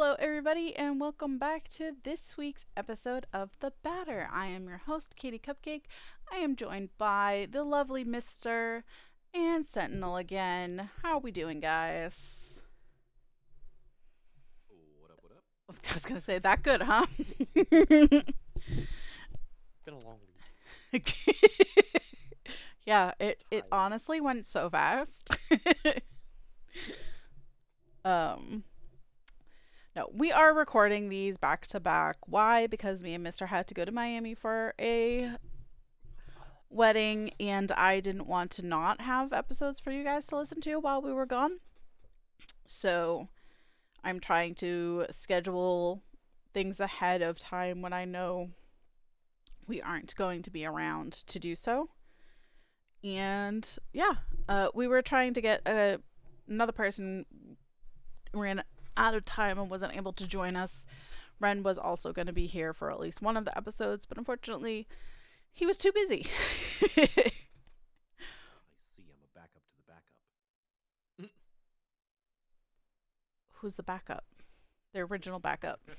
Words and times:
Hello, 0.00 0.16
everybody, 0.18 0.74
and 0.76 0.98
welcome 0.98 1.36
back 1.36 1.68
to 1.76 1.92
this 2.04 2.34
week's 2.38 2.64
episode 2.74 3.26
of 3.34 3.50
The 3.60 3.70
Batter. 3.82 4.30
I 4.32 4.46
am 4.46 4.66
your 4.66 4.78
host, 4.78 5.14
KT 5.14 5.42
Kupkake. 5.42 5.82
I 6.32 6.36
am 6.36 6.56
joined 6.56 6.88
by 6.96 7.48
the 7.50 7.62
lovely 7.62 8.02
Mister 8.02 8.82
and 9.34 9.68
Sentinel 9.68 10.16
again. 10.16 10.88
How 11.02 11.16
are 11.16 11.20
we 11.20 11.30
doing, 11.30 11.60
guys? 11.60 12.14
What 15.00 15.10
up, 15.10 15.18
what 15.20 15.32
up? 15.32 15.76
I 15.90 15.92
was 15.92 16.06
gonna 16.06 16.22
say 16.22 16.38
that 16.38 16.62
good, 16.62 16.80
huh? 16.80 17.04
Been 17.52 18.24
a 19.86 20.06
long 20.06 20.16
week. 20.94 21.14
yeah, 22.86 23.12
it 23.20 23.44
it 23.50 23.66
honestly 23.70 24.22
went 24.22 24.46
so 24.46 24.70
fast. 24.70 25.36
um 28.06 28.64
no, 29.96 30.08
we 30.12 30.30
are 30.30 30.54
recording 30.54 31.08
these 31.08 31.36
back 31.36 31.66
to 31.68 31.80
back. 31.80 32.16
Why? 32.26 32.66
Because 32.68 33.02
me 33.02 33.14
and 33.14 33.26
Mr. 33.26 33.46
had 33.46 33.66
to 33.68 33.74
go 33.74 33.84
to 33.84 33.90
Miami 33.90 34.34
for 34.34 34.72
a 34.80 35.32
wedding 36.70 37.32
and 37.40 37.72
I 37.72 37.98
didn't 37.98 38.28
want 38.28 38.52
to 38.52 38.64
not 38.64 39.00
have 39.00 39.32
episodes 39.32 39.80
for 39.80 39.90
you 39.90 40.04
guys 40.04 40.26
to 40.26 40.36
listen 40.36 40.60
to 40.60 40.76
while 40.76 41.02
we 41.02 41.12
were 41.12 41.26
gone. 41.26 41.58
So 42.66 43.28
I'm 44.04 44.20
trying 44.20 44.54
to 44.56 45.06
schedule 45.10 46.00
things 46.54 46.78
ahead 46.78 47.22
of 47.22 47.40
time 47.40 47.82
when 47.82 47.92
I 47.92 48.04
know 48.04 48.50
we 49.66 49.82
aren't 49.82 50.14
going 50.14 50.42
to 50.42 50.50
be 50.50 50.64
around 50.64 51.12
to 51.26 51.40
do 51.40 51.56
so. 51.56 51.88
And 53.02 53.68
yeah, 53.92 54.14
uh, 54.48 54.68
we 54.72 54.86
were 54.86 55.02
trying 55.02 55.34
to 55.34 55.40
get 55.40 55.62
a, 55.66 55.98
another 56.48 56.72
person 56.72 57.26
ran 58.32 58.62
out 58.96 59.14
of 59.14 59.24
time 59.24 59.58
and 59.58 59.70
wasn't 59.70 59.96
able 59.96 60.12
to 60.14 60.26
join 60.26 60.56
us. 60.56 60.86
Ren 61.40 61.62
was 61.62 61.78
also 61.78 62.12
going 62.12 62.26
to 62.26 62.32
be 62.32 62.46
here 62.46 62.72
for 62.74 62.90
at 62.90 63.00
least 63.00 63.22
one 63.22 63.36
of 63.36 63.44
the 63.44 63.56
episodes, 63.56 64.04
but 64.06 64.18
unfortunately, 64.18 64.86
he 65.52 65.66
was 65.66 65.78
too 65.78 65.92
busy. 65.92 66.26
I 66.82 66.86
see, 68.96 69.04
I'm 69.08 69.22
a 69.24 69.32
backup 69.34 69.62
to 69.64 69.76
the 69.76 69.82
backup. 69.86 71.30
Who's 73.54 73.74
the 73.76 73.82
backup? 73.82 74.24
The 74.92 75.00
original 75.00 75.38
backup. 75.38 75.80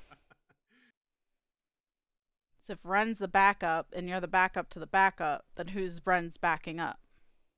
So 2.64 2.74
if 2.74 2.80
Ren's 2.84 3.18
the 3.18 3.28
backup 3.28 3.88
and 3.92 4.08
you're 4.08 4.20
the 4.20 4.28
backup 4.28 4.70
to 4.70 4.80
the 4.80 4.86
backup, 4.86 5.46
then 5.56 5.68
who's 5.70 6.00
Ren's 6.06 6.38
backing 6.38 6.80
up? 6.80 7.00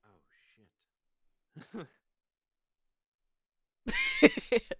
oh, 0.02 1.84
shit. 4.20 4.78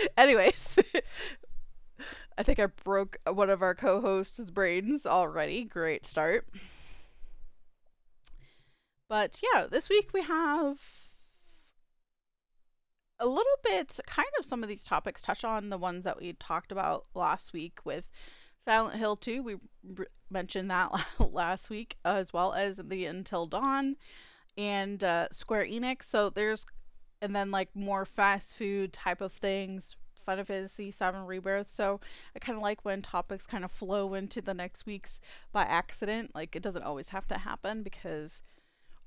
Anyways, 0.16 0.78
I 2.38 2.42
think 2.42 2.58
I 2.58 2.66
broke 2.66 3.18
one 3.24 3.50
of 3.50 3.62
our 3.62 3.74
co 3.74 4.00
hosts' 4.00 4.50
brains 4.50 5.06
already. 5.06 5.64
Great 5.64 6.06
start. 6.06 6.46
But 9.06 9.40
yeah, 9.40 9.68
this 9.68 9.88
week 9.88 10.12
we 10.12 10.22
have 10.22 10.80
a 13.20 13.26
little 13.26 13.56
bit, 13.62 13.98
kind 14.06 14.28
of 14.38 14.44
some 14.44 14.62
of 14.62 14.68
these 14.68 14.84
topics 14.84 15.22
touch 15.22 15.44
on 15.44 15.68
the 15.70 15.78
ones 15.78 16.04
that 16.04 16.20
we 16.20 16.32
talked 16.34 16.72
about 16.72 17.06
last 17.14 17.52
week 17.52 17.80
with 17.84 18.06
Silent 18.58 18.98
Hill 18.98 19.16
2. 19.16 19.42
We 19.42 19.54
r- 19.98 20.08
mentioned 20.30 20.70
that 20.70 20.90
last 21.18 21.70
week, 21.70 21.96
as 22.04 22.32
well 22.32 22.52
as 22.52 22.76
the 22.76 23.06
Until 23.06 23.46
Dawn 23.46 23.96
and 24.58 25.02
uh, 25.04 25.28
Square 25.32 25.66
Enix. 25.66 26.04
So 26.04 26.30
there's 26.30 26.66
and 27.22 27.34
then 27.34 27.50
like 27.50 27.74
more 27.74 28.04
fast 28.04 28.56
food 28.56 28.92
type 28.92 29.22
of 29.22 29.32
things 29.32 29.96
final 30.16 30.44
fantasy 30.44 30.90
7 30.90 31.24
rebirth. 31.26 31.70
So 31.70 32.00
i 32.36 32.38
kind 32.38 32.56
of 32.56 32.62
like 32.62 32.84
when 32.84 33.02
topics 33.02 33.46
kind 33.46 33.64
of 33.64 33.72
flow 33.72 34.14
into 34.14 34.40
the 34.40 34.54
next 34.54 34.86
week's 34.86 35.20
by 35.52 35.62
accident. 35.64 36.34
Like 36.34 36.54
it 36.56 36.62
doesn't 36.62 36.84
always 36.84 37.08
have 37.10 37.26
to 37.28 37.38
happen 37.38 37.82
because 37.82 38.40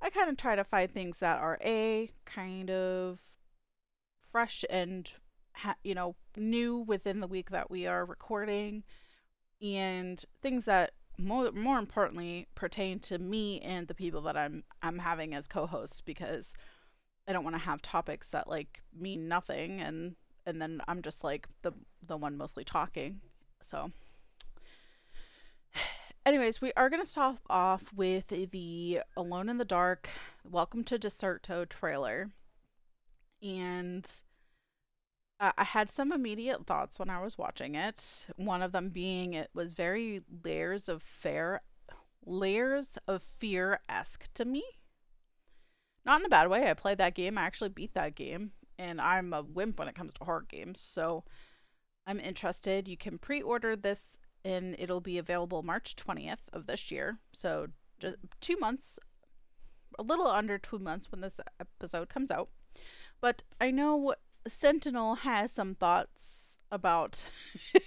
i 0.02 0.10
kind 0.10 0.30
of 0.30 0.38
try 0.38 0.56
to 0.56 0.64
find 0.64 0.92
things 0.92 1.18
that 1.20 1.40
are 1.40 1.60
a 1.64 2.12
kind 2.26 2.70
of 2.72 3.20
fresh 4.32 4.66
and 4.70 5.14
ha- 5.54 5.76
you 5.84 5.96
know 5.96 6.16
new 6.36 6.78
within 6.80 7.20
the 7.20 7.28
week 7.28 7.50
that 7.52 7.70
we 7.72 7.88
are 7.88 8.06
recording 8.06 8.84
and 9.62 10.26
things 10.42 10.66
that 10.66 10.92
more 11.18 11.52
more 11.54 11.80
importantly 11.80 12.48
pertain 12.56 13.00
to 13.00 13.18
me 13.20 13.62
and 13.62 13.88
the 13.88 13.96
people 13.96 14.22
that 14.22 14.38
i'm 14.38 14.64
i'm 14.84 15.00
having 15.00 15.34
as 15.34 15.48
co-hosts 15.48 16.02
because 16.02 16.54
I 17.28 17.34
don't 17.34 17.44
want 17.44 17.56
to 17.56 17.62
have 17.62 17.82
topics 17.82 18.28
that 18.28 18.48
like 18.48 18.82
mean 18.98 19.28
nothing 19.28 19.82
and 19.82 20.16
and 20.46 20.62
then 20.62 20.82
I'm 20.88 21.02
just 21.02 21.24
like 21.24 21.48
the 21.64 21.72
the 22.08 22.18
one 22.18 22.38
mostly 22.38 22.64
talking. 22.64 23.20
So 23.62 23.92
anyways, 26.26 26.62
we 26.62 26.72
are 26.78 26.90
going 26.90 27.02
to 27.02 27.10
start 27.10 27.38
off 27.50 27.84
with 27.96 28.28
the 28.28 29.02
Alone 29.18 29.50
in 29.50 29.58
the 29.58 29.66
Dark 29.66 30.10
Welcome 30.44 30.84
to 30.86 31.00
Deserto 31.00 31.68
trailer. 31.68 32.30
And 33.42 34.06
I 35.40 35.64
had 35.64 35.90
some 35.90 36.14
immediate 36.14 36.66
thoughts 36.66 36.98
when 36.98 37.10
I 37.10 37.22
was 37.22 37.38
watching 37.38 37.76
it. 37.76 38.02
One 38.38 38.62
of 38.62 38.72
them 38.72 38.90
being 38.90 39.34
it 39.34 39.50
was 39.54 39.74
very 39.74 40.22
layers 40.44 40.88
of 40.88 41.04
fair 41.04 41.62
layers 42.26 42.98
of 43.08 43.22
fear 43.22 43.82
esque 43.90 44.32
to 44.36 44.46
me. 44.46 44.64
Not 46.06 46.22
in 46.22 46.26
a 46.26 46.30
bad 46.30 46.50
way. 46.50 46.70
I 46.70 46.74
played 46.74 47.00
that 47.00 47.16
game. 47.16 47.38
I 47.38 47.44
actually 47.44 47.70
beat 47.70 47.94
that 47.96 48.16
game, 48.16 48.52
and 48.78 49.02
I'm 49.02 49.34
a 49.34 49.42
wimp 49.42 49.80
when 49.80 49.88
it 49.88 49.96
comes 49.96 50.14
to 50.14 50.24
horror 50.24 50.46
games. 50.48 50.80
So 50.80 51.24
I'm 52.06 52.20
interested. 52.20 52.88
You 52.88 52.98
can 52.98 53.18
pre-order 53.18 53.76
this, 53.76 54.18
and 54.44 54.76
it'll 54.78 55.02
be 55.02 55.18
available 55.18 55.64
March 55.64 55.96
20th 55.96 56.42
of 56.54 56.68
this 56.68 56.92
year. 56.92 57.18
So 57.34 57.68
just 58.00 58.18
two 58.40 58.58
months, 58.58 59.00
a 59.98 60.04
little 60.04 60.28
under 60.28 60.58
two 60.60 60.78
months 60.78 61.12
when 61.12 61.22
this 61.22 61.40
episode 61.60 62.10
comes 62.10 62.30
out. 62.30 62.50
But 63.22 63.42
I 63.60 63.72
know 63.72 64.14
Sentinel 64.48 65.16
has 65.16 65.52
some 65.52 65.74
thoughts 65.76 66.60
about 66.72 67.24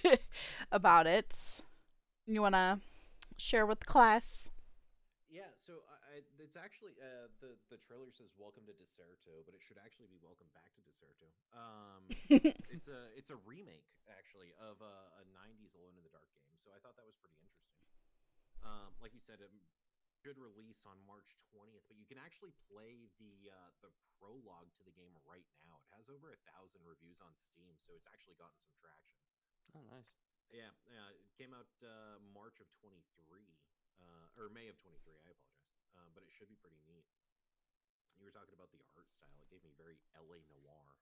about 0.71 1.07
it. 1.07 1.33
You 2.27 2.41
wanna 2.41 2.81
share 3.37 3.65
with 3.65 3.79
the 3.79 3.85
class? 3.85 4.49
Yeah, 5.29 5.43
so 5.65 5.73
I, 6.09 6.25
it's 6.41 6.57
actually 6.57 6.97
uh, 6.97 7.29
the 7.37 7.53
the 7.69 7.77
trailer 7.77 8.09
says 8.09 8.33
"Welcome 8.33 8.65
to 8.65 8.73
Deserto," 8.73 9.45
but 9.45 9.53
it 9.53 9.61
should 9.61 9.77
actually 9.77 10.09
be 10.09 10.17
"Welcome 10.17 10.49
Back 10.57 10.73
to 10.73 10.81
Deserto." 10.81 11.29
Um, 11.53 12.09
it's 12.73 12.89
a 12.89 13.13
it's 13.13 13.29
a 13.29 13.37
remake 13.45 13.85
actually 14.09 14.49
of 14.57 14.81
a, 14.81 14.95
a 15.21 15.23
'90s 15.29 15.77
Alone 15.77 16.01
in 16.01 16.03
the 16.03 16.09
Dark 16.09 16.33
game, 16.33 16.49
so 16.57 16.73
I 16.73 16.81
thought 16.81 16.97
that 16.97 17.05
was 17.05 17.13
pretty 17.21 17.37
interesting. 17.37 17.77
Um, 18.65 18.97
like 18.99 19.13
you 19.13 19.21
said, 19.21 19.39
it 19.39 19.53
should 20.19 20.35
release 20.35 20.83
on 20.83 20.99
March 21.05 21.37
20th, 21.53 21.85
but 21.87 21.95
you 21.95 22.09
can 22.09 22.19
actually 22.19 22.51
play 22.67 23.07
the 23.21 23.53
uh, 23.53 23.71
the 23.85 23.93
prologue 24.17 24.73
to 24.75 24.83
the 24.83 24.95
game 24.97 25.13
right 25.29 25.47
now. 25.61 25.77
It 25.85 25.93
has 25.93 26.09
over 26.09 26.33
a 26.33 26.39
thousand 26.49 26.83
reviews 26.83 27.21
on 27.21 27.37
Steam, 27.37 27.77
so 27.85 27.93
it's 27.93 28.09
actually 28.09 28.35
gotten 28.35 28.57
some 28.65 28.75
traction. 28.81 29.21
Oh, 29.77 29.85
nice. 29.85 30.09
Yeah, 30.49 30.73
yeah, 30.89 31.13
it 31.13 31.29
came 31.37 31.53
out 31.53 31.69
uh, 31.85 32.17
March 32.33 32.57
of 32.57 32.65
23, 32.81 32.97
uh, 34.01 34.33
or 34.33 34.49
May 34.49 34.65
of 34.65 34.81
23. 34.81 34.97
I 35.21 35.29
apologize, 35.29 35.58
uh, 35.95 36.09
but 36.13 36.23
it 36.23 36.31
should 36.31 36.49
be 36.49 36.55
pretty 36.55 36.79
neat. 36.85 37.05
You 38.17 38.25
were 38.25 38.31
talking 38.31 38.53
about 38.53 38.69
the 38.71 38.81
art 38.95 39.09
style; 39.09 39.41
it 39.41 39.49
gave 39.49 39.63
me 39.63 39.71
very 39.75 39.97
LA 40.13 40.41
Noire. 40.49 40.93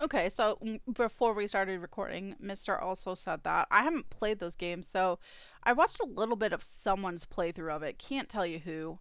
Okay, 0.00 0.28
so 0.30 0.56
mm, 0.62 0.80
before 0.92 1.32
we 1.34 1.46
started 1.48 1.80
recording, 1.80 2.36
Mister 2.38 2.78
also 2.78 3.14
said 3.14 3.42
that 3.44 3.66
I 3.72 3.82
haven't 3.82 4.08
played 4.10 4.38
those 4.38 4.54
games, 4.54 4.88
so 4.88 5.18
I 5.64 5.72
watched 5.72 5.98
a 6.00 6.04
little 6.06 6.36
bit 6.36 6.52
of 6.52 6.62
someone's 6.62 7.24
playthrough 7.24 7.74
of 7.74 7.82
it. 7.82 7.98
Can't 7.98 8.28
tell 8.28 8.46
you 8.46 8.60
who. 8.60 8.98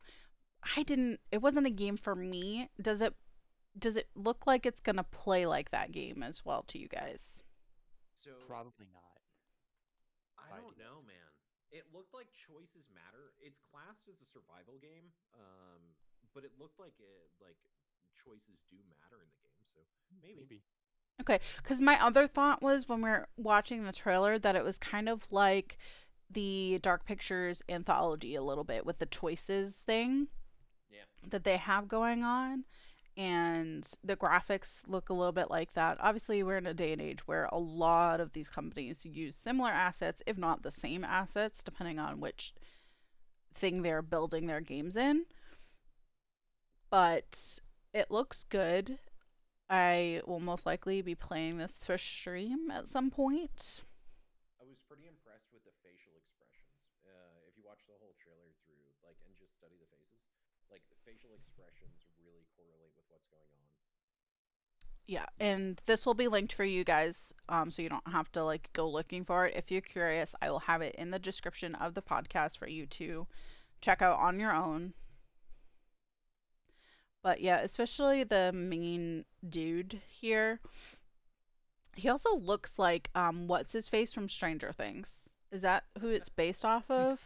I 0.78 0.84
didn't. 0.84 1.20
It 1.32 1.42
wasn't 1.42 1.68
a 1.68 1.72
game 1.72 1.98
for 1.98 2.16
me. 2.16 2.70
Does 2.82 3.02
it? 3.02 3.16
Does 3.80 3.98
it 3.98 4.10
look 4.16 4.48
like 4.48 4.66
it's 4.66 4.82
gonna 4.82 5.04
play 5.04 5.46
like 5.46 5.70
that 5.72 5.92
game 5.92 6.24
as 6.24 6.46
well 6.46 6.64
to 6.64 6.80
you 6.80 6.88
guys? 6.90 7.44
So 8.16 8.32
Probably 8.48 8.86
not. 8.92 9.20
I 10.38 10.54
I 10.54 10.58
don't 10.62 10.78
do 10.78 10.84
know, 10.84 11.02
man. 11.02 11.33
It 11.74 11.90
looked 11.90 12.14
like 12.14 12.30
choices 12.32 12.86
matter. 12.94 13.34
It's 13.42 13.58
classed 13.58 14.06
as 14.08 14.22
a 14.22 14.30
survival 14.30 14.78
game, 14.78 15.10
um, 15.34 15.82
but 16.34 16.46
it 16.46 16.54
looked 16.62 16.78
like 16.80 16.94
it 17.02 17.34
like 17.42 17.58
choices 18.14 18.62
do 18.70 18.78
matter 18.90 19.18
in 19.26 19.30
the 19.34 19.42
game. 19.42 19.64
So 19.74 19.82
maybe. 20.22 20.46
Maybe. 20.46 20.62
Okay, 21.22 21.40
because 21.58 21.80
my 21.80 22.02
other 22.04 22.28
thought 22.28 22.62
was 22.62 22.88
when 22.90 23.02
we 23.02 23.10
were 23.10 23.28
watching 23.38 23.84
the 23.84 23.92
trailer 23.94 24.38
that 24.40 24.56
it 24.56 24.64
was 24.64 24.78
kind 24.78 25.08
of 25.10 25.32
like 25.32 25.78
the 26.30 26.80
Dark 26.82 27.06
Pictures 27.06 27.62
anthology 27.70 28.36
a 28.36 28.42
little 28.42 28.64
bit 28.64 28.86
with 28.86 28.98
the 29.00 29.06
choices 29.06 29.76
thing 29.86 30.28
Yeah. 30.90 31.06
that 31.30 31.44
they 31.44 31.58
have 31.58 31.88
going 31.88 32.24
on. 32.24 32.66
And 33.18 33.88
the 34.04 34.16
graphics 34.16 34.82
look 34.88 35.10
a 35.10 35.14
little 35.14 35.32
bit 35.32 35.50
like 35.50 35.74
that. 35.74 35.98
Obviously, 36.00 36.44
we're 36.44 36.58
in 36.58 36.68
a 36.68 36.74
day 36.76 36.92
and 36.94 37.02
age 37.02 37.28
where 37.28 37.46
a 37.46 37.58
lot 37.58 38.20
of 38.20 38.34
these 38.34 38.50
companies 38.52 39.04
use 39.06 39.36
similar 39.36 39.72
assets, 39.72 40.22
if 40.28 40.38
not 40.38 40.62
the 40.62 40.72
same 40.72 41.04
assets, 41.04 41.64
depending 41.64 41.98
on 42.00 42.20
which 42.20 42.54
thing 43.56 43.82
they're 43.82 44.02
building 44.04 44.46
their 44.46 44.62
games 44.62 44.96
in. 44.96 45.26
But 46.90 47.60
it 47.94 48.10
looks 48.10 48.44
good. 48.46 48.98
I 49.70 50.22
will 50.26 50.40
most 50.40 50.66
likely 50.66 51.02
be 51.02 51.16
playing 51.16 51.58
this 51.58 51.78
for 51.84 51.98
stream 51.98 52.72
at 52.72 52.88
some 52.90 53.12
point. 53.12 53.84
I 54.60 54.66
was 54.66 54.80
pretty 54.90 55.06
impressed 55.06 55.52
with 55.54 55.64
the 55.66 55.74
facial 55.86 56.14
expressions. 56.18 56.74
Uh, 57.06 57.46
if 57.50 57.54
you 57.58 57.64
watch 57.66 57.86
the 57.86 57.98
whole 58.02 58.16
trailer 58.18 58.50
through, 58.66 58.82
like, 59.06 59.18
and 59.26 59.36
just 59.38 59.54
study 59.58 59.78
the 59.78 59.90
faces, 59.94 60.22
like 60.72 60.82
the 60.90 60.98
facial 61.06 61.34
expressions 61.38 62.08
really 62.18 62.46
correlate 62.58 62.94
with 62.98 63.06
what's 63.10 63.28
going 63.30 63.50
on. 63.54 63.66
Yeah, 65.08 65.28
and 65.40 65.82
this 65.86 66.06
will 66.06 66.14
be 66.14 66.28
linked 66.28 66.52
for 66.52 66.66
you 66.66 66.84
guys, 66.84 67.34
um, 67.48 67.72
so 67.72 67.82
you 67.82 67.88
don't 67.90 68.06
have 68.08 68.30
to 68.34 68.44
like 68.44 68.70
go 68.74 68.90
looking 68.90 69.24
for 69.24 69.46
it. 69.48 69.56
If 69.56 69.72
you're 69.72 69.80
curious, 69.82 70.36
I 70.42 70.50
will 70.52 70.60
have 70.60 70.82
it 70.82 70.96
in 70.96 71.10
the 71.10 71.20
description 71.20 71.74
of 71.76 71.94
the 71.94 72.02
podcast 72.02 72.58
for 72.58 72.68
you 72.68 72.86
to 72.88 73.26
check 73.82 74.02
out 74.02 74.20
on 74.20 74.40
your 74.40 74.54
own. 74.54 74.94
But 77.24 77.42
yeah, 77.42 77.58
especially 77.62 78.24
the 78.24 78.52
main 78.54 79.26
dude 79.50 80.00
here. 80.08 80.60
He 81.96 82.08
also 82.08 82.36
looks 82.36 82.78
like 82.78 83.10
um 83.16 83.48
what's 83.48 83.74
his 83.74 83.90
face 83.90 84.14
from 84.14 84.30
Stranger 84.30 84.72
Things. 84.72 85.30
Is 85.50 85.64
that 85.64 85.86
who 86.00 86.10
it's 86.10 86.30
based 86.30 86.64
off 86.64 86.88
of? 86.92 87.20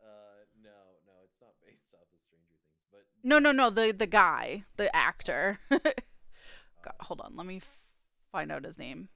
Uh, 0.00 0.44
no, 0.62 0.70
no, 1.06 1.12
it's 1.24 1.40
not 1.40 1.54
based 1.64 1.94
off 1.94 2.06
of 2.12 2.20
Stranger 2.26 2.56
Things, 2.64 2.84
but 2.90 3.04
No, 3.22 3.38
no, 3.38 3.52
no, 3.52 3.70
the 3.70 3.92
the 3.92 4.06
guy, 4.06 4.64
the 4.76 4.94
actor. 4.94 5.58
God, 6.82 6.94
hold 7.00 7.20
on, 7.20 7.36
let 7.36 7.46
me 7.46 7.58
f- 7.58 7.78
find 8.32 8.50
out 8.52 8.64
his 8.64 8.78
name. 8.78 9.08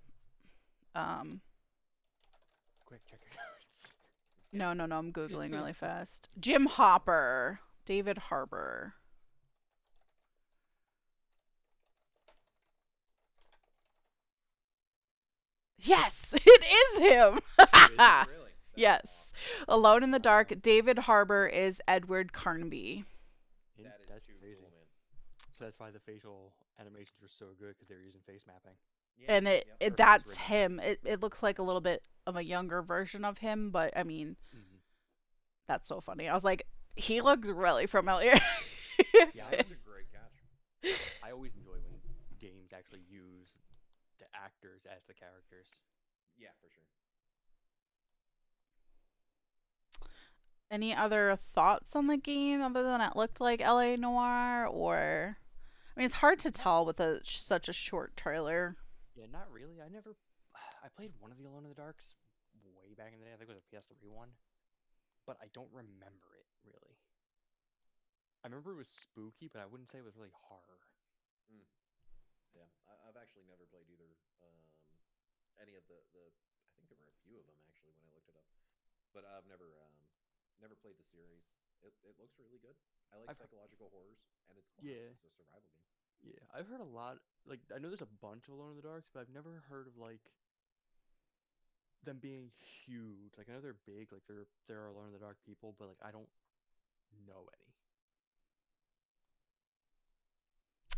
Um 0.94 1.40
Quick, 2.84 3.05
check 3.06 3.25
your 3.25 3.32
notes. 3.34 3.93
No, 4.52 4.72
no, 4.72 4.87
no. 4.87 4.99
I'm 4.99 5.12
googling 5.12 5.52
really 5.52 5.72
fast. 5.72 6.28
Jim 6.38 6.66
Hopper, 6.66 7.61
David 7.84 8.19
Harbour. 8.19 8.94
Yes, 15.78 16.14
it 16.32 16.64
is 16.64 16.99
him. 17.00 17.40
It 17.87 18.02
really? 18.26 18.52
Yes. 18.75 19.06
awesome. 19.06 19.62
Alone 19.69 20.02
in 20.02 20.10
the 20.10 20.19
Dark. 20.19 20.60
David 20.62 20.99
Harbour 20.99 21.46
is 21.46 21.81
Edward 21.88 22.32
Carnaby. 22.32 23.05
Yeah, 23.76 23.88
That 23.88 24.00
is 24.00 24.08
that's 24.08 24.26
too 24.26 24.34
crazy. 24.38 24.58
cool, 24.58 24.70
man. 24.70 24.87
So 25.52 25.64
that's 25.64 25.78
why 25.78 25.90
the 25.90 26.00
facial 26.00 26.52
animations 26.81 27.21
were 27.21 27.29
so 27.29 27.47
good 27.59 27.75
because 27.75 27.88
they 27.88 27.94
were 27.94 28.03
using 28.03 28.23
face 28.23 28.44
mapping. 28.47 28.76
Yeah, 29.17 29.29
And 29.29 29.49
it, 29.49 29.67
yep. 29.67 29.81
it 29.81 29.97
that's 29.97 30.25
written. 30.25 30.44
him. 30.49 30.81
It 30.81 31.00
it 31.05 31.21
looks 31.21 31.43
like 31.43 31.59
a 31.59 31.62
little 31.62 31.81
bit 31.81 32.03
of 32.26 32.37
a 32.37 32.44
younger 32.44 32.82
version 32.82 33.25
of 33.25 33.38
him, 33.38 33.71
but 33.71 33.97
I 33.97 34.03
mean, 34.03 34.37
Mhm. 34.53 34.81
that's 35.67 35.88
so 35.88 36.00
funny. 36.00 36.29
I 36.29 36.35
was 36.35 36.44
like, 36.44 36.67
he 36.97 37.21
looks 37.21 37.49
really 37.49 37.87
familiar. 37.87 38.35
Yeah, 39.32 39.50
that 39.50 39.61
was 39.61 39.71
a 39.71 39.76
great 39.76 40.11
catch. 40.11 40.44
I 41.23 41.31
always 41.31 41.56
enjoy 41.56 41.81
when 41.81 42.00
games 42.38 42.73
actually 42.73 43.00
use 43.09 43.61
the 44.19 44.27
actors 44.35 44.87
as 44.87 45.05
the 45.05 45.15
characters. 45.15 45.82
Yeah, 46.37 46.50
for 46.61 46.69
sure. 46.70 46.85
Any 50.70 50.94
other 50.94 51.37
thoughts 51.37 51.97
on 51.97 52.06
the 52.06 52.17
game 52.19 52.61
other 52.61 52.82
than 52.82 53.00
it 53.00 53.17
looked 53.17 53.41
like 53.41 53.61
LA 53.61 53.97
Noire 53.97 54.67
or 54.67 55.38
I 55.94 56.00
mean 56.00 56.06
it's 56.06 56.14
hard 56.17 56.41
to 56.41 56.50
tell 56.50 56.85
with 56.85 56.99
a 56.99 57.20
such 57.25 57.69
a 57.69 57.73
short 57.73 58.17
trailer. 58.17 58.76
Yeah, 59.14 59.26
not 59.31 59.46
really. 59.50 59.79
I 59.79 59.88
never. 59.88 60.17
I 60.85 60.88
played 60.91 61.12
one 61.20 61.31
of 61.31 61.38
the 61.38 61.46
Alone 61.46 61.62
in 61.64 61.70
the 61.70 61.79
Darks 61.79 62.17
way 62.75 62.94
back 62.99 63.14
in 63.14 63.23
the 63.23 63.26
day. 63.26 63.32
I 63.32 63.38
think 63.38 63.49
it 63.49 63.55
was 63.55 63.62
a 63.62 63.69
PS3 63.70 64.11
one, 64.11 64.35
but 65.26 65.38
I 65.38 65.46
don't 65.55 65.70
remember 65.70 66.35
it 66.35 66.46
really. 66.67 66.99
I 68.43 68.50
remember 68.50 68.76
it 68.76 68.82
was 68.82 68.91
spooky, 68.91 69.49
but 69.49 69.62
I 69.62 69.67
wouldn't 69.70 69.88
say 69.88 69.99
it 69.99 70.05
was 70.05 70.19
really 70.19 70.35
horror. 70.35 70.82
Yeah, 72.52 72.70
I, 72.87 72.94
I've 73.08 73.19
actually 73.19 73.49
never 73.50 73.67
played 73.67 73.91
either. 73.91 74.11
Um, 74.44 74.58
any 75.58 75.75
of 75.79 75.85
the 75.87 75.99
the. 76.14 76.25
I 76.26 76.70
think 76.76 76.91
there 76.91 76.99
were 76.99 77.11
a 77.11 77.20
few 77.23 77.38
of 77.38 77.46
them 77.46 77.58
actually 77.70 77.94
when 77.94 78.06
I 78.06 78.12
looked 78.14 78.31
it 78.31 78.37
up, 78.37 78.46
but 79.14 79.23
I've 79.23 79.46
never 79.46 79.75
um 79.79 79.94
never 80.58 80.75
played 80.79 80.99
the 80.99 81.06
series. 81.06 81.46
It 81.82 81.94
it 82.02 82.14
looks 82.19 82.35
really 82.38 82.58
good. 82.62 82.76
I 83.14 83.19
like 83.19 83.31
I've- 83.31 83.38
psychological 83.38 83.88
horrors, 83.94 84.19
and 84.50 84.58
it's 84.58 84.69
class. 84.75 84.84
Yeah. 84.84 85.08
It's 85.14 85.25
a 85.25 85.31
survival 85.38 85.70
game. 85.70 86.34
Yeah, 86.34 86.44
I've 86.52 86.66
heard 86.69 86.81
a 86.81 86.84
lot. 86.88 87.19
Like, 87.46 87.61
I 87.75 87.78
know 87.78 87.88
there's 87.88 88.02
a 88.02 88.16
bunch 88.20 88.49
of 88.49 88.55
Alone 88.55 88.70
in 88.70 88.76
the 88.76 88.82
Darks, 88.82 89.11
but 89.12 89.20
I've 89.20 89.28
never 89.34 89.62
heard 89.69 89.87
of 89.87 89.96
like 89.96 90.32
them 92.05 92.19
being 92.20 92.50
huge. 92.87 93.32
Like, 93.38 93.49
I 93.49 93.52
know 93.55 93.61
they're 93.61 93.76
big. 93.87 94.12
Like, 94.12 94.22
there 94.28 94.46
there 94.69 94.81
are 94.82 94.88
Alone 94.88 95.06
in 95.08 95.12
the 95.12 95.19
Dark 95.19 95.38
people, 95.44 95.75
but 95.78 95.88
like, 95.88 96.02
I 96.02 96.11
don't 96.11 96.28
know 97.26 97.49
any. 97.56 97.72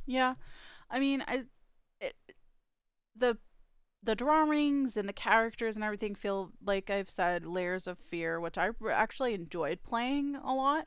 Yeah. 0.06 0.34
I 0.90 1.00
mean, 1.00 1.24
I 1.26 1.44
it, 2.00 2.16
the 3.16 3.36
the 4.02 4.14
drawings 4.16 4.96
and 4.96 5.08
the 5.08 5.12
characters 5.14 5.76
and 5.76 5.84
everything 5.84 6.14
feel 6.14 6.52
like 6.64 6.90
I've 6.90 7.10
said 7.10 7.46
layers 7.46 7.86
of 7.86 7.98
fear, 7.98 8.40
which 8.40 8.58
I 8.58 8.70
actually 8.92 9.34
enjoyed 9.34 9.82
playing 9.82 10.36
a 10.36 10.54
lot. 10.54 10.86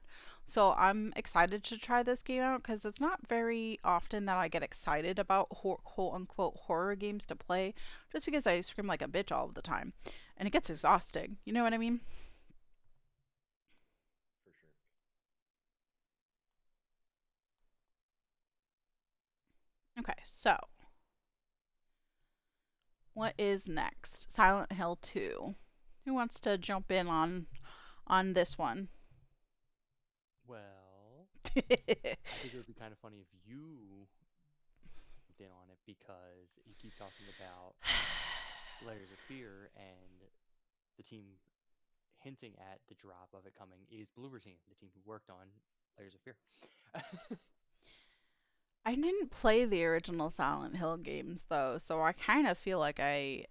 So 0.49 0.73
I'm 0.73 1.13
excited 1.15 1.63
to 1.63 1.77
try 1.77 2.03
this 2.03 2.23
game 2.23 2.41
out 2.41 2.61
because 2.61 2.83
it's 2.83 2.99
not 2.99 3.25
very 3.29 3.79
often 3.85 4.25
that 4.25 4.35
I 4.35 4.49
get 4.49 4.63
excited 4.63 5.17
about 5.17 5.47
hor- 5.51 5.77
quote 5.85 6.13
unquote 6.13 6.57
horror 6.57 6.95
games 6.95 7.23
to 7.27 7.37
play, 7.37 7.73
just 8.11 8.25
because 8.25 8.45
I 8.45 8.59
scream 8.59 8.87
like 8.87 9.01
a 9.01 9.07
bitch 9.07 9.31
all 9.31 9.47
the 9.47 9.61
time, 9.61 9.93
and 10.35 10.45
it 10.45 10.51
gets 10.51 10.69
exhausting. 10.69 11.37
You 11.45 11.53
know 11.53 11.63
what 11.63 11.73
I 11.73 11.77
mean? 11.77 12.01
For 14.43 14.51
sure. 14.51 14.69
Okay, 19.99 20.15
so 20.23 20.57
what 23.13 23.35
is 23.37 23.67
next? 23.67 24.31
Silent 24.31 24.71
Hill 24.71 24.95
2. 25.03 25.53
Who 26.05 26.13
wants 26.15 26.39
to 26.39 26.57
jump 26.57 26.89
in 26.89 27.07
on 27.07 27.45
on 28.07 28.33
this 28.33 28.57
one? 28.57 28.89
Well, 30.49 31.29
I 31.45 31.61
think 32.41 32.53
it 32.53 32.57
would 32.57 32.65
be 32.65 32.73
kind 32.73 32.91
of 32.91 32.97
funny 32.97 33.17
if 33.21 33.27
you 33.45 34.07
in 35.39 35.45
on 35.45 35.69
it 35.71 35.79
because 35.85 36.51
you 36.65 36.73
keep 36.81 36.91
talking 36.97 37.25
about 37.39 37.75
Layers 38.87 39.11
of 39.11 39.19
Fear, 39.27 39.69
and 39.77 40.19
the 40.97 41.03
team 41.03 41.23
hinting 42.23 42.53
at 42.59 42.79
the 42.89 42.95
drop 42.95 43.29
of 43.33 43.45
it 43.45 43.53
coming 43.57 43.79
is 43.91 44.09
Bloober 44.17 44.43
Team, 44.43 44.55
the 44.67 44.75
team 44.75 44.89
who 44.93 45.01
worked 45.09 45.29
on 45.29 45.47
Layers 45.97 46.13
of 46.15 46.21
Fear. 46.21 46.35
I 48.85 48.95
didn't 48.95 49.31
play 49.31 49.65
the 49.65 49.85
original 49.85 50.29
Silent 50.29 50.75
Hill 50.75 50.97
games 50.97 51.45
though, 51.47 51.77
so 51.77 52.01
I 52.01 52.13
kind 52.13 52.47
of 52.47 52.57
feel 52.57 52.79
like 52.79 52.99
I 52.99 53.45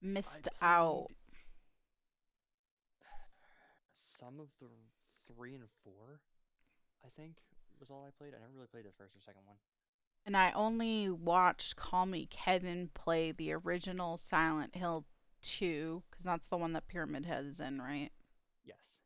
missed 0.00 0.48
out. 0.62 1.08
played 1.08 1.16
Some 3.94 4.40
of 4.40 4.48
the 4.60 4.68
three 5.34 5.54
and 5.54 5.64
four, 5.84 6.20
I 7.04 7.08
think, 7.08 7.36
was 7.80 7.90
all 7.90 8.04
I 8.06 8.10
played. 8.18 8.34
I 8.34 8.40
never 8.40 8.52
really 8.54 8.66
played 8.68 8.84
the 8.84 8.92
first 8.92 9.16
or 9.16 9.20
second 9.20 9.42
one. 9.46 9.56
And 10.26 10.36
I 10.36 10.52
only 10.52 11.10
watched 11.10 11.76
Call 11.76 12.06
Me 12.06 12.26
Kevin 12.26 12.90
play 12.94 13.32
the 13.32 13.52
original 13.52 14.16
Silent 14.16 14.74
Hill 14.74 15.04
2, 15.42 16.02
because 16.10 16.24
that's 16.24 16.48
the 16.48 16.56
one 16.56 16.72
that 16.74 16.88
Pyramid 16.88 17.26
Head 17.26 17.44
is 17.46 17.60
in, 17.60 17.80
right? 17.80 18.10
Yes. 18.64 19.00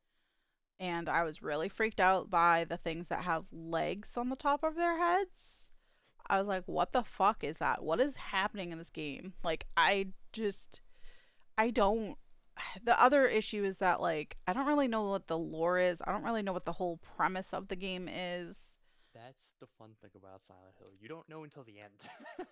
and 0.78 1.08
I 1.08 1.24
was 1.24 1.42
really 1.42 1.68
freaked 1.68 2.00
out 2.00 2.30
by 2.30 2.64
the 2.64 2.76
things 2.78 3.08
that 3.08 3.22
have 3.24 3.46
legs 3.52 4.16
on 4.16 4.28
the 4.30 4.36
top 4.36 4.62
of 4.64 4.74
their 4.76 4.96
heads. 4.98 5.70
I 6.28 6.38
was 6.38 6.48
like, 6.48 6.64
what 6.66 6.92
the 6.92 7.02
fuck 7.04 7.44
is 7.44 7.58
that? 7.58 7.82
What 7.82 8.00
is 8.00 8.16
happening 8.16 8.72
in 8.72 8.78
this 8.78 8.90
game? 8.90 9.34
Like, 9.44 9.66
I 9.76 10.08
just, 10.32 10.80
I 11.58 11.70
don't. 11.70 12.16
The 12.82 13.00
other 13.00 13.26
issue 13.26 13.64
is 13.64 13.76
that, 13.78 14.00
like, 14.00 14.36
I 14.46 14.52
don't 14.52 14.66
really 14.66 14.88
know 14.88 15.08
what 15.10 15.26
the 15.26 15.38
lore 15.38 15.78
is. 15.78 16.00
I 16.02 16.12
don't 16.12 16.24
really 16.24 16.42
know 16.42 16.52
what 16.52 16.64
the 16.64 16.72
whole 16.72 16.98
premise 16.98 17.52
of 17.54 17.68
the 17.68 17.76
game 17.76 18.08
is. 18.08 18.80
That's 19.14 19.52
the 19.60 19.66
fun 19.78 19.94
thing 20.00 20.10
about 20.14 20.44
Silent 20.44 20.76
Hill. 20.78 20.92
You 21.00 21.08
don't 21.08 21.28
know 21.28 21.42
until 21.44 21.64
the 21.64 21.78
end. 21.80 22.08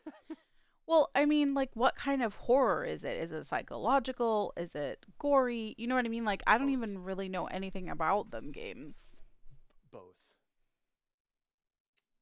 Well, 0.87 1.11
I 1.15 1.25
mean, 1.25 1.55
like, 1.55 1.71
what 1.75 1.95
kind 1.95 2.23
of 2.23 2.35
horror 2.35 2.85
is 2.85 3.05
it? 3.05 3.17
Is 3.17 3.31
it 3.33 3.45
psychological? 3.45 4.53
Is 4.57 4.75
it 4.75 5.05
gory? 5.19 5.75
You 5.79 5.87
know 5.87 5.95
what 5.95 6.05
I 6.05 6.09
mean? 6.09 6.25
Like, 6.25 6.43
I 6.47 6.59
don't 6.59 6.71
Both. 6.71 6.71
even 6.71 7.05
really 7.05 7.29
know 7.29 7.47
anything 7.47 7.89
about 7.89 8.31
them 8.31 8.51
games. 8.51 8.99
Both. 9.91 10.37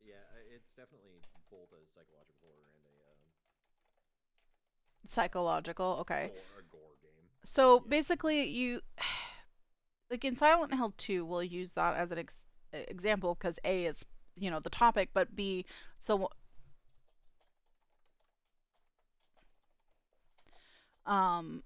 Yeah, 0.01 0.25
it's 0.55 0.71
definitely 0.77 1.21
both 1.51 1.73
a 1.73 1.85
psychological 1.93 2.41
horror 2.41 2.65
and 2.73 2.85
a 2.87 2.97
um, 3.13 3.21
Psychological, 5.07 5.97
okay. 6.01 6.31
gore, 6.31 6.35
a 6.56 6.56
gore 6.56 6.56
game. 6.56 6.56
So 7.47 7.81
basically, 7.81 8.45
you 8.45 8.83
like 10.11 10.25
in 10.25 10.37
Silent 10.37 10.75
Hill 10.75 10.95
2, 10.97 11.25
we'll 11.25 11.43
use 11.43 11.73
that 11.75 11.97
as 11.97 12.13
an 12.13 12.19
ex- 12.19 12.43
example 12.73 13.35
because 13.35 13.59
A 13.65 13.87
is 13.87 14.05
you 14.37 14.51
know 14.51 14.61
the 14.61 14.71
topic, 14.71 15.11
but 15.15 15.35
B 15.35 15.65
so 15.99 16.31
um 21.07 21.63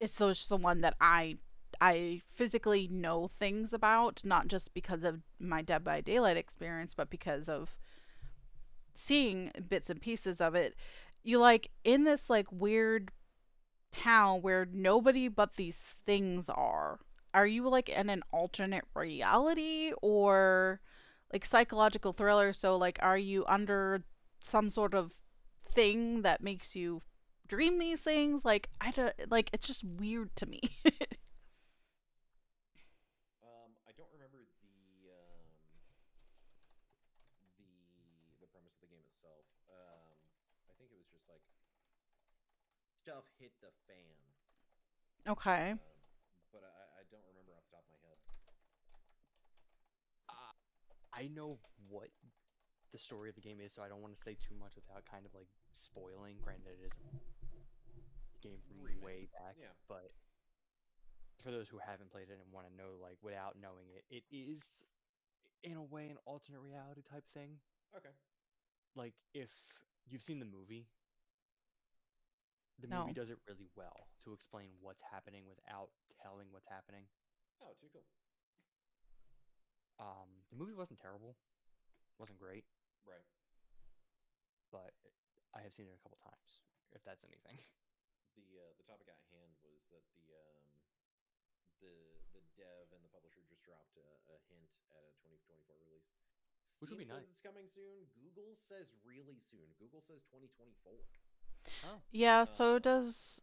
it's 0.00 0.18
those 0.18 0.48
the 0.48 0.56
one 0.56 0.80
that 0.82 0.96
I 1.00 1.38
I 1.80 2.22
physically 2.26 2.88
know 2.88 3.28
things 3.38 3.72
about, 3.74 4.24
not 4.24 4.48
just 4.48 4.74
because 4.74 5.04
of 5.04 5.20
my 5.40 5.62
Dead 5.62 5.84
by 5.84 6.00
Daylight 6.02 6.36
experience, 6.38 6.94
but 6.94 7.10
because 7.10 7.48
of 7.48 7.74
seeing 8.94 9.50
bits 9.68 9.90
and 9.90 10.00
pieces 10.00 10.40
of 10.40 10.54
it, 10.54 10.74
you 11.22 11.38
like 11.38 11.70
in 11.84 12.04
this 12.04 12.30
like 12.30 12.50
weird 12.52 13.10
town 13.92 14.42
where 14.42 14.66
nobody 14.72 15.28
but 15.28 15.54
these 15.56 15.76
things 16.06 16.48
are. 16.48 16.98
Are 17.34 17.46
you 17.46 17.68
like 17.68 17.88
in 17.88 18.10
an 18.10 18.22
alternate 18.32 18.84
reality 18.94 19.92
or 20.02 20.80
like 21.32 21.44
psychological 21.44 22.12
thriller? 22.12 22.52
So 22.52 22.76
like 22.76 22.98
are 23.02 23.18
you 23.18 23.44
under 23.46 24.02
some 24.42 24.70
sort 24.70 24.94
of 24.94 25.12
thing 25.70 26.22
that 26.22 26.42
makes 26.42 26.74
you 26.76 27.02
dream 27.48 27.78
these 27.78 28.00
things? 28.00 28.44
Like 28.44 28.68
I 28.80 28.90
don't 28.92 29.14
like 29.30 29.50
it's 29.52 29.66
just 29.66 29.84
weird 29.84 30.34
to 30.36 30.46
me. 30.46 30.60
Um, 33.42 33.72
I 33.88 33.92
don't 33.92 34.08
remember 34.12 34.38
the 34.62 35.10
um, 35.12 35.44
the 37.58 37.70
the 38.40 38.48
premise 38.50 38.74
of 38.74 38.80
the 38.82 38.90
game 38.90 39.06
itself. 39.14 39.46
Um, 39.70 40.18
I 40.68 40.72
think 40.78 40.90
it 40.92 40.98
was 40.98 41.08
just 41.12 41.26
like 41.30 41.42
stuff 43.20 43.28
hit 43.38 43.52
the 43.60 43.68
fan. 43.84 44.16
okay. 45.28 45.76
Um, 45.76 45.80
but 46.52 46.64
I, 46.64 46.72
I 47.00 47.02
don't 47.12 47.24
remember 47.28 47.52
off 47.52 47.64
the 47.68 47.76
top 47.76 47.84
of 47.84 47.92
my 47.92 48.00
head. 48.08 48.18
Uh, 50.28 50.52
I 51.12 51.28
know 51.28 51.58
what 51.88 52.08
the 52.92 52.98
story 52.98 53.28
of 53.28 53.36
the 53.36 53.44
game 53.44 53.60
is, 53.60 53.72
so 53.76 53.82
I 53.82 53.88
don't 53.88 54.00
want 54.02 54.16
to 54.16 54.20
say 54.22 54.34
too 54.40 54.56
much 54.58 54.74
without 54.74 55.04
kind 55.04 55.26
of 55.28 55.32
like 55.36 55.46
spoiling. 55.74 56.40
Granted, 56.42 56.80
it 56.80 56.86
is 56.86 56.96
a 56.96 58.40
game 58.42 58.58
from 58.66 58.80
Remake. 58.82 59.04
way 59.04 59.20
back, 59.36 59.56
Yeah. 59.60 59.70
but 59.88 60.10
for 61.44 61.50
those 61.52 61.68
who 61.68 61.78
haven't 61.78 62.10
played 62.10 62.28
it 62.28 62.40
and 62.40 62.48
want 62.52 62.66
to 62.68 62.72
know, 62.76 62.96
like 63.00 63.16
without 63.22 63.56
knowing 63.60 63.88
it, 63.94 64.04
it 64.10 64.24
is 64.32 64.64
in 65.62 65.76
a 65.76 65.82
way 65.82 66.08
an 66.08 66.16
alternate 66.24 66.60
reality 66.60 67.02
type 67.04 67.26
thing. 67.28 67.60
Okay. 67.96 68.12
Like 68.96 69.14
if 69.34 69.52
you've 70.08 70.22
seen 70.22 70.38
the 70.40 70.48
movie, 70.48 70.86
the 72.80 72.88
No. 72.88 73.00
movie 73.02 73.12
does 73.14 73.30
it 73.30 73.38
really 73.46 73.68
well 73.76 74.08
to 74.24 74.32
explain 74.32 74.72
what's 74.80 75.02
happening 75.02 75.46
without 75.46 75.90
telling 76.22 76.50
what's 76.52 76.66
happening. 76.68 77.06
Oh, 77.60 77.74
too 77.80 77.88
cool. 77.92 78.04
Um, 80.00 80.28
the 80.48 80.56
movie 80.56 80.72
wasn't 80.72 80.98
terrible, 80.98 81.36
wasn't 82.16 82.38
great, 82.40 82.64
Right. 83.04 83.24
but 84.72 84.94
I 85.52 85.60
have 85.60 85.72
seen 85.74 85.88
it 85.88 85.94
a 85.94 86.00
couple 86.02 86.16
times. 86.24 86.60
If 86.92 87.04
that's 87.04 87.24
anything. 87.24 87.58
The 88.38 88.62
uh, 88.62 88.72
the 88.78 88.86
topic 88.86 89.10
at 89.10 89.18
hand 89.34 89.58
was 89.60 89.82
that 89.90 90.06
the 90.14 90.22
um, 90.38 90.64
the 91.82 91.92
the 92.32 92.40
dev 92.56 92.86
and 92.94 93.02
the 93.04 93.10
publisher 93.10 93.42
just 93.50 93.60
dropped 93.66 93.98
a, 93.98 94.06
a 94.30 94.38
hint 94.48 94.70
at 94.94 95.02
a 95.02 95.10
2024 95.26 95.74
release. 95.82 96.06
Which 96.78 96.94
would 96.94 97.02
be 97.02 97.10
says 97.10 97.26
nice. 97.26 97.28
it's 97.34 97.42
coming 97.42 97.66
soon. 97.68 98.06
Google 98.14 98.54
says 98.70 98.86
really 99.02 99.42
soon. 99.50 99.66
Google 99.82 100.00
says 100.00 100.22
2024. 100.30 100.94
Oh, 101.82 102.02
Yeah, 102.12 102.44
so 102.44 102.78
Uh, 102.78 102.80
does 102.80 103.40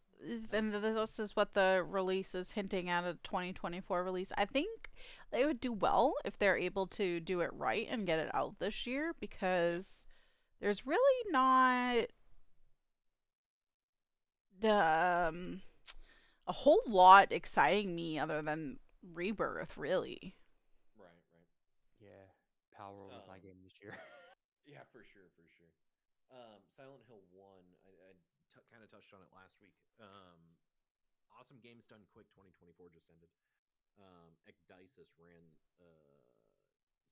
and 0.52 0.72
this 0.72 1.18
is 1.18 1.36
what 1.36 1.54
the 1.54 1.84
release 1.88 2.34
is 2.34 2.50
hinting 2.52 2.88
at 2.88 3.04
a 3.04 3.14
2024 3.22 4.02
release. 4.04 4.32
I 4.36 4.46
think 4.46 4.90
they 5.30 5.44
would 5.46 5.60
do 5.60 5.72
well 5.72 6.14
if 6.24 6.38
they're 6.38 6.56
able 6.56 6.86
to 6.86 7.20
do 7.20 7.40
it 7.40 7.52
right 7.54 7.86
and 7.90 8.06
get 8.06 8.18
it 8.18 8.34
out 8.34 8.58
this 8.58 8.86
year 8.86 9.14
because 9.20 10.06
there's 10.60 10.86
really 10.86 11.30
not 11.32 12.06
the 14.60 14.72
um, 15.28 15.62
a 16.46 16.52
whole 16.52 16.82
lot 16.86 17.32
exciting 17.32 17.94
me 17.94 18.18
other 18.18 18.42
than 18.42 18.78
Rebirth, 19.14 19.76
really. 19.76 20.34
Right, 20.96 21.22
right. 21.34 21.50
yeah. 22.00 22.26
Power 22.76 23.08
was 23.08 23.22
my 23.26 23.38
Um, 23.38 23.38
game 23.38 23.60
this 23.62 23.80
year. 23.80 23.94
Yeah, 24.66 24.84
for 24.92 25.02
sure, 25.02 25.28
for 25.36 25.44
sure. 25.56 25.72
Um, 26.30 26.60
Silent 26.76 27.02
Hill 27.06 27.06
One, 27.06 27.06
I, 27.06 27.06
I 27.06 27.22
t- 27.22 27.32
kind 27.32 27.37
of 28.88 28.96
touched 28.96 29.12
on 29.12 29.20
it 29.20 29.28
last 29.36 29.60
week. 29.60 29.76
Um, 30.00 30.56
awesome 31.36 31.60
games 31.60 31.84
done 31.84 32.08
quick. 32.08 32.24
2024 32.32 32.88
just 32.88 33.12
ended. 33.12 33.28
Um, 34.00 34.32
Ecdysis 34.48 35.12
ran 35.20 35.44
uh, 35.76 36.18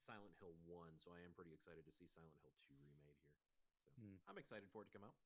Silent 0.01 0.33
Hill 0.41 0.57
One, 0.65 0.97
so 0.97 1.13
I 1.13 1.21
am 1.21 1.37
pretty 1.37 1.53
excited 1.53 1.85
to 1.85 1.93
see 1.93 2.09
Silent 2.09 2.41
Hill 2.41 2.57
Two 2.65 2.81
remade 2.81 3.21
here. 3.21 3.37
So 3.85 3.93
Hmm. 4.01 4.17
I'm 4.29 4.39
excited 4.41 4.69
for 4.73 4.83
it 4.83 4.89
to 4.89 4.93
come 4.97 5.05
out. 5.05 5.17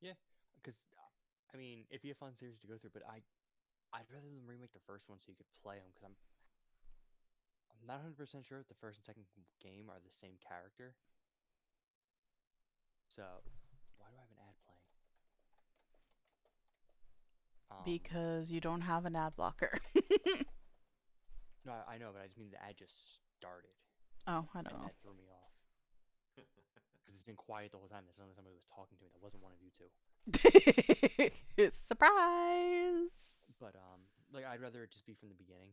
Yeah, 0.00 0.16
because, 0.60 0.76
I 1.52 1.56
mean, 1.56 1.84
it'd 1.88 2.04
be 2.04 2.12
a 2.12 2.18
fun 2.18 2.36
series 2.36 2.60
to 2.60 2.68
go 2.68 2.76
through, 2.76 2.92
but 2.92 3.04
I, 3.08 3.24
I'd 3.96 4.08
rather 4.12 4.28
them 4.28 4.44
remake 4.44 4.72
the 4.76 4.84
first 4.84 5.08
one 5.08 5.16
so 5.20 5.32
you 5.32 5.36
could 5.40 5.48
play 5.64 5.80
them. 5.80 5.88
Because 5.92 6.04
I'm, 6.04 6.16
I'm 7.72 7.86
not 7.88 8.04
100 8.04 8.16
percent 8.20 8.44
sure 8.44 8.60
if 8.60 8.68
the 8.68 8.76
first 8.76 9.00
and 9.00 9.04
second 9.08 9.24
game 9.64 9.88
are 9.88 10.00
the 10.00 10.12
same 10.12 10.36
character. 10.44 10.92
So, 13.16 13.22
why 13.98 14.06
do 14.10 14.16
I 14.16 14.20
have 14.20 14.30
an 14.30 14.38
ad 14.42 14.54
playing? 14.64 14.90
Um, 17.70 17.78
Because 17.84 18.50
you 18.50 18.60
don't 18.60 18.82
have 18.82 19.04
an 19.04 19.16
ad 19.16 19.36
blocker. 19.36 19.78
no, 21.64 21.72
I, 21.72 21.94
I 21.94 21.98
know, 21.98 22.10
but 22.12 22.20
I 22.22 22.26
just 22.26 22.38
mean 22.38 22.50
the 22.50 22.62
ad 22.62 22.76
just 22.76 23.20
started, 23.38 23.72
oh, 24.26 24.46
I 24.54 24.58
and 24.58 24.68
don't 24.68 24.78
know. 24.80 24.86
that 24.86 24.96
threw 25.02 25.14
me 25.14 25.24
off. 25.30 25.52
Because 27.04 27.20
it's 27.20 27.26
been 27.26 27.36
quiet 27.36 27.70
the 27.70 27.76
whole 27.76 27.88
time. 27.88 28.04
There's 28.06 28.18
only 28.20 28.32
somebody 28.34 28.56
was 28.56 28.64
talking 28.64 28.96
to 28.96 29.04
me. 29.04 29.10
That 29.12 29.20
wasn't 29.22 29.42
one 29.42 29.52
of 29.52 29.60
you 29.60 29.68
two. 29.76 29.90
Surprise! 31.86 33.10
But 33.60 33.74
um, 33.76 34.00
like 34.32 34.44
I'd 34.46 34.60
rather 34.60 34.82
it 34.82 34.90
just 34.90 35.06
be 35.06 35.14
from 35.14 35.28
the 35.28 35.34
beginning. 35.34 35.70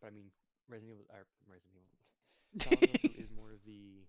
But 0.00 0.08
I 0.08 0.10
mean, 0.10 0.30
Resident 0.68 0.94
Evil, 0.94 1.06
or 1.10 1.26
Resident 1.50 1.74
Evil, 1.76 1.98
Silent 2.62 2.86
Hill 2.86 2.94
2 3.02 3.14
is 3.18 3.30
more 3.30 3.52
of 3.52 3.62
the 3.66 4.06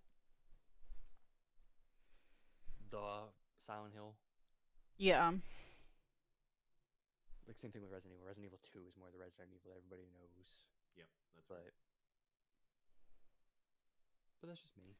the 2.93 3.29
Silent 3.57 3.93
Hill. 3.93 4.15
yeah. 4.97 5.27
Um, 5.27 5.41
like 7.47 7.57
same 7.57 7.71
thing 7.71 7.81
with 7.81 7.91
Resident 7.91 8.15
Evil. 8.17 8.27
Resident 8.27 8.47
Evil 8.47 8.59
2 8.73 8.85
is 8.87 8.97
more 8.97 9.09
the 9.11 9.19
Resident 9.19 9.49
Evil 9.53 9.71
that 9.71 9.77
everybody 9.77 10.07
knows. 10.13 10.65
yep, 10.95 11.07
that's 11.35 11.49
But 11.49 11.55
right. 11.55 11.73
but 14.41 14.47
that's 14.49 14.61
just 14.61 14.77
me. 14.77 14.95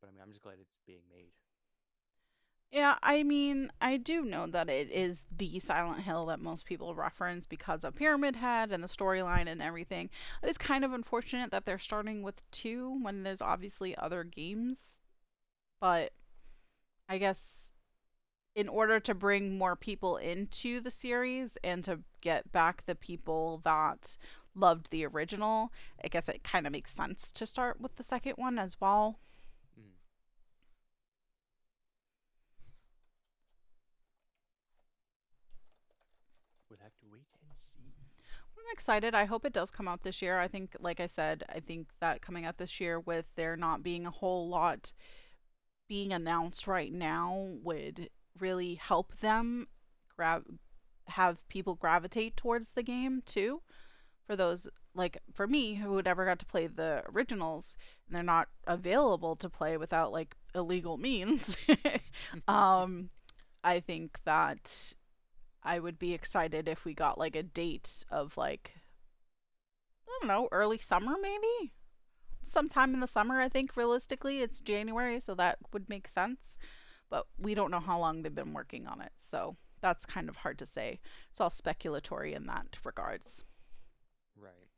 But 0.00 0.08
I 0.08 0.12
mean, 0.12 0.22
I'm 0.22 0.30
just 0.30 0.42
glad 0.42 0.58
it's 0.60 0.74
being 0.86 1.02
made. 1.10 1.32
Yeah, 2.70 2.98
I 3.02 3.22
mean, 3.24 3.72
I 3.80 3.98
do 3.98 4.24
know 4.24 4.46
that 4.46 4.70
it 4.70 4.90
is 4.90 5.24
the 5.36 5.60
Silent 5.60 6.02
Hill 6.02 6.26
that 6.26 6.40
most 6.40 6.66
people 6.66 6.94
reference 6.94 7.46
because 7.46 7.84
of 7.84 7.94
Pyramid 7.94 8.36
Head 8.36 8.72
and 8.72 8.82
the 8.82 8.88
storyline 8.88 9.48
and 9.48 9.62
everything. 9.62 10.10
It 10.42 10.48
is 10.50 10.58
kind 10.58 10.84
of 10.84 10.92
unfortunate 10.92 11.50
that 11.50 11.64
they're 11.66 11.78
starting 11.78 12.22
with 12.22 12.42
two 12.50 12.98
when 13.02 13.22
there's 13.22 13.42
obviously 13.42 13.96
other 13.96 14.24
games. 14.24 14.97
But 15.80 16.12
I 17.08 17.18
guess 17.18 17.72
in 18.54 18.68
order 18.68 18.98
to 19.00 19.14
bring 19.14 19.56
more 19.56 19.76
people 19.76 20.16
into 20.16 20.80
the 20.80 20.90
series 20.90 21.56
and 21.62 21.84
to 21.84 22.00
get 22.20 22.50
back 22.52 22.84
the 22.86 22.94
people 22.96 23.60
that 23.64 24.16
loved 24.54 24.90
the 24.90 25.06
original, 25.06 25.72
I 26.04 26.08
guess 26.08 26.28
it 26.28 26.42
kind 26.42 26.66
of 26.66 26.72
makes 26.72 26.92
sense 26.94 27.30
to 27.32 27.46
start 27.46 27.80
with 27.80 27.94
the 27.96 28.02
second 28.02 28.34
one 28.36 28.58
as 28.58 28.80
well. 28.80 29.18
Would 36.70 36.80
have 36.80 36.96
to 36.98 37.06
wait 37.10 37.28
and 37.40 37.56
see. 37.56 37.94
I'm 38.58 38.72
excited. 38.72 39.14
I 39.14 39.24
hope 39.24 39.44
it 39.44 39.52
does 39.52 39.70
come 39.70 39.88
out 39.88 40.02
this 40.02 40.20
year. 40.20 40.38
I 40.38 40.48
think, 40.48 40.76
like 40.80 41.00
I 41.00 41.06
said, 41.06 41.44
I 41.48 41.60
think 41.60 41.88
that 42.00 42.20
coming 42.20 42.44
out 42.44 42.58
this 42.58 42.80
year 42.80 43.00
with 43.00 43.24
there 43.36 43.56
not 43.56 43.82
being 43.82 44.06
a 44.06 44.10
whole 44.10 44.48
lot 44.48 44.92
being 45.88 46.12
announced 46.12 46.66
right 46.66 46.92
now 46.92 47.48
would 47.62 48.10
really 48.38 48.74
help 48.74 49.16
them 49.18 49.66
grab 50.16 50.44
have 51.06 51.48
people 51.48 51.74
gravitate 51.74 52.36
towards 52.36 52.70
the 52.72 52.82
game 52.82 53.22
too. 53.24 53.60
For 54.26 54.36
those 54.36 54.68
like 54.94 55.18
for 55.34 55.46
me 55.46 55.74
who 55.74 55.96
had 55.96 56.06
ever 56.06 56.24
got 56.24 56.38
to 56.40 56.46
play 56.46 56.66
the 56.66 57.02
originals 57.08 57.76
and 58.06 58.14
they're 58.14 58.22
not 58.22 58.48
available 58.66 59.36
to 59.36 59.48
play 59.48 59.76
without 59.76 60.12
like 60.12 60.36
illegal 60.54 60.98
means. 60.98 61.56
um 62.48 63.10
I 63.64 63.80
think 63.80 64.18
that 64.24 64.92
I 65.62 65.78
would 65.78 65.98
be 65.98 66.14
excited 66.14 66.68
if 66.68 66.84
we 66.84 66.94
got 66.94 67.18
like 67.18 67.36
a 67.36 67.42
date 67.42 68.04
of 68.10 68.36
like 68.36 68.72
I 70.06 70.18
don't 70.20 70.28
know, 70.28 70.48
early 70.52 70.78
summer 70.78 71.16
maybe? 71.20 71.72
Sometime 72.58 72.92
in 72.92 72.98
the 72.98 73.06
summer, 73.06 73.40
I 73.40 73.48
think 73.48 73.76
realistically 73.76 74.40
it's 74.42 74.58
January, 74.58 75.20
so 75.20 75.32
that 75.36 75.58
would 75.72 75.88
make 75.88 76.08
sense. 76.08 76.58
But 77.08 77.24
we 77.38 77.54
don't 77.54 77.70
know 77.70 77.78
how 77.78 78.00
long 78.00 78.20
they've 78.22 78.34
been 78.34 78.52
working 78.52 78.88
on 78.88 79.00
it, 79.00 79.12
so 79.20 79.56
that's 79.80 80.04
kind 80.04 80.28
of 80.28 80.34
hard 80.34 80.58
to 80.58 80.66
say. 80.66 80.98
It's 81.30 81.40
all 81.40 81.50
speculatory 81.50 82.34
in 82.34 82.46
that 82.46 82.66
regards. 82.84 83.44
Right. 84.36 84.68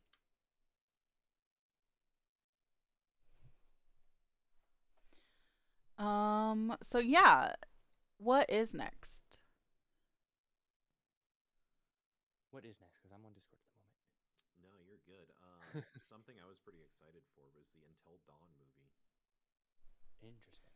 Um 5.99 6.77
so 6.83 6.99
yeah, 6.99 7.55
what 8.19 8.51
is 8.51 8.75
next? 8.75 9.39
What 12.51 12.67
is 12.67 12.79
next? 12.81 12.99
Because 13.01 13.13
I'm 13.17 13.25
on 13.25 13.33
Discord 13.33 13.61
at 13.65 13.73
the 13.73 13.81
moment. 13.81 13.95
No, 14.63 14.69
you're 14.87 15.01
good. 15.07 15.33
Um, 15.43 15.60
something 16.11 16.35
I 16.43 16.47
was 16.49 16.59
pretty 16.65 16.81
excited 16.83 17.23
for 17.35 17.45
was 17.57 17.67
the 17.75 17.83
Until 17.87 18.19
Dawn 18.27 18.49
movie. 18.59 18.91
Interesting. 20.23 20.75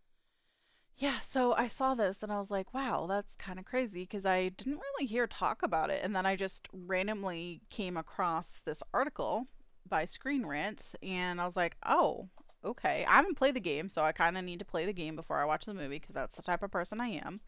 Yeah, 0.96 1.18
so 1.20 1.52
I 1.54 1.68
saw 1.68 1.94
this 1.94 2.22
and 2.22 2.32
I 2.32 2.38
was 2.38 2.50
like, 2.50 2.72
wow, 2.72 3.06
that's 3.08 3.34
kind 3.38 3.58
of 3.58 3.64
crazy 3.64 4.02
because 4.02 4.24
I 4.24 4.50
didn't 4.50 4.78
really 4.78 5.06
hear 5.06 5.26
talk 5.26 5.62
about 5.62 5.90
it. 5.90 6.04
And 6.04 6.14
then 6.14 6.26
I 6.26 6.36
just 6.36 6.68
randomly 6.72 7.60
came 7.70 7.96
across 7.96 8.48
this 8.64 8.82
article 8.92 9.46
by 9.88 10.04
Screen 10.04 10.46
Rant 10.46 10.94
and 11.02 11.40
I 11.40 11.46
was 11.46 11.56
like, 11.56 11.76
oh, 11.84 12.28
okay. 12.64 13.04
I 13.08 13.16
haven't 13.16 13.36
played 13.36 13.54
the 13.54 13.60
game, 13.60 13.88
so 13.88 14.02
I 14.02 14.12
kind 14.12 14.38
of 14.38 14.44
need 14.44 14.60
to 14.60 14.64
play 14.64 14.86
the 14.86 14.92
game 14.92 15.16
before 15.16 15.38
I 15.38 15.44
watch 15.44 15.66
the 15.66 15.74
movie 15.74 15.98
because 15.98 16.14
that's 16.14 16.36
the 16.36 16.42
type 16.42 16.62
of 16.62 16.70
person 16.70 17.00
I 17.00 17.08
am. 17.08 17.40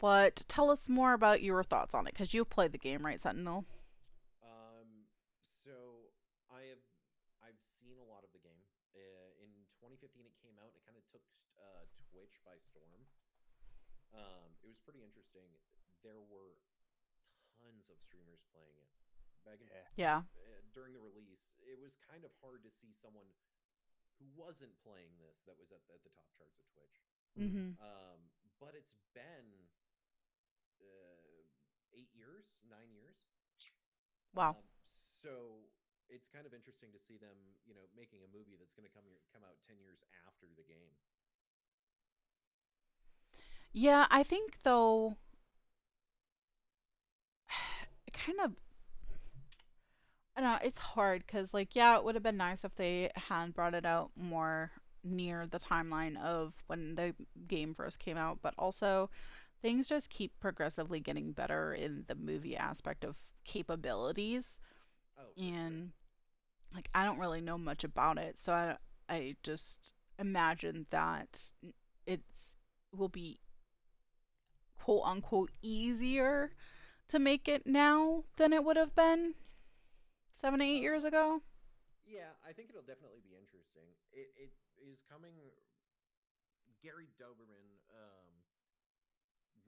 But 0.00 0.42
tell 0.48 0.70
us 0.70 0.88
more 0.88 1.12
about 1.12 1.42
your 1.42 1.62
thoughts 1.62 1.94
on 1.94 2.06
it 2.06 2.14
because 2.14 2.32
you've 2.32 2.48
played 2.48 2.72
the 2.72 2.78
game, 2.80 3.04
right, 3.04 3.20
Sentinel? 3.20 3.66
Um, 4.40 5.04
so 5.60 6.08
I 6.48 6.72
have 6.72 6.80
I've 7.44 7.60
seen 7.76 8.00
a 8.00 8.08
lot 8.08 8.24
of 8.24 8.32
the 8.32 8.40
game. 8.40 8.64
Uh, 8.96 9.44
in 9.44 9.52
2015, 9.76 10.24
it 10.24 10.32
came 10.40 10.56
out. 10.56 10.72
It 10.72 10.80
kind 10.88 10.96
of 10.96 11.04
took 11.12 11.20
uh, 11.60 11.84
Twitch 12.08 12.40
by 12.48 12.56
storm. 12.72 13.04
Um, 14.14 14.50
it 14.62 14.68
was 14.68 14.78
pretty 14.82 15.02
interesting. 15.02 15.46
There 16.02 16.20
were 16.20 16.58
tons 17.60 17.86
of 17.92 17.98
streamers 18.00 18.42
playing 18.50 18.74
it. 18.80 18.90
Back 19.44 19.60
in, 19.60 19.68
Yeah. 19.72 19.88
Yeah. 19.96 20.18
uh, 20.36 20.60
during 20.76 20.92
the 20.92 21.00
release, 21.00 21.48
it 21.64 21.80
was 21.80 21.96
kind 22.04 22.24
of 22.28 22.32
hard 22.44 22.60
to 22.64 22.70
see 22.70 22.92
someone 22.92 23.28
who 24.20 24.28
wasn't 24.36 24.76
playing 24.84 25.16
this 25.16 25.40
that 25.48 25.56
was 25.56 25.72
at, 25.72 25.80
at 25.88 26.04
the 26.04 26.12
top 26.12 26.28
charts 26.36 26.60
of 26.60 26.68
Twitch. 26.76 26.96
Mm-hmm. 27.40 27.80
Um, 27.80 28.20
but 28.60 28.76
it's 28.76 28.92
been 29.16 29.48
uh, 30.76 31.40
eight 31.96 32.12
years, 32.12 32.44
nine 32.68 32.92
years. 32.92 33.16
Wow. 34.36 34.60
Um, 34.60 34.68
so 34.92 35.64
it's 36.12 36.28
kind 36.28 36.44
of 36.44 36.52
interesting 36.52 36.92
to 36.92 37.00
see 37.00 37.16
them, 37.16 37.36
you 37.64 37.72
know, 37.72 37.88
making 37.96 38.20
a 38.20 38.28
movie 38.28 38.60
that's 38.60 38.76
going 38.76 38.84
to 38.84 38.92
come 38.92 39.08
come 39.32 39.40
out 39.46 39.56
ten 39.64 39.80
years 39.80 40.04
after 40.28 40.52
the 40.52 40.66
game. 40.68 40.92
Yeah, 43.72 44.06
I 44.10 44.22
think 44.22 44.58
though, 44.62 45.16
it 48.06 48.12
kind 48.14 48.38
of, 48.40 48.52
I 50.36 50.40
don't 50.40 50.50
know, 50.52 50.58
it's 50.66 50.80
hard 50.80 51.24
because, 51.26 51.52
like, 51.52 51.74
yeah, 51.76 51.96
it 51.96 52.04
would 52.04 52.14
have 52.14 52.22
been 52.22 52.36
nice 52.36 52.64
if 52.64 52.74
they 52.76 53.10
had 53.16 53.54
brought 53.54 53.74
it 53.74 53.84
out 53.84 54.10
more 54.16 54.70
near 55.04 55.46
the 55.46 55.58
timeline 55.58 56.16
of 56.22 56.54
when 56.66 56.94
the 56.94 57.14
game 57.46 57.74
first 57.74 57.98
came 57.98 58.16
out, 58.16 58.38
but 58.42 58.54
also 58.58 59.10
things 59.62 59.88
just 59.88 60.10
keep 60.10 60.32
progressively 60.40 61.00
getting 61.00 61.32
better 61.32 61.74
in 61.74 62.04
the 62.08 62.14
movie 62.14 62.56
aspect 62.56 63.04
of 63.04 63.16
capabilities. 63.44 64.60
Oh, 65.18 65.34
for 65.38 65.52
sure. 65.52 65.54
And, 65.56 65.92
like, 66.74 66.88
I 66.94 67.04
don't 67.04 67.18
really 67.20 67.40
know 67.42 67.58
much 67.58 67.84
about 67.84 68.18
it, 68.18 68.38
so 68.38 68.52
I, 68.54 68.76
I 69.08 69.36
just 69.42 69.94
imagine 70.18 70.86
that 70.90 71.40
it's 72.06 72.56
will 72.96 73.08
be 73.08 73.40
quote 74.80 75.02
unquote 75.04 75.50
easier 75.62 76.50
to 77.08 77.18
make 77.18 77.48
it 77.48 77.66
now 77.66 78.24
than 78.36 78.52
it 78.52 78.64
would 78.64 78.76
have 78.76 78.94
been 78.96 79.34
seven, 80.34 80.60
eight 80.60 80.80
years 80.80 81.04
ago. 81.04 81.42
Yeah, 82.06 82.32
I 82.42 82.52
think 82.52 82.70
it'll 82.70 82.86
definitely 82.86 83.20
be 83.22 83.36
interesting. 83.36 83.86
It 84.10 84.32
it 84.36 84.50
is 84.80 85.02
coming. 85.06 85.36
Gary 86.80 87.12
Dauberman 87.20 87.76
um, 87.92 88.32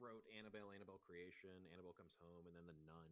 wrote 0.01 0.25
Annabelle, 0.33 0.73
Annabelle 0.73 0.97
Creation, 1.05 1.53
Annabelle 1.69 1.93
Comes 1.93 2.17
Home, 2.25 2.49
and 2.49 2.57
then 2.57 2.65
The 2.65 2.73
Nun. 2.89 3.09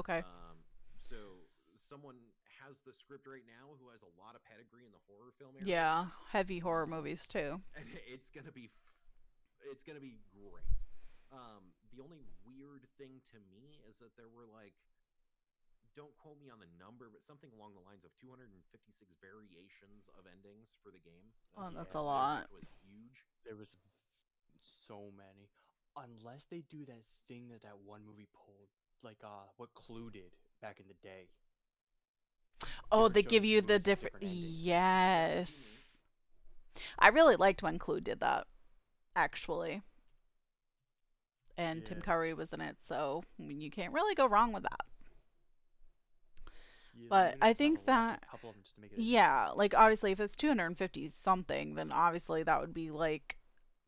Okay. 0.00 0.24
Um, 0.24 0.56
so 0.96 1.44
someone 1.76 2.16
has 2.64 2.80
the 2.88 2.96
script 2.96 3.28
right 3.28 3.44
now 3.44 3.76
who 3.76 3.92
has 3.92 4.00
a 4.00 4.12
lot 4.16 4.32
of 4.32 4.40
pedigree 4.48 4.88
in 4.88 4.92
the 4.96 5.04
horror 5.04 5.36
film 5.36 5.52
area. 5.60 5.68
Yeah, 5.68 6.08
heavy 6.32 6.58
horror 6.58 6.88
movies 6.88 7.28
too. 7.28 7.60
and 7.76 7.84
it's 8.08 8.32
gonna 8.32 8.56
be, 8.56 8.72
it's 9.68 9.84
gonna 9.84 10.00
be 10.00 10.16
great. 10.32 10.64
Um, 11.32 11.74
the 11.90 12.02
only 12.02 12.22
weird 12.46 12.86
thing 12.98 13.20
to 13.34 13.38
me 13.50 13.82
is 13.90 13.98
that 13.98 14.14
there 14.16 14.30
were 14.30 14.46
like, 14.46 14.74
don't 15.96 16.14
quote 16.20 16.38
me 16.38 16.52
on 16.52 16.60
the 16.60 16.68
number, 16.78 17.08
but 17.10 17.24
something 17.26 17.50
along 17.56 17.72
the 17.74 17.82
lines 17.82 18.04
of 18.04 18.12
256 18.20 18.52
variations 19.18 20.06
of 20.18 20.28
endings 20.28 20.68
for 20.84 20.92
the 20.92 21.00
game. 21.00 21.32
Oh, 21.56 21.66
Um, 21.66 21.74
that's 21.74 21.94
a 21.94 21.98
that 21.98 22.04
lot. 22.04 22.46
Was 22.52 22.68
huge. 22.84 23.24
There 23.44 23.56
was 23.56 23.74
so 24.60 25.10
many. 25.16 25.48
Unless 25.96 26.44
they 26.50 26.62
do 26.68 26.84
that 26.84 27.02
thing 27.26 27.48
that 27.48 27.62
that 27.62 27.78
one 27.84 28.04
movie 28.04 28.28
pulled, 28.34 28.68
like 29.02 29.18
uh, 29.24 29.48
what 29.56 29.72
Clue 29.74 30.10
did 30.10 30.36
back 30.60 30.78
in 30.80 30.86
the 30.86 30.94
day. 31.02 31.28
Oh, 32.92 33.08
different 33.08 33.14
they 33.14 33.22
give 33.22 33.44
you 33.44 33.60
the 33.62 33.74
movies 33.74 33.84
different. 33.84 34.14
different 34.14 34.24
endings. 34.24 34.62
Yes. 34.62 35.50
you 35.50 35.56
mean. 35.56 35.80
I 36.98 37.08
really 37.08 37.36
liked 37.36 37.62
when 37.62 37.78
Clue 37.78 38.00
did 38.00 38.20
that, 38.20 38.46
actually. 39.14 39.82
And 41.58 41.84
Tim 41.84 42.02
Curry 42.02 42.34
was 42.34 42.52
in 42.52 42.60
it, 42.60 42.76
so 42.82 43.22
I 43.38 43.42
mean, 43.42 43.60
you 43.60 43.70
can't 43.70 43.92
really 43.92 44.14
go 44.14 44.26
wrong 44.26 44.52
with 44.52 44.62
that. 44.64 44.80
Yeah, 46.98 47.06
But 47.08 47.36
I 47.42 47.52
think 47.52 47.84
that- 47.86 48.22
a 48.22 48.30
couple 48.30 48.50
of 48.50 48.56
them 48.56 48.62
just 48.62 48.76
to 48.76 48.80
make 48.80 48.92
it. 48.92 48.98
Yeah, 48.98 49.50
like 49.54 49.74
obviously 49.74 50.12
if 50.12 50.20
it's 50.20 50.34
250 50.36 51.08
something, 51.08 51.74
then 51.74 51.92
obviously 51.92 52.42
that 52.42 52.60
would 52.60 52.72
be 52.74 52.90
like 52.90 53.36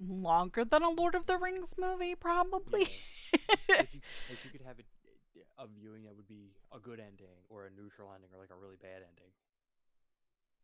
longer 0.00 0.64
than 0.64 0.82
a 0.82 0.90
Lord 0.90 1.14
of 1.14 1.26
the 1.26 1.36
Rings 1.38 1.70
movie, 1.78 2.14
probably. 2.14 2.82
If 2.82 2.88
you, 2.88 3.38
like 4.28 4.44
you 4.44 4.50
could 4.50 4.62
have 4.62 4.78
it, 4.78 4.86
a 5.58 5.66
viewing 5.66 6.04
that 6.04 6.14
would 6.16 6.28
be 6.28 6.52
a 6.72 6.78
good 6.78 7.00
ending 7.00 7.36
or 7.48 7.64
a 7.66 7.70
neutral 7.70 8.12
ending 8.14 8.30
or 8.34 8.38
like 8.40 8.50
a 8.50 8.56
really 8.56 8.76
bad 8.80 9.02
ending, 9.02 9.32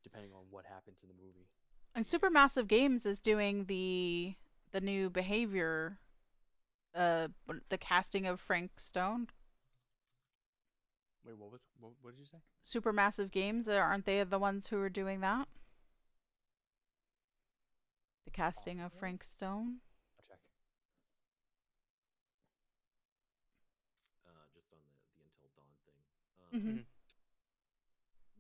depending 0.02 0.30
on 0.32 0.44
what 0.50 0.64
happens 0.66 1.02
in 1.02 1.08
the 1.08 1.14
movie. 1.14 1.48
and 1.94 2.04
Supermassive 2.04 2.66
Games 2.68 3.06
is 3.06 3.20
doing 3.20 3.64
the 3.66 4.34
the 4.72 4.80
new 4.80 5.08
behavior 5.10 5.98
uh 6.94 7.28
the 7.68 7.78
casting 7.78 8.26
of 8.26 8.40
Frank 8.40 8.72
Stone. 8.78 9.28
Wait, 11.24 11.36
what 11.36 11.50
was 11.50 11.66
what, 11.80 11.92
what 12.02 12.12
did 12.14 12.20
you 12.20 12.26
say? 12.26 12.38
Supermassive 12.64 13.30
Games, 13.32 13.68
uh, 13.68 13.72
aren't 13.72 14.04
they 14.04 14.22
the 14.22 14.38
ones 14.38 14.68
who 14.68 14.78
are 14.80 14.88
doing 14.88 15.20
that? 15.20 15.48
The 18.26 18.30
casting 18.32 18.80
of 18.80 18.92
Frank 18.92 19.24
Stone? 19.24 19.80
I'll 20.18 20.24
check. 20.28 20.38
Uh, 24.26 24.44
just 24.52 24.68
on 24.72 24.80
the 24.84 24.96
the 25.16 25.22
Until 25.24 25.50
Dawn 25.56 25.76
thing. 25.86 26.00
Um, 26.40 26.52
Mhm. 26.52 26.78
Mhm. 26.80 26.86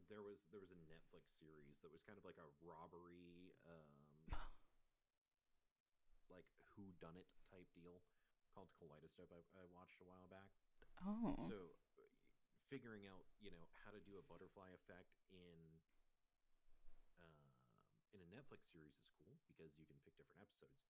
There 0.08 0.22
was 0.22 0.38
there 0.52 0.60
was 0.60 0.70
a 0.70 0.78
Netflix 0.86 1.26
series 1.40 1.74
that 1.82 1.90
was 1.90 2.02
kind 2.04 2.18
of 2.18 2.24
like 2.24 2.38
a 2.38 2.46
robbery, 2.62 3.50
um, 3.66 4.38
like 6.30 6.46
who 6.76 6.82
done 7.00 7.16
it 7.16 7.26
type 7.50 7.66
deal 7.74 8.00
called 8.54 8.70
Kaleidoscope. 8.78 9.28
I, 9.34 9.42
I 9.58 9.64
watched 9.74 9.98
a 10.00 10.06
while 10.06 10.30
back. 10.30 10.54
Oh. 11.02 11.34
So, 11.50 11.74
figuring 12.70 13.04
out, 13.10 13.26
you 13.42 13.50
know, 13.50 13.66
how 13.84 13.90
to 13.90 14.00
do 14.06 14.16
a 14.16 14.24
butterfly 14.24 14.70
effect 14.72 15.18
in 15.34 15.58
um, 17.18 17.44
in 18.14 18.22
a 18.22 18.28
Netflix 18.30 18.70
series 18.70 18.94
is 18.94 19.10
cool 19.18 19.36
because 19.50 19.74
you 19.74 19.84
can 19.84 19.98
pick 20.06 20.14
different 20.16 20.40
episodes. 20.40 20.86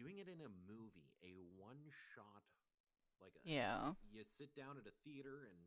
Doing 0.00 0.18
it 0.20 0.28
in 0.28 0.40
a 0.44 0.50
movie, 0.68 1.12
a 1.24 1.36
one 1.56 1.88
shot, 2.16 2.44
like 3.20 3.32
a, 3.36 3.40
Yeah. 3.44 3.96
you 4.12 4.24
sit 4.24 4.52
down 4.56 4.76
at 4.80 4.84
a 4.88 4.94
theater 5.04 5.48
and 5.48 5.60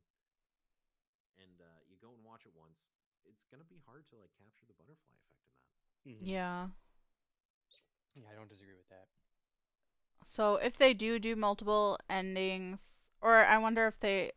and 1.39 1.61
uh, 1.63 1.79
you 1.87 1.95
go 2.01 2.11
and 2.11 2.21
watch 2.25 2.43
it 2.45 2.53
once. 2.57 2.91
It's 3.25 3.45
gonna 3.47 3.65
be 3.69 3.79
hard 3.87 4.05
to 4.11 4.19
like 4.19 4.33
capture 4.37 4.65
the 4.67 4.75
butterfly 4.77 5.13
effect 5.17 5.45
in 5.45 5.53
that. 5.55 5.65
Mhm. 6.03 6.27
Yeah. 6.27 6.61
Yeah, 8.17 8.27
I 8.29 8.35
don't 8.35 8.49
disagree 8.49 8.75
with 8.75 8.89
that. 8.89 9.07
So 10.23 10.55
if 10.55 10.77
they 10.77 10.93
do 10.93 11.19
do 11.19 11.35
multiple 11.35 11.99
endings, 12.09 12.89
or 13.19 13.43
I 13.43 13.57
wonder 13.57 13.85
if 13.85 13.99
they, 13.99 14.31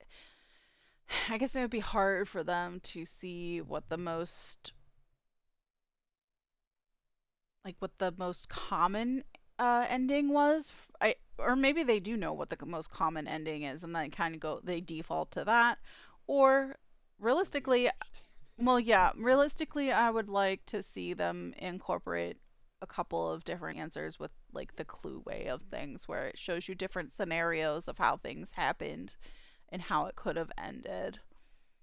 I 1.29 1.39
guess 1.39 1.55
it 1.55 1.61
would 1.61 1.71
be 1.71 1.79
hard 1.79 2.29
for 2.29 2.43
them 2.43 2.81
to 2.81 3.05
see 3.05 3.61
what 3.61 3.89
the 3.89 3.97
most, 3.97 4.73
like 7.65 7.77
what 7.81 7.97
the 7.99 8.13
most 8.17 8.49
common 8.49 9.25
uh, 9.59 9.87
ending 9.89 10.29
was. 10.33 10.73
I 11.01 11.17
or 11.39 11.57
maybe 11.57 11.83
they 11.83 12.01
do 12.01 12.17
know 12.17 12.33
what 12.33 12.51
the 12.51 12.67
most 12.67 12.91
common 12.91 13.27
ending 13.27 13.63
is, 13.63 13.83
and 13.83 13.95
then 13.95 14.11
kind 14.11 14.35
of 14.35 14.41
go 14.41 14.61
they 14.63 14.81
default 14.81 15.31
to 15.33 15.45
that, 15.45 15.79
or 16.27 16.77
realistically, 17.19 17.91
well, 18.59 18.81
yeah, 18.81 19.13
realistically, 19.17 19.93
I 19.93 20.11
would 20.11 20.29
like 20.31 20.67
to 20.67 20.83
see 20.83 21.15
them 21.15 21.55
incorporate 21.59 22.39
a 22.83 22.89
couple 22.89 23.31
of 23.31 23.45
different 23.45 23.79
answers 23.79 24.19
with 24.21 24.33
like 24.53 24.77
the 24.77 24.85
clue 24.85 25.21
way 25.27 25.47
of 25.49 25.63
things, 25.63 26.09
where 26.09 26.29
it 26.29 26.39
shows 26.39 26.69
you 26.69 26.75
different 26.75 27.13
scenarios 27.13 27.89
of 27.89 27.99
how 27.99 28.17
things 28.17 28.51
happened 28.53 29.17
and 29.71 29.83
how 29.83 30.07
it 30.07 30.17
could 30.17 30.37
have 30.37 30.53
ended. 30.59 31.21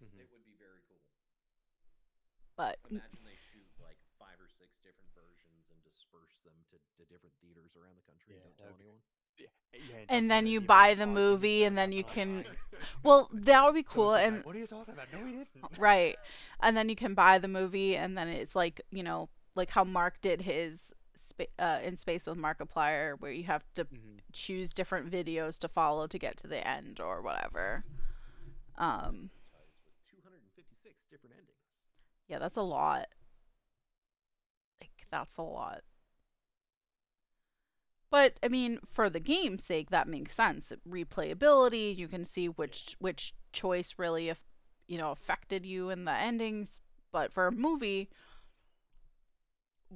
Mhm. 0.04 0.20
It 0.20 0.30
would 0.32 0.46
be 0.46 0.56
very 0.60 0.82
cool. 0.88 1.02
But 2.56 2.78
Imagine 2.90 3.24
they 3.26 3.38
shoot 3.52 3.68
like 3.82 3.98
five 4.20 4.38
or 4.40 4.50
six 4.60 4.76
different 4.84 5.10
versions 5.16 5.66
and 5.72 5.80
disperse 5.84 6.36
them 6.44 6.54
to, 6.70 6.78
to 6.98 7.04
different 7.10 7.36
theaters 7.42 7.72
around 7.76 7.96
the 7.96 8.06
country 8.06 8.36
Yeah, 8.36 8.44
and 8.44 8.44
don't 8.44 8.58
tell 8.58 8.68
would 8.68 8.78
be- 8.80 8.84
anyone. 8.84 9.02
Yeah, 9.72 10.06
And 10.10 10.30
then 10.32 10.48
you 10.48 10.60
buy 10.62 10.96
the 10.96 11.08
movie, 11.08 11.64
and 11.64 11.78
then 11.78 11.92
you 11.92 12.04
can- 12.04 12.44
Well, 13.04 13.30
that 13.34 13.64
would 13.66 13.76
be 13.76 13.84
cool, 13.84 14.12
Someone's 14.12 14.28
and 14.28 14.36
like, 14.38 14.46
what 14.46 14.56
are 14.56 14.60
you 14.60 14.68
talking 14.68 14.94
about? 14.94 15.08
No, 15.14 15.26
he 15.26 15.32
didn't. 15.34 15.48
right, 15.78 16.18
and 16.62 16.76
then 16.76 16.90
you 16.90 16.96
can 16.96 17.14
buy 17.14 17.40
the 17.40 17.48
movie, 17.48 17.96
and 17.96 18.18
then 18.18 18.28
it's 18.28 18.56
like 18.56 18.82
you 18.92 19.04
know, 19.04 19.30
like 19.56 19.70
how 19.70 19.84
Mark 19.84 20.20
did 20.22 20.42
his 20.42 20.80
spa- 21.40 21.64
uh, 21.64 21.80
in 21.84 21.98
Space 21.98 22.28
with 22.28 22.38
Markiplier, 22.38 23.20
where 23.20 23.32
you 23.32 23.44
have 23.46 23.64
to 23.76 23.88
Mhm. 23.92 24.20
choose 24.32 24.74
different 24.74 25.10
videos 25.12 25.60
to 25.60 25.68
follow 25.68 26.08
to 26.08 26.20
get 26.20 26.38
to 26.38 26.48
the 26.48 26.66
end 26.68 27.00
or 27.00 27.22
whatever. 27.22 27.86
Um, 28.78 29.30
Advertised 29.54 29.84
with 29.86 29.94
256 30.08 31.06
different 31.10 31.36
endings. 31.36 31.84
yeah, 32.28 32.40
that's 32.40 32.58
a 32.58 32.62
lot. 32.62 33.08
Like 34.82 35.06
that's 35.10 35.38
a 35.38 35.42
lot. 35.44 35.84
But 38.12 38.38
I 38.44 38.50
mean, 38.50 38.80
for 38.92 39.10
the 39.10 39.20
game's 39.20 39.64
sake, 39.66 39.90
that 39.90 40.08
makes 40.08 40.36
sense. 40.36 40.72
Replayability, 40.88 41.96
you 41.96 42.08
can 42.08 42.24
see 42.26 42.48
which 42.50 42.96
which 43.00 43.34
choice 43.52 43.96
really, 43.98 44.30
if 44.30 44.40
you 44.88 44.98
know, 44.98 45.12
affected 45.12 45.66
you 45.66 45.90
in 45.90 46.06
the 46.06 46.14
endings. 46.14 46.80
But 47.12 47.34
for 47.34 47.48
a 47.48 47.52
movie, 47.52 48.10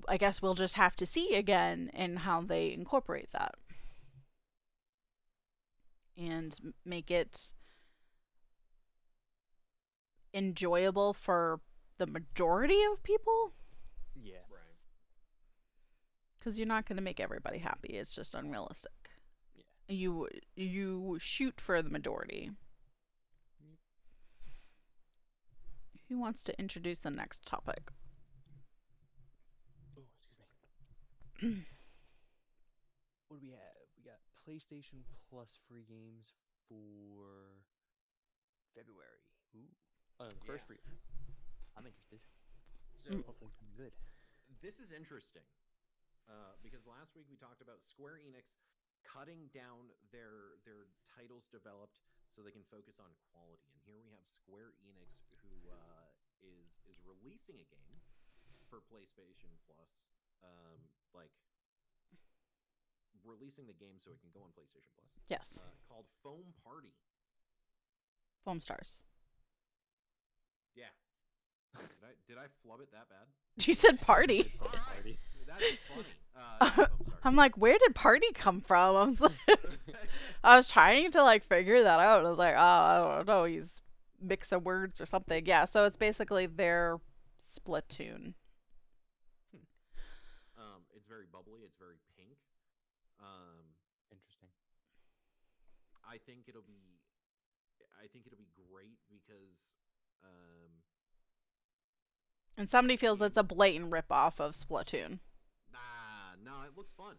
I 0.08 0.18
guess 0.18 0.42
we'll 0.42 0.54
just 0.56 0.76
have 0.76 0.96
to 0.98 1.06
see 1.06 1.36
again 1.36 1.90
in 1.94 2.16
how 2.16 2.42
they 2.42 2.72
incorporate 2.72 3.32
that 3.32 3.56
and 6.18 6.74
make 6.86 7.12
it 7.12 7.54
enjoyable 10.34 11.14
for 11.14 11.60
the 11.98 12.06
majority 12.08 12.82
of 12.84 13.02
people 13.04 13.54
Yeah. 14.16 14.38
Right. 14.50 14.78
because 16.38 16.58
you're 16.58 16.68
not 16.68 16.86
going 16.88 16.98
to 16.98 17.04
make 17.04 17.20
everybody 17.20 17.58
happy 17.60 17.98
it's 17.98 18.14
just 18.16 18.34
unrealistic 18.36 18.92
Yeah. 19.56 19.64
you 19.88 20.30
you 20.56 21.18
shoot 21.20 21.60
for 21.62 21.82
the 21.82 21.90
majority 21.90 22.52
mm-hmm. 23.64 23.74
who 26.10 26.20
wants 26.20 26.44
to 26.44 26.58
introduce 26.60 27.00
the 27.00 27.10
next 27.12 27.46
topic 27.46 27.92
Oh, 29.98 30.02
excuse 30.18 30.38
me. 30.38 30.46
what 33.28 33.40
do 33.40 33.42
we 33.42 33.52
have? 33.52 33.86
We 33.98 34.04
got 34.04 34.20
PlayStation 34.46 35.04
Plus 35.30 35.60
free 35.68 35.86
games 35.88 36.34
for 36.68 37.64
February. 38.76 39.24
Ooh. 39.56 39.70
Oh, 40.20 40.30
the 40.30 40.46
first 40.46 40.66
Yeah. 40.66 40.68
free. 40.68 40.78
I'm 41.78 41.86
interested. 41.86 42.20
So 43.04 43.10
Mm. 43.12 43.24
Hopefully, 43.26 43.52
something 43.52 43.76
good. 43.76 43.94
this 44.62 44.80
is 44.80 44.92
interesting 44.92 45.44
uh, 46.30 46.56
because 46.64 46.86
last 46.88 47.16
week 47.16 47.28
we 47.30 47.36
talked 47.36 47.62
about 47.62 47.84
Square 47.84 48.22
Enix 48.24 48.48
cutting 49.04 49.52
down 49.52 49.92
their 50.12 50.56
their 50.64 50.88
titles 51.12 51.46
developed 51.52 52.00
so 52.32 52.42
they 52.42 52.54
can 52.56 52.64
focus 52.72 52.98
on 53.04 53.12
quality. 53.32 53.68
And 53.76 53.82
here 53.84 54.00
we 54.00 54.08
have 54.16 54.24
Square 54.24 54.74
Enix 54.82 55.28
who 55.44 55.70
uh, 55.70 56.10
is 56.42 56.80
is 56.88 56.98
releasing 57.04 57.60
a 57.60 57.68
game 57.68 58.00
for 58.70 58.80
PlayStation 58.90 59.52
Plus, 59.68 60.02
um, 60.42 60.80
like 61.16 61.32
releasing 63.26 63.66
the 63.68 63.74
game 63.74 63.96
so 64.00 64.12
it 64.12 64.20
can 64.20 64.30
go 64.34 64.42
on 64.44 64.52
PlayStation 64.52 64.92
Plus, 64.98 65.08
yes 65.30 65.60
uh, 65.62 65.70
called 65.88 66.06
Foam 66.22 66.54
Party. 66.64 66.94
foam 68.44 68.60
stars 68.60 69.04
Yeah. 70.76 70.86
Did 71.76 71.86
I 72.04 72.12
did 72.28 72.38
I 72.38 72.46
flub 72.64 72.82
it 72.82 72.92
that 72.92 73.10
bad? 73.10 73.28
you 73.68 73.74
said 73.74 74.00
party 74.02 74.44
Said 74.44 74.52
Foam 74.60 74.70
Party. 74.94 75.20
That's 75.48 75.64
funny. 75.88 76.06
Uh, 76.36 76.72
not 76.78 76.92
i'm 77.24 77.36
like 77.36 77.56
where 77.58 77.78
did 77.78 77.94
party 77.94 78.26
come 78.34 78.60
from 78.62 78.96
i 78.96 79.04
was 79.04 79.22
like 79.22 79.32
i 80.44 80.58
was 80.58 80.68
trying 80.68 81.12
to 81.12 81.22
like 81.22 81.44
figure 81.44 81.84
that 81.84 82.00
out 82.00 82.26
i 82.26 82.30
was 82.30 82.40
like 82.40 82.56
oh 82.56 82.58
i 82.58 82.98
don't 82.98 83.28
know 83.28 83.44
he's 83.44 83.82
mix 84.20 84.52
of 84.52 84.64
words 84.66 85.00
or 85.00 85.06
something 85.06 85.46
yeah 85.46 85.66
so 85.66 85.86
it's 85.86 85.98
basically 85.98 86.48
their 86.48 86.98
splatoon 87.48 87.76
it's 87.94 88.08
very 88.20 88.34
bubbly. 91.34 91.62
It's 91.66 91.76
very 91.82 91.98
pink. 92.16 92.38
Um, 93.20 93.74
Interesting. 94.12 94.50
I 96.06 96.18
think 96.26 96.46
it'll 96.48 96.62
be, 96.68 97.02
I 97.98 98.06
think 98.08 98.26
it'll 98.28 98.38
be 98.38 98.52
great 98.70 99.00
because, 99.10 99.74
um, 100.24 100.70
and 102.58 102.70
somebody 102.70 102.98
feels 102.98 103.22
it's 103.22 103.38
a 103.38 103.44
blatant 103.44 103.90
ripoff 103.90 104.40
of 104.40 104.54
splatoon 104.54 105.18
nah, 105.72 106.38
no, 106.44 106.62
it 106.68 106.78
looks 106.78 106.92
fun. 106.94 107.16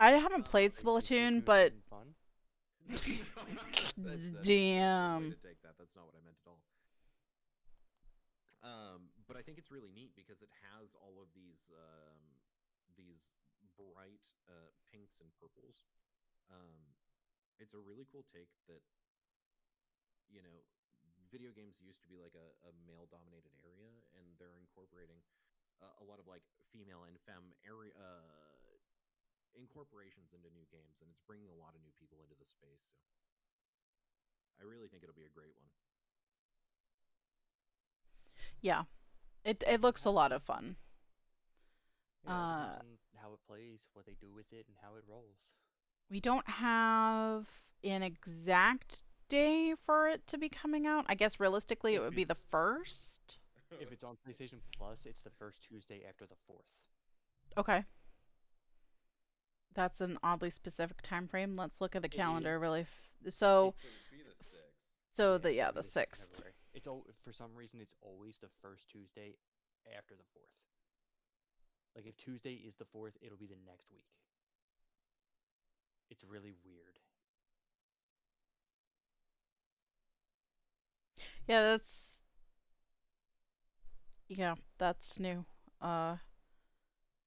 i 0.00 0.10
haven't 0.10 0.46
Uh, 0.46 0.50
played 0.50 0.74
splatoon 0.74 1.44
but 1.44 1.72
fun. 1.88 2.14
That's- 2.88 3.00
that's- 3.96 3.96
that's 3.96 4.26
a 4.26 4.32
way 4.32 4.42
Damn. 4.42 5.30
to 5.30 5.36
take 5.46 5.62
that. 5.62 5.78
That's 5.78 5.94
not 5.94 6.06
what 6.06 6.14
I 6.18 6.24
meant 6.24 6.36
at 6.44 6.48
all. 6.50 6.58
Um, 8.64 9.10
but 9.28 9.36
I 9.36 9.42
think 9.42 9.58
it's 9.58 9.70
really 9.70 9.90
neat 9.94 10.10
because 10.16 10.40
it 10.42 10.50
has 10.74 10.94
all 10.98 11.20
of 11.22 11.28
these 11.34 11.62
um, 11.74 12.18
these 12.96 13.30
bright 13.76 14.26
uh, 14.48 14.70
pinks 14.90 15.18
and 15.18 15.32
purples. 15.38 15.84
Um, 16.52 16.94
it's 17.60 17.72
a 17.72 17.80
really 17.80 18.04
cool 18.08 18.24
take 18.26 18.50
that 18.66 18.82
you 20.28 20.42
know 20.42 20.64
video 21.30 21.52
games 21.52 21.80
used 21.80 22.00
to 22.04 22.08
be 22.08 22.20
like 22.20 22.36
a, 22.36 22.48
a 22.68 22.72
male 22.84 23.08
dominated 23.08 23.52
area 23.64 23.92
and 24.20 24.24
they're 24.36 24.60
incorporating 24.60 25.20
uh, 25.80 26.02
a 26.02 26.04
lot 26.04 26.20
of 26.20 26.28
like 26.28 26.44
female 26.68 27.08
and 27.08 27.16
femme 27.24 27.56
area 27.64 27.92
uh, 27.96 28.76
incorporations 29.56 30.32
into 30.36 30.48
new 30.52 30.64
games 30.68 31.00
and 31.00 31.08
it's 31.08 31.24
bringing 31.24 31.48
a 31.48 31.56
lot 31.56 31.72
of 31.72 31.80
new 31.80 31.92
people 31.96 32.20
into 32.20 32.36
the 32.36 32.48
space 32.48 32.96
so 34.52 34.60
i 34.60 34.64
really 34.68 34.88
think 34.88 35.00
it'll 35.04 35.16
be 35.16 35.28
a 35.28 35.32
great 35.32 35.56
one. 35.56 35.72
Yeah. 38.62 38.84
It 39.44 39.64
it 39.66 39.80
looks 39.80 40.04
a 40.04 40.10
lot 40.10 40.32
of 40.32 40.42
fun 40.42 40.76
Yeah, 42.24 42.32
Uh, 42.32 42.82
how 43.20 43.32
it 43.32 43.40
plays, 43.46 43.88
what 43.94 44.06
they 44.06 44.14
do 44.20 44.32
with 44.32 44.52
it, 44.52 44.66
and 44.68 44.76
how 44.82 44.94
it 44.96 45.04
rolls. 45.08 45.50
we 46.10 46.20
don't 46.20 46.48
have 46.48 47.46
an 47.84 48.02
exact 48.02 49.02
day 49.28 49.74
for 49.86 50.08
it 50.08 50.26
to 50.26 50.36
be 50.38 50.48
coming 50.48 50.86
out 50.86 51.04
i 51.08 51.14
guess 51.14 51.40
realistically 51.40 51.94
it 51.94 52.00
would 52.00 52.14
be 52.14 52.24
the 52.24 52.34
first 52.50 53.38
If 53.80 53.90
it's 53.90 54.04
on 54.04 54.16
PlayStation 54.26 54.60
Plus, 54.76 55.06
it's 55.06 55.22
the 55.22 55.30
first 55.30 55.62
Tuesday 55.62 56.02
after 56.08 56.26
the 56.26 56.36
fourth. 56.46 56.84
okay 57.56 57.84
that's 59.74 60.00
an 60.00 60.18
oddly 60.22 60.50
specific 60.50 61.00
time 61.02 61.26
frame 61.28 61.56
let's 61.56 61.80
look 61.80 61.96
at 61.96 62.02
the 62.02 62.08
It 62.08 62.12
calendar 62.12 62.56
is. 62.56 62.62
really 62.62 62.82
f- 62.82 63.32
so 63.32 63.74
so 63.76 63.88
the 64.10 64.24
so 65.12 65.32
Yeah, 65.32 65.38
the 65.38 65.52
yeah 65.54 65.70
the 65.70 65.82
6th 65.82 65.86
of 65.86 65.92
6th 65.92 66.18
February. 66.18 66.52
It's 66.74 66.86
al- 66.86 67.06
for 67.22 67.32
some 67.32 67.54
reason 67.54 67.80
it's 67.80 67.94
always 68.00 68.38
the 68.38 68.48
first 68.60 68.88
Tuesday 68.90 69.34
after 69.96 70.14
the 70.14 70.24
fourth. 70.32 70.60
Like 71.96 72.06
if 72.06 72.16
Tuesday 72.16 72.54
is 72.54 72.76
the 72.76 72.84
fourth, 72.84 73.16
it'll 73.22 73.38
be 73.38 73.46
the 73.46 73.56
next 73.66 73.90
week. 73.90 74.04
It's 76.10 76.22
really 76.22 76.54
weird. 76.64 77.00
Yeah, 81.46 81.62
that's 81.62 82.10
yeah, 84.28 84.54
that's 84.78 85.18
new. 85.18 85.44
Uh, 85.80 86.16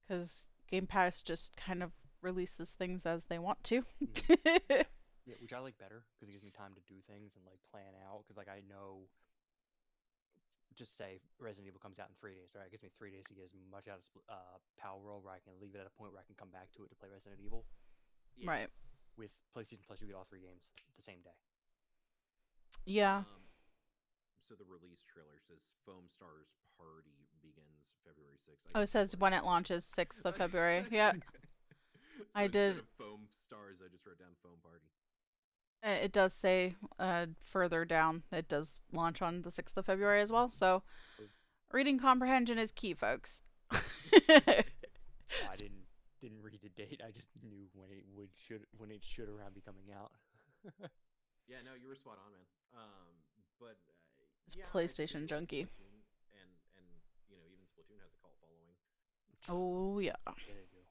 because 0.07 0.47
Game 0.69 0.87
Pass 0.87 1.21
just 1.21 1.55
kind 1.57 1.83
of 1.83 1.91
releases 2.21 2.71
things 2.71 3.05
as 3.05 3.23
they 3.25 3.37
want 3.39 3.63
to. 3.65 3.83
Yeah, 5.25 5.35
which 5.41 5.53
I 5.53 5.59
like 5.59 5.77
better 5.77 6.05
because 6.13 6.29
it 6.29 6.33
gives 6.33 6.43
me 6.45 6.51
time 6.51 6.73
to 6.75 6.81
do 6.85 7.01
things 7.01 7.35
and 7.35 7.45
like 7.45 7.59
plan 7.71 7.93
out. 8.07 8.23
Because 8.23 8.37
like 8.37 8.49
I 8.49 8.61
know, 8.69 9.09
just 10.75 10.95
say 10.99 11.19
Resident 11.39 11.67
Evil 11.71 11.79
comes 11.79 11.99
out 11.99 12.11
in 12.11 12.15
three 12.19 12.35
days, 12.35 12.51
right? 12.55 12.67
It 12.67 12.71
gives 12.75 12.83
me 12.83 12.91
three 12.91 13.11
days 13.11 13.25
to 13.31 13.35
get 13.35 13.47
as 13.47 13.55
much 13.71 13.87
out 13.87 13.99
of 13.99 14.03
Spl- 14.03 14.27
uh, 14.27 14.59
Palworld 14.75 15.23
where 15.23 15.33
I 15.33 15.39
can 15.43 15.55
leave 15.59 15.73
it 15.75 15.79
at 15.79 15.87
a 15.87 15.95
point 15.95 16.11
where 16.11 16.19
I 16.19 16.27
can 16.27 16.35
come 16.35 16.51
back 16.51 16.67
to 16.75 16.83
it 16.83 16.89
to 16.91 16.97
play 16.99 17.07
Resident 17.11 17.39
Evil. 17.39 17.63
Yeah. 18.35 18.51
Right. 18.51 18.69
With 19.15 19.31
PlayStation 19.55 19.87
Plus, 19.87 20.03
you 20.03 20.07
get 20.11 20.19
all 20.19 20.27
three 20.27 20.43
games 20.43 20.71
the 20.95 21.01
same 21.01 21.23
day. 21.23 21.35
Yeah. 22.85 23.23
Um, 23.23 23.43
so 24.43 24.53
the 24.53 24.67
release 24.67 25.01
trailer 25.07 25.39
says 25.47 25.63
Foam 25.87 26.05
Stars 26.11 26.51
Party 26.77 27.15
begins 27.41 27.95
February 28.05 28.37
6th. 28.43 28.61
I 28.75 28.77
Oh, 28.77 28.81
it 28.83 28.91
says 28.91 29.15
when 29.17 29.33
it 29.33 29.43
launches, 29.43 29.87
6th 29.97 30.21
of 30.23 30.35
February. 30.35 30.85
Yeah. 30.91 31.13
So 31.15 32.23
I 32.35 32.47
did- 32.47 32.79
of 32.79 32.87
Foam 32.99 33.27
Stars, 33.31 33.79
I 33.83 33.87
just 33.91 34.05
wrote 34.05 34.19
down 34.19 34.35
Foam 34.43 34.59
Party. 34.63 34.85
Uh, 35.85 35.89
It 35.89 36.11
does 36.11 36.33
say 36.33 36.75
uh, 36.99 37.27
further 37.45 37.85
down 37.85 38.23
it 38.31 38.47
does 38.49 38.79
launch 38.91 39.21
on 39.21 39.41
the 39.41 39.51
6th 39.51 39.77
of 39.77 39.85
February 39.85 40.21
as 40.21 40.31
well. 40.31 40.49
So 40.49 40.83
reading 41.71 41.99
comprehension 41.99 42.57
is 42.59 42.71
key, 42.71 42.93
folks. 42.93 43.43
I 43.71 44.63
didn't 45.57 45.85
didn't 46.21 46.41
read 46.41 46.59
the 46.61 46.69
date. 46.69 47.01
I 47.05 47.11
just 47.11 47.27
knew 47.43 47.67
when 47.73 47.91
it 47.91 48.05
would 48.15 48.29
should 48.35 48.65
when 48.77 48.91
it 48.91 49.03
should 49.03 49.29
around 49.29 49.53
be 49.53 49.61
coming 49.61 49.91
out. 49.95 50.11
Yeah, 51.47 51.61
no, 51.61 51.77
you 51.77 51.87
were 51.87 51.95
spot 51.95 52.17
on, 52.17 52.33
man. 52.33 52.47
Um, 52.73 53.13
but 53.59 53.77
uh, 53.85 54.25
It's 54.47 54.55
yeah, 54.57 54.65
PlayStation 54.73 55.27
junkie. 55.27 55.67
Splatoon, 55.69 56.01
and 56.33 56.49
and 56.77 56.87
you 57.29 57.37
know 57.37 57.45
even 57.45 57.65
Splatoon 57.69 58.01
has 58.01 58.09
a 58.09 58.17
cult 58.17 58.33
following. 58.41 58.73
oh 59.49 59.99
yeah. 59.99 60.17
Yeah, 60.25 60.53
they 60.57 60.65
do. 60.73 60.81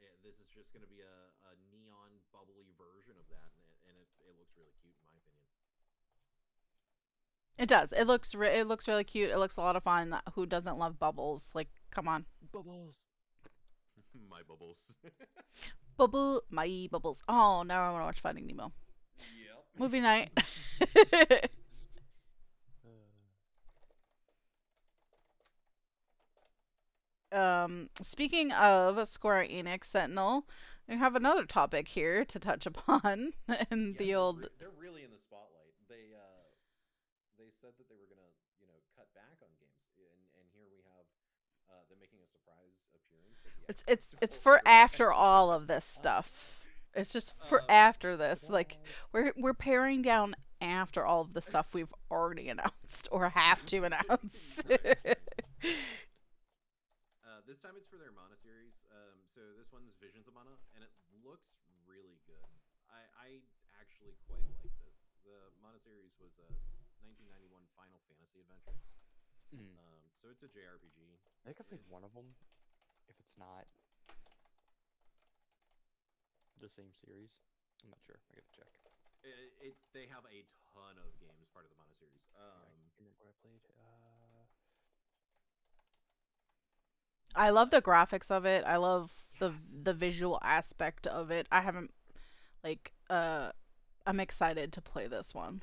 Yeah, 0.00 0.14
this 0.24 0.40
is 0.40 0.48
just 0.48 0.72
going 0.72 0.80
to 0.80 0.88
be 0.88 1.00
a, 1.04 1.12
a 1.12 1.27
It 7.58 7.68
does. 7.68 7.92
It 7.92 8.04
looks 8.04 8.34
re- 8.34 8.58
it 8.60 8.66
looks 8.66 8.86
really 8.88 9.04
cute. 9.04 9.30
It 9.30 9.38
looks 9.38 9.56
a 9.56 9.60
lot 9.60 9.76
of 9.76 9.82
fun. 9.82 10.16
Who 10.34 10.46
doesn't 10.46 10.78
love 10.78 10.98
bubbles? 10.98 11.50
Like, 11.54 11.68
come 11.90 12.08
on. 12.08 12.24
Bubbles. 12.52 13.06
My 14.30 14.40
bubbles. 14.48 14.96
Bubble, 15.96 16.42
my 16.48 16.86
bubbles. 16.92 17.20
Oh, 17.28 17.64
now 17.64 17.82
I 17.82 17.90
want 17.90 18.02
to 18.02 18.06
watch 18.06 18.20
Finding 18.20 18.46
Nemo. 18.46 18.70
yep. 19.18 19.64
Movie 19.76 19.98
night. 20.00 20.30
Uh, 27.32 27.36
um, 27.36 27.90
speaking 28.00 28.52
of 28.52 29.06
Square 29.08 29.46
Enix 29.50 29.84
Sentinel, 29.84 30.44
we 30.88 30.96
have 30.96 31.16
another 31.16 31.44
topic 31.44 31.88
here 31.88 32.24
to 32.26 32.38
touch 32.38 32.66
upon 32.66 33.32
in 33.70 33.92
Yeah, 33.94 33.98
the 33.98 34.14
old. 34.14 34.38
re- 34.40 34.48
they're 34.58 34.70
really 34.78 35.04
in 35.04 35.10
the 35.10 35.18
spotlight. 35.18 35.74
They 35.88 36.14
uh, 36.16 36.44
they 37.36 37.50
said 37.60 37.72
that 37.78 37.88
they 37.88 37.96
were 37.98 38.08
gonna, 38.08 38.30
you 38.60 38.66
know, 38.66 38.78
cut 38.96 39.08
back 39.14 39.36
on 39.42 39.50
games, 39.60 39.92
and 39.98 40.20
and 40.40 40.46
here 40.54 40.68
we 40.70 40.80
have 40.94 41.06
uh, 41.68 41.82
them 41.90 41.98
making 42.00 42.20
a 42.24 42.28
surprise 42.30 42.78
appearance. 42.94 43.36
At 43.44 43.52
the 43.56 43.57
It's 43.68 43.84
it's 43.86 44.08
it's 44.22 44.36
for 44.36 44.60
after 44.66 45.12
all 45.12 45.52
of 45.52 45.66
this 45.66 45.84
stuff. 45.84 46.30
It's 46.94 47.12
just 47.12 47.34
for 47.48 47.60
Um, 47.60 47.66
after 47.68 48.16
this. 48.16 48.48
Like 48.48 48.78
we're 49.12 49.32
we're 49.36 49.54
paring 49.54 50.02
down 50.02 50.34
after 50.60 51.04
all 51.04 51.20
of 51.22 51.32
the 51.34 51.42
stuff 51.42 51.74
we've 51.74 51.92
already 52.10 52.48
announced 52.48 53.08
or 53.12 53.28
have 53.28 53.64
to 53.66 53.84
announce. 53.84 54.36
Uh, 57.28 57.44
this 57.46 57.58
time 57.60 57.76
it's 57.76 57.86
for 57.86 58.00
their 58.00 58.12
Mana 58.14 58.34
series. 58.40 58.74
Um, 58.90 59.20
so 59.28 59.40
this 59.60 59.68
one's 59.70 59.94
Visions 60.00 60.26
of 60.26 60.34
Mana, 60.34 60.56
and 60.74 60.80
it 60.82 60.90
looks 61.20 61.52
really 61.84 62.16
good. 62.24 62.48
I, 62.88 63.04
I 63.20 63.28
actually 63.78 64.16
quite 64.26 64.40
like 64.48 64.72
this. 64.80 64.96
The 65.28 65.36
Mana 65.60 65.76
series 65.78 66.16
was 66.18 66.32
a 66.40 66.48
1991 67.04 67.52
Final 67.76 68.00
Fantasy 68.08 68.40
adventure. 68.42 68.80
mm. 69.52 69.76
Um, 69.76 70.00
so 70.16 70.32
it's 70.32 70.42
a 70.42 70.50
JRPG. 70.50 70.98
I 71.44 71.52
think 71.52 71.60
I 71.60 71.64
played 71.68 71.84
It's- 71.84 71.92
one 71.92 72.02
of 72.02 72.12
them. 72.16 72.32
If 73.08 73.18
it's 73.20 73.36
not 73.38 73.66
the 76.60 76.68
same 76.68 76.92
series, 76.92 77.38
I'm 77.84 77.90
not 77.90 78.00
sure. 78.04 78.16
I 78.30 78.34
gotta 78.34 78.50
check. 78.52 78.72
It, 79.22 79.52
it 79.60 79.76
they 79.92 80.06
have 80.06 80.24
a 80.26 80.44
ton 80.72 80.96
of 80.98 81.18
games 81.18 81.48
part 81.52 81.64
of 81.64 81.70
the 81.70 81.76
Mana 81.76 81.94
series. 81.94 82.28
Yeah, 82.54 82.64
I 82.64 82.88
Um, 82.88 82.90
can 82.94 83.04
remember 83.04 83.18
what 83.24 83.28
I 83.28 83.32
played. 83.40 83.62
Uh, 83.76 84.46
I 87.34 87.50
love 87.50 87.70
the 87.70 87.80
graphics 87.82 88.30
of 88.30 88.44
it. 88.44 88.64
I 88.66 88.76
love 88.76 89.12
the 89.38 89.52
the 89.82 89.94
visual 89.94 90.38
aspect 90.42 91.06
of 91.06 91.30
it. 91.30 91.46
I 91.50 91.60
haven't 91.60 91.92
like 92.64 92.92
uh 93.10 93.52
I'm 94.06 94.20
excited 94.20 94.72
to 94.74 94.82
play 94.82 95.06
this 95.08 95.34
one. 95.34 95.62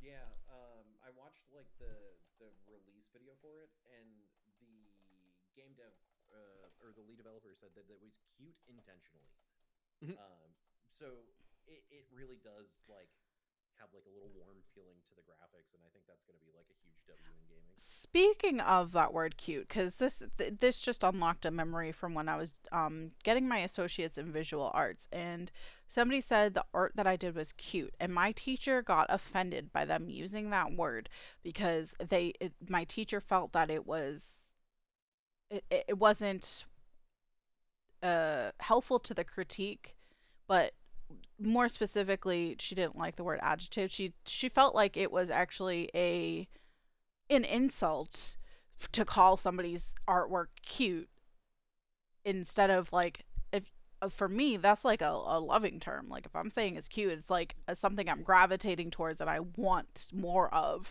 yeah, 0.00 0.36
um, 0.48 0.84
I 1.00 1.08
watched 1.10 1.48
like 1.52 1.68
the 1.78 2.16
the 2.38 2.52
release 2.68 3.08
video 3.12 3.34
for 3.40 3.60
it, 3.60 3.70
and 3.88 4.28
the 4.60 5.32
game 5.54 5.72
dev 5.74 5.92
uh, 6.30 6.68
or 6.84 6.92
the 6.92 7.02
lead 7.02 7.16
developer 7.16 7.48
said 7.74 7.86
that 7.88 7.94
it 7.98 8.02
was 8.04 8.14
cute 8.36 8.56
intentionally. 8.68 9.30
Mhm. 10.04 10.18
um, 10.18 10.50
so 10.88 11.06
it, 11.66 11.82
it 11.90 12.04
really 12.12 12.38
does 12.44 12.68
like 12.88 13.08
have 13.78 13.88
like 13.94 14.04
a 14.06 14.12
little 14.12 14.30
warm 14.34 14.62
feeling 14.74 14.98
to 15.08 15.14
the 15.14 15.22
graphics, 15.22 15.72
and 15.74 15.82
I 15.84 15.88
think 15.92 16.06
that's 16.06 16.24
going 16.24 16.38
to 16.38 16.44
be 16.44 16.52
like 16.52 16.68
a 16.70 16.76
huge 16.82 16.98
W 17.06 17.32
in 17.32 17.46
gaming. 17.48 17.76
Speaking 17.76 18.60
of 18.60 18.92
that 18.92 19.12
word 19.12 19.36
cute, 19.36 19.68
because 19.68 19.96
this 19.96 20.22
th- 20.38 20.54
this 20.60 20.80
just 20.80 21.02
unlocked 21.04 21.44
a 21.44 21.50
memory 21.50 21.92
from 21.92 22.14
when 22.14 22.28
I 22.28 22.36
was 22.36 22.54
um, 22.72 23.12
getting 23.22 23.46
my 23.48 23.58
associates 23.58 24.18
in 24.18 24.32
visual 24.32 24.70
arts, 24.74 25.08
and 25.12 25.50
somebody 25.88 26.20
said 26.20 26.54
the 26.54 26.64
art 26.74 26.92
that 26.96 27.06
I 27.06 27.16
did 27.16 27.34
was 27.34 27.52
cute, 27.52 27.94
and 28.00 28.12
my 28.14 28.32
teacher 28.32 28.82
got 28.82 29.06
offended 29.10 29.72
by 29.72 29.84
them 29.84 30.08
using 30.08 30.50
that 30.50 30.72
word 30.72 31.08
because 31.42 31.94
they 31.98 32.34
it, 32.40 32.52
my 32.68 32.84
teacher 32.84 33.20
felt 33.20 33.52
that 33.52 33.70
it 33.70 33.86
was 33.86 34.46
it 35.50 35.64
it 35.88 35.98
wasn't 35.98 36.64
uh, 38.02 38.50
helpful 38.60 38.98
to 39.00 39.14
the 39.14 39.24
critique, 39.24 39.94
but 40.48 40.72
more 41.38 41.68
specifically, 41.68 42.56
she 42.58 42.74
didn't 42.74 42.96
like 42.98 43.16
the 43.16 43.24
word 43.24 43.38
adjective. 43.42 43.90
She 43.92 44.12
she 44.24 44.48
felt 44.48 44.74
like 44.74 44.96
it 44.96 45.10
was 45.12 45.30
actually 45.30 45.90
a 45.94 46.48
an 47.30 47.44
insult 47.44 48.36
to 48.92 49.04
call 49.04 49.36
somebody's 49.36 49.84
artwork 50.08 50.46
cute 50.64 51.08
instead 52.24 52.70
of 52.70 52.92
like 52.92 53.24
if 53.52 53.64
uh, 54.02 54.08
for 54.08 54.28
me 54.28 54.56
that's 54.56 54.84
like 54.84 55.00
a, 55.00 55.08
a 55.08 55.38
loving 55.40 55.78
term 55.80 56.08
like 56.08 56.26
if 56.26 56.34
i'm 56.36 56.50
saying 56.50 56.76
it's 56.76 56.88
cute 56.88 57.12
it's 57.12 57.30
like 57.30 57.54
something 57.74 58.08
i'm 58.08 58.22
gravitating 58.22 58.90
towards 58.90 59.20
and 59.20 59.30
i 59.30 59.40
want 59.56 60.08
more 60.12 60.52
of 60.52 60.90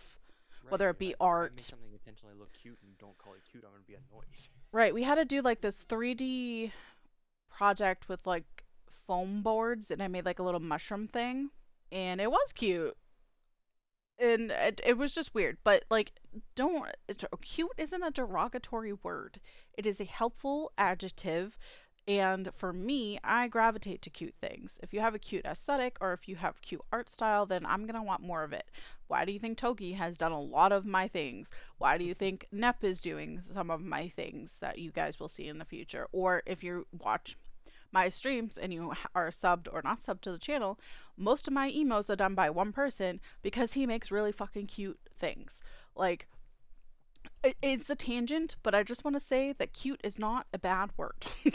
Whether 0.68 0.90
it 0.90 0.98
be 0.98 1.10
if 1.10 1.12
I- 1.12 1.14
if 1.14 1.20
I 1.22 1.24
art. 1.26 1.52
make 1.52 1.60
something 1.60 1.92
intentionally 1.92 2.34
look 2.38 2.52
cute 2.60 2.78
and 2.82 2.96
don't 2.98 3.16
call 3.18 3.34
it 3.34 3.40
cute, 3.50 3.64
I'm 3.64 3.70
gonna 3.70 3.84
be 3.86 3.94
annoyed. 3.94 4.24
right 4.72 4.92
we 4.94 5.02
had 5.02 5.16
to 5.16 5.24
do 5.24 5.42
like 5.42 5.60
this 5.60 5.76
3d 5.88 6.72
project 7.56 8.08
with 8.08 8.20
like 8.26 8.64
foam 9.06 9.42
boards 9.42 9.90
and 9.90 10.02
i 10.02 10.08
made 10.08 10.26
like 10.26 10.38
a 10.38 10.42
little 10.42 10.60
mushroom 10.60 11.08
thing 11.08 11.50
and 11.92 12.20
it 12.20 12.30
was 12.30 12.52
cute. 12.52 12.96
And 14.18 14.50
it, 14.50 14.80
it 14.84 14.98
was 14.98 15.14
just 15.14 15.34
weird 15.34 15.56
but 15.64 15.84
like 15.90 16.12
don't 16.54 16.86
cute 17.40 17.72
isn't 17.78 18.02
a 18.02 18.10
derogatory 18.10 18.92
word. 18.92 19.40
It 19.78 19.86
is 19.86 20.00
a 20.00 20.04
helpful 20.04 20.72
adjective 20.76 21.56
and 22.08 22.50
for 22.54 22.72
me 22.72 23.18
i 23.24 23.48
gravitate 23.48 24.02
to 24.02 24.10
cute 24.10 24.34
things. 24.40 24.80
If 24.82 24.92
you 24.92 25.00
have 25.00 25.14
a 25.14 25.18
cute 25.18 25.44
aesthetic 25.46 25.96
or 26.00 26.12
if 26.12 26.28
you 26.28 26.36
have 26.36 26.60
cute 26.60 26.82
art 26.92 27.08
style 27.08 27.46
then 27.46 27.64
i'm 27.64 27.86
going 27.86 27.94
to 27.94 28.02
want 28.02 28.22
more 28.22 28.42
of 28.42 28.52
it. 28.52 28.70
Why 29.06 29.24
do 29.24 29.32
you 29.32 29.38
think 29.38 29.56
togi 29.58 29.92
has 29.92 30.18
done 30.18 30.32
a 30.32 30.40
lot 30.40 30.72
of 30.72 30.84
my 30.84 31.08
things? 31.08 31.50
Why 31.78 31.96
do 31.96 32.04
you 32.04 32.14
think 32.22 32.46
nep 32.52 32.82
is 32.84 33.00
doing 33.00 33.40
some 33.40 33.70
of 33.70 33.80
my 33.80 34.08
things 34.08 34.52
that 34.60 34.78
you 34.78 34.90
guys 34.92 35.20
will 35.20 35.28
see 35.28 35.48
in 35.48 35.58
the 35.58 35.64
future? 35.64 36.08
Or 36.12 36.42
if 36.46 36.64
you 36.64 36.86
watch 36.92 37.36
my 37.96 38.08
streams 38.08 38.58
and 38.58 38.72
you 38.72 38.92
are 39.14 39.30
subbed 39.30 39.68
or 39.72 39.80
not 39.82 40.02
subbed 40.02 40.20
to 40.22 40.32
the 40.32 40.38
channel 40.38 40.78
most 41.16 41.46
of 41.48 41.54
my 41.54 41.68
emos 41.70 42.10
are 42.10 42.16
done 42.16 42.34
by 42.34 42.50
one 42.50 42.72
person 42.72 43.20
because 43.42 43.72
he 43.72 43.86
makes 43.86 44.10
really 44.10 44.32
fucking 44.32 44.66
cute 44.66 44.98
things. 45.18 45.54
Like, 45.94 46.26
it's 47.62 47.88
a 47.90 47.94
tangent, 47.96 48.56
but 48.62 48.74
I 48.74 48.82
just 48.82 49.04
want 49.04 49.14
to 49.14 49.20
say 49.20 49.52
that 49.58 49.72
cute 49.72 50.00
is 50.04 50.18
not 50.18 50.46
a 50.52 50.58
bad 50.58 50.90
word. 50.96 51.26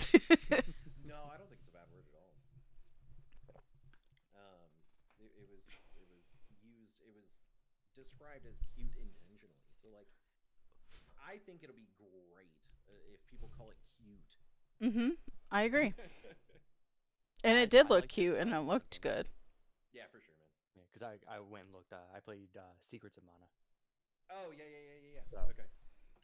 No, 1.03 1.15
I 1.33 1.37
don't 1.37 1.49
think 1.49 1.59
it's 1.59 1.67
a 1.69 1.77
bad 1.77 1.89
word 1.91 2.05
at 2.07 2.15
all. 2.15 2.31
Um, 4.35 4.69
it, 5.19 5.31
it 5.39 5.47
was 5.49 5.63
it 5.95 6.07
was 6.09 6.23
used 6.63 6.95
it 7.03 7.11
was 7.13 7.27
described 7.95 8.45
as 8.47 8.57
cute 8.75 8.95
intentionally. 8.97 9.61
So 9.81 9.89
like, 9.93 10.07
I 11.23 11.37
think 11.45 11.63
it'll 11.63 11.75
be 11.75 11.87
great 11.97 12.59
uh, 12.89 13.13
if 13.13 13.19
people 13.29 13.49
call 13.57 13.69
it 13.69 13.77
cute. 13.97 14.31
Mm-hmm. 14.81 15.09
I 15.51 15.63
agree. 15.63 15.93
And 17.43 17.57
I- 17.57 17.61
it 17.63 17.69
did 17.69 17.85
I 17.87 17.89
look 17.89 17.89
like 17.89 18.01
the 18.03 18.07
cute 18.07 18.37
and 18.37 18.53
it 18.53 18.59
looked 18.61 19.01
good. 19.01 19.27
yeah, 19.93 20.05
for 20.11 20.19
sure, 20.21 20.35
man. 20.37 20.49
Yeah, 20.77 20.83
because 20.91 21.01
I, 21.03 21.17
I 21.29 21.39
went 21.41 21.65
and 21.65 21.73
looked. 21.73 21.91
Uh, 21.93 22.05
I 22.15 22.19
played 22.19 22.49
uh, 22.55 22.61
Secrets 22.79 23.17
of 23.17 23.23
Mana, 23.25 23.47
Oh 24.31 24.51
yeah, 24.55 24.63
yeah, 24.63 24.79
yeah, 24.79 24.99
yeah, 25.01 25.13
yeah. 25.19 25.25
So- 25.29 25.49
Okay, 25.51 25.67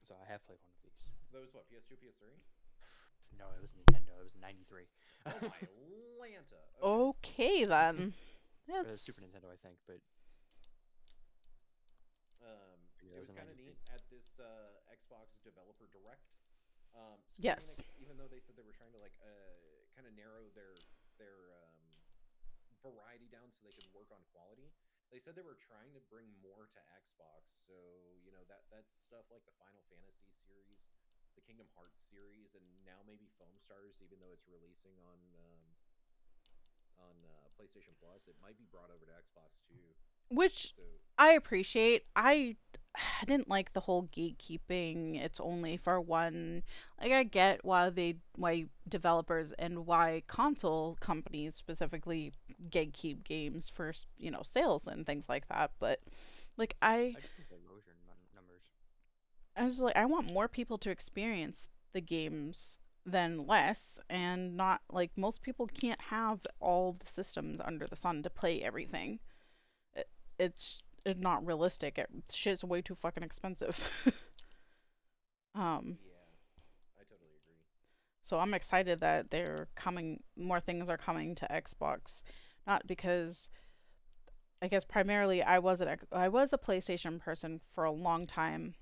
so 0.02 0.16
I 0.22 0.26
have 0.32 0.46
played 0.48 0.60
one 0.64 0.72
of 0.72 0.82
these. 0.86 1.10
that 1.34 1.42
was 1.42 1.54
what 1.54 1.66
PS2, 1.68 1.98
PS3. 2.00 2.32
No, 3.38 3.46
it 3.54 3.62
was 3.62 3.72
Nintendo. 3.76 4.16
It 4.22 4.24
was 4.24 4.36
'93. 4.40 4.88
Oh 5.28 5.32
my 5.52 5.62
Lanta. 6.22 6.62
Okay. 6.82 7.66
Okay 7.66 7.66
then. 7.66 8.14
Or 8.72 8.84
the 8.84 8.90
That's 8.96 9.02
Super 9.04 9.22
Nintendo, 9.22 9.52
I 9.52 9.58
think. 9.62 9.78
But 9.86 10.00
Um, 12.42 12.80
Yeah, 13.04 13.20
it 13.20 13.20
it 13.20 13.20
was 13.20 13.30
was 13.30 13.38
kind 13.38 13.50
of 13.52 13.58
neat 13.60 13.78
at 13.92 14.02
this 14.10 14.26
uh, 14.40 14.80
Xbox 14.94 15.36
Developer 15.44 15.88
Direct. 15.92 16.24
Um, 16.96 17.20
Square 17.36 17.60
Yes. 17.60 17.64
Enix, 17.68 17.84
even 18.02 18.16
though 18.18 18.30
they 18.32 18.40
said 18.42 18.56
they 18.58 18.64
were 18.66 18.74
trying 18.74 18.92
to 18.96 19.02
like 19.04 19.14
uh, 19.22 19.28
kind 19.94 20.08
of 20.08 20.14
narrow 20.16 20.48
their 20.56 20.74
their 21.18 21.54
um, 21.54 21.78
variety 22.82 23.28
down 23.30 23.50
so 23.52 23.66
they 23.66 23.76
could 23.76 23.90
work 23.94 24.10
on 24.14 24.22
quality, 24.32 24.72
they 25.12 25.20
said 25.20 25.36
they 25.36 25.46
were 25.46 25.58
trying 25.58 25.92
to 25.96 26.02
bring 26.12 26.28
more 26.44 26.68
to 26.72 26.80
Xbox. 26.96 27.66
So 27.68 27.76
you 28.24 28.32
know 28.32 28.44
that 28.48 28.68
that's 28.72 28.92
stuff 29.04 29.28
like 29.34 29.44
the 29.48 29.56
Final 29.60 29.84
Fantasy 29.92 30.32
series, 30.46 30.80
the 31.36 31.44
Kingdom 31.44 31.68
Hearts 31.76 32.00
series, 32.08 32.56
and 32.56 32.66
now 32.84 33.04
maybe 33.08 33.28
Foam 33.40 33.56
Stars, 33.60 34.00
even 34.04 34.20
though 34.20 34.32
it's 34.36 34.48
releasing 34.48 34.96
on 35.04 35.20
um, 35.38 35.64
on 36.98 37.16
uh, 37.24 37.48
PlayStation 37.56 37.94
Plus, 38.02 38.26
it 38.28 38.36
might 38.42 38.58
be 38.58 38.66
brought 38.70 38.90
over 38.90 39.06
to 39.06 39.14
Xbox 39.16 39.62
too. 39.68 39.86
which 40.30 40.74
So 40.76 40.84
I 41.18 41.34
appreciate. 41.34 42.06
I 42.16 42.56
I 43.22 43.26
didn't 43.26 43.50
like 43.50 43.74
the 43.74 43.80
whole 43.82 44.04
gatekeeping. 44.08 45.20
It's 45.22 45.40
only 45.40 45.78
for 45.78 46.00
one. 46.00 46.64
Like 47.02 47.12
I 47.12 47.24
get 47.24 47.66
why 47.66 47.90
they 47.90 48.18
why 48.36 48.68
developers 48.88 49.54
and 49.54 49.86
why 49.86 50.24
console 50.28 50.96
companies 51.02 51.56
specifically 51.56 52.34
gatekeep 52.70 53.24
games 53.24 53.70
for 53.70 53.94
you 54.18 54.32
know 54.32 54.44
sales 54.44 54.88
and 54.88 55.06
things 55.06 55.26
like 55.28 55.48
that. 55.50 55.72
But 55.80 56.00
like 56.58 56.76
I 56.82 57.16
I 57.18 57.22
just 57.22 57.36
think 57.36 57.50
the 57.50 57.56
erosion 57.56 57.94
numbers. 58.36 58.64
I 59.58 59.64
was 59.66 59.80
like 59.82 59.96
I 59.98 60.06
want 60.06 60.32
more 60.32 60.48
people 60.48 60.78
to 60.80 60.90
experience 60.90 61.68
the 61.94 62.00
games 62.02 62.78
than 63.06 63.46
less 63.48 64.00
and 64.10 64.56
not 64.56 64.82
like 64.90 65.12
most 65.18 65.42
people 65.42 65.68
can't 65.68 66.00
have 66.02 66.40
all 66.62 66.94
the 66.94 67.06
systems 67.08 67.60
under 67.62 67.86
the 67.88 67.96
sun 67.98 68.24
to 68.24 68.30
play 68.30 68.64
everything. 68.64 69.20
It, 69.96 70.10
it's 70.40 70.84
not 71.16 71.46
realistic. 71.46 71.98
It, 71.98 72.10
shit's 72.32 72.64
way 72.64 72.82
too 72.82 72.96
fucking 72.96 73.24
expensive. 73.24 73.78
um, 75.56 75.98
Yeah, 76.04 76.14
I 77.00 77.04
totally 77.04 77.36
agree. 77.42 77.62
so 78.22 78.40
I'm 78.40 78.54
excited 78.54 79.00
that 79.02 79.30
they're 79.30 79.68
coming. 79.76 80.24
More 80.36 80.60
things 80.60 80.90
are 80.90 80.98
coming 80.98 81.36
to 81.36 81.48
Xbox, 81.50 82.24
not 82.66 82.86
because 82.88 83.50
I 84.62 84.68
guess 84.68 84.84
primarily 84.86 85.42
I 85.42 85.60
was 85.60 85.82
an 85.82 85.88
X, 85.88 86.06
I 86.12 86.30
was 86.30 86.54
a 86.54 86.58
PlayStation 86.60 87.20
person 87.20 87.60
for 87.74 87.86
a 87.86 87.92
long 87.92 88.28
time. 88.28 88.76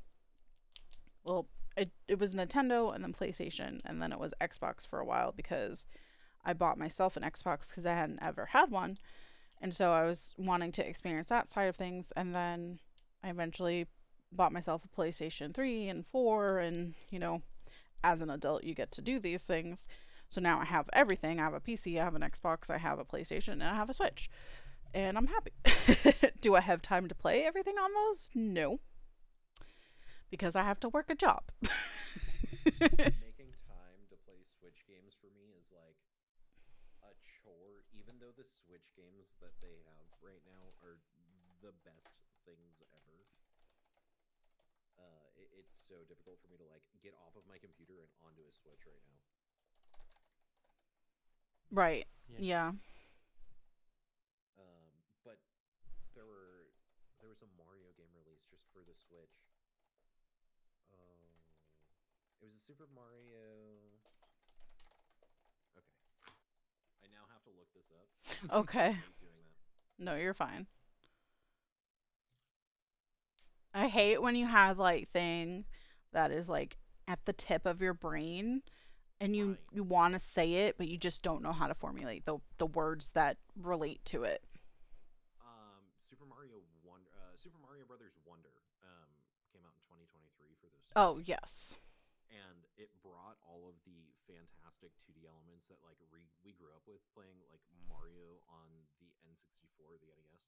Well, 1.23 1.47
it 1.75 1.91
it 2.07 2.19
was 2.19 2.33
Nintendo 2.35 2.93
and 2.93 3.03
then 3.03 3.13
PlayStation 3.13 3.81
and 3.85 4.01
then 4.01 4.11
it 4.13 4.19
was 4.19 4.33
Xbox 4.41 4.87
for 4.87 4.99
a 4.99 5.05
while 5.05 5.31
because 5.33 5.85
I 6.45 6.53
bought 6.53 6.77
myself 6.77 7.17
an 7.17 7.23
Xbox 7.23 7.69
because 7.69 7.85
I 7.85 7.93
hadn't 7.95 8.23
ever 8.23 8.45
had 8.45 8.71
one. 8.71 8.97
And 9.61 9.73
so 9.73 9.91
I 9.91 10.05
was 10.05 10.33
wanting 10.37 10.71
to 10.73 10.87
experience 10.87 11.29
that 11.29 11.49
side 11.49 11.67
of 11.67 11.75
things 11.75 12.11
and 12.15 12.35
then 12.35 12.79
I 13.23 13.29
eventually 13.29 13.87
bought 14.31 14.51
myself 14.51 14.83
a 14.85 15.01
PlayStation 15.01 15.53
3 15.53 15.89
and 15.89 16.05
4 16.07 16.59
and, 16.59 16.93
you 17.09 17.19
know, 17.19 17.41
as 18.03 18.21
an 18.21 18.29
adult 18.29 18.63
you 18.63 18.75
get 18.75 18.91
to 18.93 19.01
do 19.01 19.19
these 19.19 19.41
things. 19.41 19.83
So 20.29 20.41
now 20.41 20.59
I 20.59 20.65
have 20.65 20.89
everything. 20.93 21.39
I 21.39 21.43
have 21.43 21.53
a 21.53 21.59
PC, 21.59 21.99
I 21.99 22.03
have 22.03 22.15
an 22.15 22.21
Xbox, 22.21 22.69
I 22.69 22.77
have 22.77 22.99
a 22.99 23.05
PlayStation, 23.05 23.53
and 23.53 23.63
I 23.63 23.75
have 23.75 23.89
a 23.89 23.93
Switch. 23.93 24.29
And 24.93 25.17
I'm 25.17 25.27
happy. 25.27 25.51
do 26.41 26.55
I 26.55 26.61
have 26.61 26.81
time 26.81 27.07
to 27.07 27.15
play 27.15 27.43
everything 27.45 27.75
on 27.77 27.91
those? 27.93 28.29
No. 28.33 28.79
Because 30.29 30.55
I 30.55 30.63
have 30.63 30.79
to 30.81 30.89
work 30.89 31.09
a 31.09 31.15
job. 31.15 31.43
Making 32.65 33.53
time 33.69 34.01
to 34.09 34.15
play 34.25 34.41
Switch 34.59 34.81
games 34.87 35.13
for 35.21 35.27
me 35.35 35.53
is 35.59 35.67
like 35.71 35.99
a 37.03 37.13
chore, 37.21 37.83
even 37.93 38.15
though 38.19 38.33
the 38.35 38.45
Switch 38.75 38.91
games 38.99 39.31
that 39.39 39.55
they 39.63 39.79
have 39.87 40.11
right 40.19 40.43
now 40.43 40.75
are 40.83 40.99
the 41.63 41.71
best 41.87 42.11
things 42.43 42.83
ever. 42.91 43.23
Uh, 44.99 45.31
it, 45.39 45.47
it's 45.63 45.79
so 45.87 45.95
difficult 46.11 46.43
for 46.43 46.51
me 46.51 46.59
to 46.59 46.67
like 46.67 46.83
get 46.99 47.15
off 47.23 47.39
of 47.39 47.47
my 47.47 47.55
computer 47.55 48.03
and 48.03 48.11
onto 48.19 48.43
a 48.43 48.51
Switch 48.51 48.83
right 48.83 48.99
now. 49.07 49.15
right. 51.71 52.03
Yeah. 52.27 52.43
Yeah. 52.43 52.67
Um, 54.59 54.91
but 55.23 55.39
there 56.11 56.27
were 56.27 56.75
there 57.23 57.31
was 57.31 57.39
a 57.39 57.49
Mario 57.55 57.95
game 57.95 58.11
released 58.11 58.51
just 58.51 58.67
for 58.75 58.83
the 58.83 58.95
Switch. 59.07 59.39
Oh, 60.91 61.31
it 62.43 62.51
was 62.51 62.59
a 62.59 62.63
Super 62.67 62.91
Mario. 62.91 63.39
Okay, 65.79 65.87
I 67.03 67.07
now 67.11 67.27
have 67.31 67.34
to 67.45 67.51
look 67.57 67.69
this 67.73 67.87
up. 67.93 68.53
Okay. 68.53 68.79
I 68.89 68.91
hate 68.91 69.19
doing 69.21 69.33
that. 69.37 70.03
No, 70.03 70.15
you're 70.15 70.33
fine. 70.33 70.67
I 73.73 73.87
hate 73.87 74.21
when 74.21 74.35
you 74.35 74.47
have 74.47 74.79
like 74.79 75.09
thing 75.11 75.65
that 76.13 76.31
is 76.31 76.47
like 76.47 76.77
at 77.07 77.19
the 77.25 77.33
tip 77.33 77.65
of 77.65 77.81
your 77.81 77.93
brain 77.93 78.61
and 79.19 79.35
you 79.35 79.49
Right. 79.49 79.59
you 79.71 79.83
want 79.83 80.13
to 80.13 80.19
say 80.33 80.67
it 80.67 80.77
but 80.77 80.87
you 80.87 80.97
just 80.97 81.23
don't 81.23 81.41
know 81.43 81.51
how 81.51 81.67
to 81.67 81.73
formulate 81.75 82.25
the 82.25 82.37
the 82.57 82.67
words 82.67 83.11
that 83.11 83.37
relate 83.61 84.03
to 84.05 84.23
it. 84.23 84.41
Um, 85.41 85.83
Super 86.09 86.25
Mario 86.25 86.63
Wonder, 86.83 87.09
uh, 87.19 87.35
Super 87.35 87.59
Mario 87.59 87.83
Brothers 87.85 88.15
Wonder, 88.25 88.55
um, 88.83 89.09
came 89.51 89.63
out 89.67 89.75
in 89.75 89.81
2023 89.91 90.55
for 90.59 90.67
this. 90.71 90.87
Oh, 90.95 91.19
yes. 91.23 91.75
and 92.31 92.63
it 92.77 92.89
brought 93.03 93.35
all 93.47 93.67
of 93.67 93.75
the 93.85 93.95
fantastic 94.27 94.91
2D 95.07 95.23
elements 95.27 95.63
that 95.67 95.79
like 95.83 95.95
re- 95.99 96.04
we 96.04 96.04
grew 96.04 96.04
up 96.85 96.93
with 96.93 97.01
playing 97.17 97.41
like 97.49 97.65
Mario 97.89 98.37
on 98.45 98.69
the 99.01 99.09
N64, 99.25 99.97
the 100.05 100.13
NES. 100.13 100.45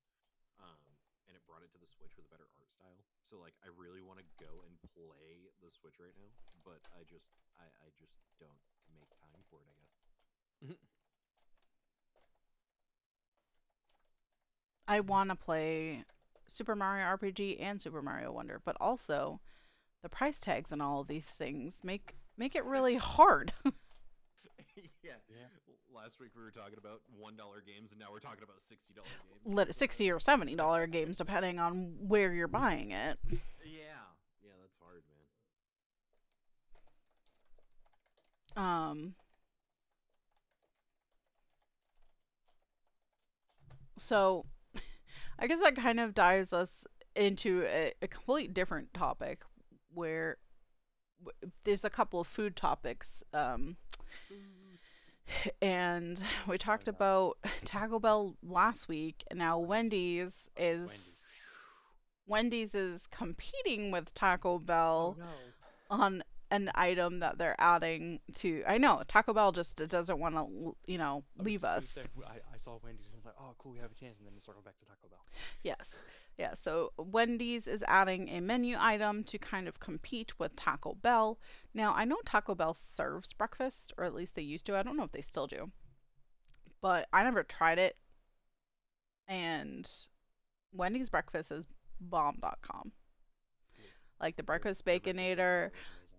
Um, 0.62 0.78
and 1.26 1.34
it 1.34 1.42
brought 1.50 1.66
it 1.66 1.74
to 1.74 1.82
the 1.82 1.90
Switch 1.90 2.14
with 2.14 2.30
a 2.30 2.32
better 2.32 2.46
art 2.54 2.70
style. 2.70 3.02
So 3.26 3.42
like 3.42 3.58
I 3.66 3.74
really 3.74 4.06
want 4.06 4.22
to 4.22 4.28
go 4.38 4.62
and 4.70 4.78
play 4.94 5.50
the 5.66 5.74
Switch 5.74 5.98
right 5.98 6.14
now, 6.14 6.30
but 6.62 6.78
I 6.94 7.02
just 7.10 7.26
I, 7.58 7.66
I 7.82 7.90
just 7.98 8.22
don't 8.38 8.62
make 8.94 9.10
time 9.18 9.42
for 9.50 9.66
it, 9.66 9.68
I 9.68 9.76
guess. 9.82 10.78
I 14.88 15.02
want 15.02 15.30
to 15.32 15.36
play 15.36 16.06
Super 16.48 16.76
Mario 16.76 17.06
RPG 17.18 17.60
and 17.60 17.82
Super 17.82 18.02
Mario 18.02 18.32
Wonder, 18.32 18.62
but 18.64 18.78
also 18.80 19.42
the 20.02 20.10
price 20.10 20.40
tags 20.40 20.72
and 20.72 20.82
all 20.82 21.02
of 21.02 21.08
these 21.08 21.26
things 21.26 21.74
make 21.84 22.16
make 22.38 22.56
it 22.56 22.64
really 22.64 22.96
hard. 22.96 23.52
yeah. 25.04 25.18
Yeah. 25.28 25.67
Last 25.98 26.20
week 26.20 26.30
we 26.36 26.44
were 26.44 26.52
talking 26.52 26.78
about 26.78 27.02
one 27.18 27.36
dollar 27.36 27.62
games, 27.66 27.92
and 27.92 28.00
now 28.00 28.08
we're 28.12 28.20
talking 28.20 28.44
about 28.44 28.62
sixty 28.64 28.94
dollar 28.94 29.08
games. 29.28 29.56
Lit- 29.56 29.76
60 29.76 30.12
or 30.12 30.20
70 30.20 30.56
dollar 30.56 30.86
games 30.88 31.18
depending 31.18 31.60
on 31.60 31.96
where 32.08 32.32
you're 32.34 32.48
buying 32.48 32.92
it. 32.92 33.18
Yeah, 33.66 34.06
yeah, 34.44 34.52
that's 34.62 34.76
hard, 34.80 35.04
man. 38.56 38.64
Um 38.64 39.16
so 43.98 44.46
I 45.40 45.48
guess 45.48 45.60
that 45.62 45.76
kind 45.76 46.00
of 46.00 46.14
dives 46.14 46.54
us 46.54 46.86
into 47.16 47.64
a, 47.66 47.92
a 48.02 48.08
complete 48.08 48.54
different 48.54 48.94
topic 48.94 49.42
where 49.94 50.38
w- 51.20 51.52
there's 51.64 51.84
a 51.84 51.90
couple 51.90 52.20
of 52.20 52.28
food 52.28 52.56
topics 52.56 53.24
um 53.34 53.76
and 55.62 56.22
we 56.48 56.58
talked 56.58 56.88
about 56.88 57.38
Taco 57.66 58.00
Bell 58.00 58.36
last 58.44 58.88
week 58.88 59.24
and 59.30 59.40
now 59.40 59.60
Wendy's 59.60 60.34
is 60.58 60.88
Wendy's. 60.88 61.14
Wendy's 62.28 62.76
is 62.76 63.08
competing 63.08 63.92
with 63.92 64.14
Taco 64.14 64.60
Bell 64.60 65.18
Oh 65.20 65.24
no. 65.24 66.04
on 66.04 66.24
an 66.52 66.72
item 66.76 67.20
that 67.20 67.38
they're 67.38 67.56
adding 67.60 68.20
to 68.36 68.64
I 68.68 68.78
know 68.78 69.04
Taco 69.08 69.34
Bell 69.34 69.52
just 69.52 69.78
doesn't 69.88 70.20
want 70.20 70.36
to 70.36 70.76
you 70.86 70.98
know 70.98 71.24
I 71.38 71.44
was 71.44 71.46
leave 71.46 71.64
us. 71.64 71.86
I, 72.26 72.36
I 72.54 72.58
saw 72.58 72.80
Wendy's 72.84 73.08
and 73.08 73.16
was 73.16 73.26
like, 73.26 73.36
oh 73.40 73.54
cool, 73.58 73.74
we 73.74 73.80
have 73.80 73.92
a 73.92 73.96
chance, 73.96 74.18
and 74.18 74.28
then 74.28 74.34
it 74.36 74.44
circled 74.44 74.66
back 74.66 74.78
to 74.80 74.86
Taco 74.86 75.08
Bell. 75.10 75.20
Yes. 75.64 75.94
Yeah, 76.38 76.54
so 76.54 76.92
Wendy's 76.98 77.68
is 77.68 77.84
adding 77.88 78.30
a 78.30 78.42
menu 78.42 78.78
item 78.80 79.24
to 79.24 79.40
kind 79.40 79.68
of 79.68 79.80
compete 79.80 80.38
with 80.38 80.56
Taco 80.56 80.94
Bell. 81.02 81.40
Now, 81.74 81.96
I 81.96 82.06
know 82.06 82.18
Taco 82.26 82.54
Bell 82.54 82.76
serves 82.94 83.34
breakfast, 83.34 83.92
or 83.98 84.04
at 84.04 84.14
least 84.14 84.36
they 84.36 84.44
used 84.44 84.68
to. 84.68 84.78
I 84.78 84.84
don't 84.84 84.98
know 84.98 85.04
if 85.04 85.12
they 85.12 85.22
still 85.22 85.48
do. 85.48 85.72
But 86.80 87.08
I 87.12 87.24
never 87.24 87.42
tried 87.42 87.80
it. 87.80 87.96
And 89.28 89.90
Wendy's 90.72 91.10
breakfast 91.10 91.52
is 91.52 91.68
bomb.com. 92.00 92.92
Like 94.22 94.36
the 94.36 94.44
breakfast 94.44 94.86
Their- 94.86 95.00
their 95.00 95.00
breakfast 95.00 95.18
baconator. 95.18 95.72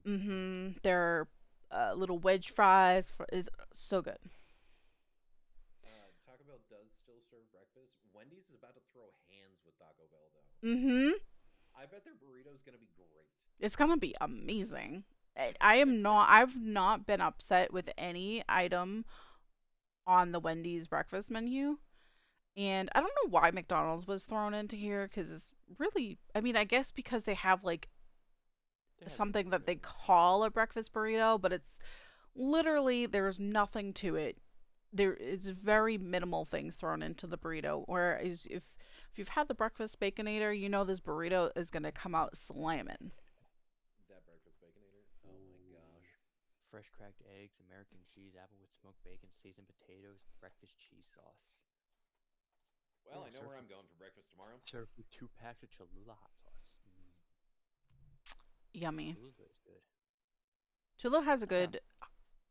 Mm-hmm, 0.06 0.78
their 0.82 1.28
uh, 1.70 1.94
little 1.96 2.18
wedge 2.18 2.50
fries 2.54 3.12
for, 3.16 3.26
is 3.32 3.46
so 3.72 4.02
good. 4.02 4.18
Uh, 5.84 6.08
Taco 6.26 6.44
Bell 6.46 6.60
does 6.70 6.88
still 7.02 7.20
serve 7.30 7.44
breakfast. 7.52 7.92
Wendy's 8.14 8.48
is 8.48 8.58
about 8.58 8.74
to 8.74 8.82
throw 8.92 9.08
hands 9.28 9.58
with 9.64 9.78
Taco 9.78 10.04
Bell, 10.10 10.28
though. 10.32 10.68
Mm-hmm. 10.68 11.10
I 11.76 11.86
bet 11.86 12.04
their 12.04 12.14
burrito's 12.14 12.56
is 12.56 12.62
gonna 12.64 12.78
be 12.78 12.90
great. 12.96 13.28
It's 13.60 13.76
gonna 13.76 13.96
be 13.96 14.14
amazing. 14.20 15.04
I 15.60 15.76
am 15.76 16.02
not. 16.02 16.28
I've 16.30 16.56
not 16.56 17.06
been 17.06 17.20
upset 17.20 17.72
with 17.72 17.88
any 17.96 18.42
item 18.48 19.04
on 20.06 20.32
the 20.32 20.40
Wendy's 20.40 20.88
breakfast 20.88 21.30
menu, 21.30 21.78
and 22.56 22.88
I 22.92 23.00
don't 23.00 23.12
know 23.22 23.30
why 23.30 23.52
McDonald's 23.52 24.06
was 24.06 24.24
thrown 24.24 24.54
into 24.54 24.74
here 24.74 25.06
because 25.06 25.30
it's 25.30 25.52
really. 25.78 26.18
I 26.34 26.40
mean, 26.40 26.56
I 26.56 26.64
guess 26.64 26.90
because 26.90 27.22
they 27.22 27.34
have 27.34 27.62
like 27.62 27.88
something 29.06 29.50
that 29.50 29.66
they 29.66 29.76
call 29.76 30.44
a 30.44 30.50
breakfast 30.50 30.92
burrito, 30.92 31.40
but 31.40 31.52
it's 31.52 31.68
literally 32.34 33.06
there's 33.06 33.38
nothing 33.40 33.92
to 33.94 34.16
it. 34.16 34.38
There 34.92 35.14
is 35.14 35.48
very 35.50 35.98
minimal 35.98 36.44
things 36.44 36.76
thrown 36.76 37.02
into 37.02 37.26
the 37.26 37.38
burrito. 37.38 37.84
Whereas 37.86 38.46
if 38.50 38.62
if 39.12 39.18
you've 39.18 39.28
had 39.28 39.48
the 39.48 39.54
breakfast 39.54 40.00
baconator, 40.00 40.58
you 40.58 40.68
know 40.68 40.84
this 40.84 41.00
burrito 41.00 41.50
is 41.56 41.70
gonna 41.70 41.92
come 41.92 42.14
out 42.14 42.36
slamming. 42.36 43.12
That 44.08 44.24
breakfast 44.24 44.58
baconator. 44.60 45.04
Oh 45.24 45.38
my 45.52 45.60
gosh. 45.70 46.08
Fresh 46.70 46.88
cracked 46.90 47.22
eggs, 47.40 47.60
American 47.60 47.98
cheese, 48.04 48.34
applewood 48.34 48.72
smoked 48.72 49.02
bacon, 49.04 49.30
seasoned 49.30 49.68
potatoes, 49.68 50.24
breakfast 50.40 50.76
cheese 50.76 51.06
sauce. 51.14 51.60
Well, 53.04 53.20
Oh, 53.20 53.26
I 53.26 53.30
know 53.30 53.38
sure. 53.38 53.48
where 53.48 53.56
I'm 53.56 53.66
going 53.66 53.86
for 53.86 53.94
breakfast 53.94 54.30
tomorrow. 54.30 54.60
Served 54.64 54.90
with 54.96 55.08
two 55.10 55.28
packs 55.40 55.62
of 55.62 55.70
Cholula 55.70 56.14
hot 56.14 56.36
sauce. 56.36 56.76
Mm, 58.74 58.80
Yummy. 58.82 59.14
Cholula 59.14 59.46
is 59.50 59.58
good. 59.64 59.82
Has 61.24 61.42
a 61.42 61.46
good 61.46 61.80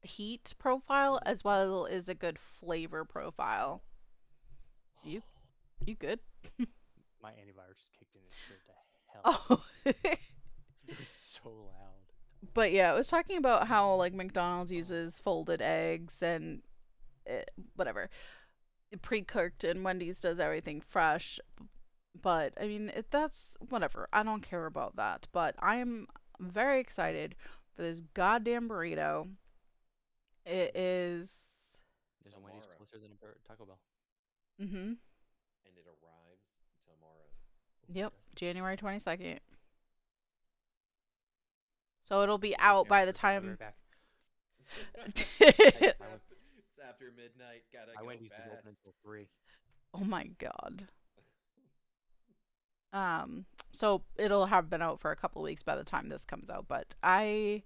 heat 0.01 0.53
profile 0.59 1.19
Mhm. 1.19 1.23
as 1.25 1.43
well 1.43 1.85
as 1.87 2.09
a 2.09 2.15
good 2.15 2.39
flavor 2.39 3.05
profile. 3.05 3.81
You 5.03 5.21
you 5.85 5.95
good? 5.95 6.19
My 7.21 7.31
antivirus 7.31 7.89
kicked 7.97 8.15
in 8.15 8.21
and 8.23 8.35
scared 8.35 8.61
the 8.67 8.73
hell. 9.13 9.45
Oh. 9.49 9.63
It 10.87 10.97
was 10.99 11.09
so 11.09 11.49
loud. 11.49 12.51
but 12.53 12.71
yeah, 12.71 12.91
I 12.91 12.93
was 12.93 13.07
talking 13.07 13.37
about 13.37 13.67
how 13.67 13.95
like 13.95 14.13
McDonald's 14.13 14.71
uses 14.71 15.19
folded 15.19 15.61
eggs 15.61 16.21
and 16.21 16.61
uh, 17.29 17.39
whatever 17.75 18.09
pre-cooked 19.01 19.63
and 19.63 19.83
Wendy's 19.83 20.19
does 20.19 20.39
everything 20.39 20.81
fresh. 20.81 21.39
But 22.21 22.53
I 22.59 22.67
mean, 22.67 22.89
it, 22.89 23.11
that's 23.11 23.57
whatever. 23.69 24.07
I 24.13 24.23
don't 24.23 24.41
care 24.41 24.65
about 24.65 24.95
that. 24.97 25.27
But 25.31 25.55
I 25.59 25.77
am 25.77 26.07
very 26.39 26.79
excited 26.79 27.35
for 27.75 27.81
this 27.83 28.01
goddamn 28.13 28.69
burrito. 28.69 29.27
It 30.45 30.75
is. 30.75 31.77
There's 32.23 32.35
a 32.35 32.39
Wendy's 32.39 32.65
closer 32.77 32.97
than 32.97 33.11
a 33.11 33.47
Taco 33.47 33.65
Bell. 33.65 33.79
Mhm. 34.59 34.97
And 35.65 35.77
it 35.77 35.85
arrives 35.87 36.43
tomorrow. 36.85 37.29
Yep. 37.93 38.13
January 38.35 38.77
twenty 38.77 38.99
second. 38.99 39.39
So 42.01 42.23
it'll 42.23 42.37
be 42.37 42.57
out 42.57 42.85
no, 42.85 42.89
by 42.89 43.05
the 43.05 43.11
first 43.11 43.23
I'll 43.23 43.41
be 43.41 43.47
time. 43.47 43.57
it's, 45.05 45.21
after, 46.01 46.35
it's 46.57 46.79
after 46.79 47.11
midnight. 47.15 47.63
Gotta 47.71 47.91
My 47.95 48.01
go 48.01 48.07
Wendy's 48.07 48.31
fast. 48.31 48.49
doesn't 48.49 48.67
until 48.67 48.93
three. 49.03 49.27
oh 49.93 50.03
my 50.03 50.27
god. 50.39 50.87
Um. 52.93 53.45
So 53.71 54.03
it'll 54.17 54.45
have 54.45 54.69
been 54.69 54.81
out 54.81 54.99
for 55.01 55.11
a 55.11 55.15
couple 55.15 55.41
weeks 55.43 55.63
by 55.63 55.75
the 55.75 55.83
time 55.83 56.09
this 56.09 56.25
comes 56.25 56.49
out, 56.49 56.67
but 56.67 56.87
I. 57.03 57.63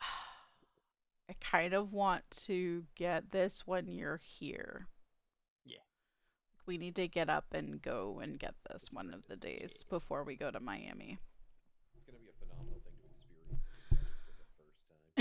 I 1.30 1.34
kind 1.40 1.74
of 1.74 1.92
want 1.92 2.24
to 2.46 2.84
get 2.94 3.30
this 3.30 3.66
when 3.66 3.88
you're 3.88 4.20
here. 4.38 4.86
Yeah. 5.64 5.78
We 6.66 6.78
need 6.78 6.96
to 6.96 7.08
get 7.08 7.28
up 7.30 7.46
and 7.52 7.80
go 7.82 8.20
and 8.22 8.38
get 8.38 8.54
this 8.70 8.82
This 8.82 8.92
one 8.92 9.12
of 9.14 9.26
the 9.28 9.36
days 9.36 9.84
before 9.88 10.24
we 10.24 10.36
go 10.36 10.50
to 10.50 10.60
Miami. 10.60 11.18
It's 11.94 12.04
gonna 12.06 12.18
be 12.18 12.30
a 12.30 12.34
phenomenal 12.46 12.80
thing 12.84 12.94
to 13.02 13.06
experience 13.08 13.62
for 14.24 14.32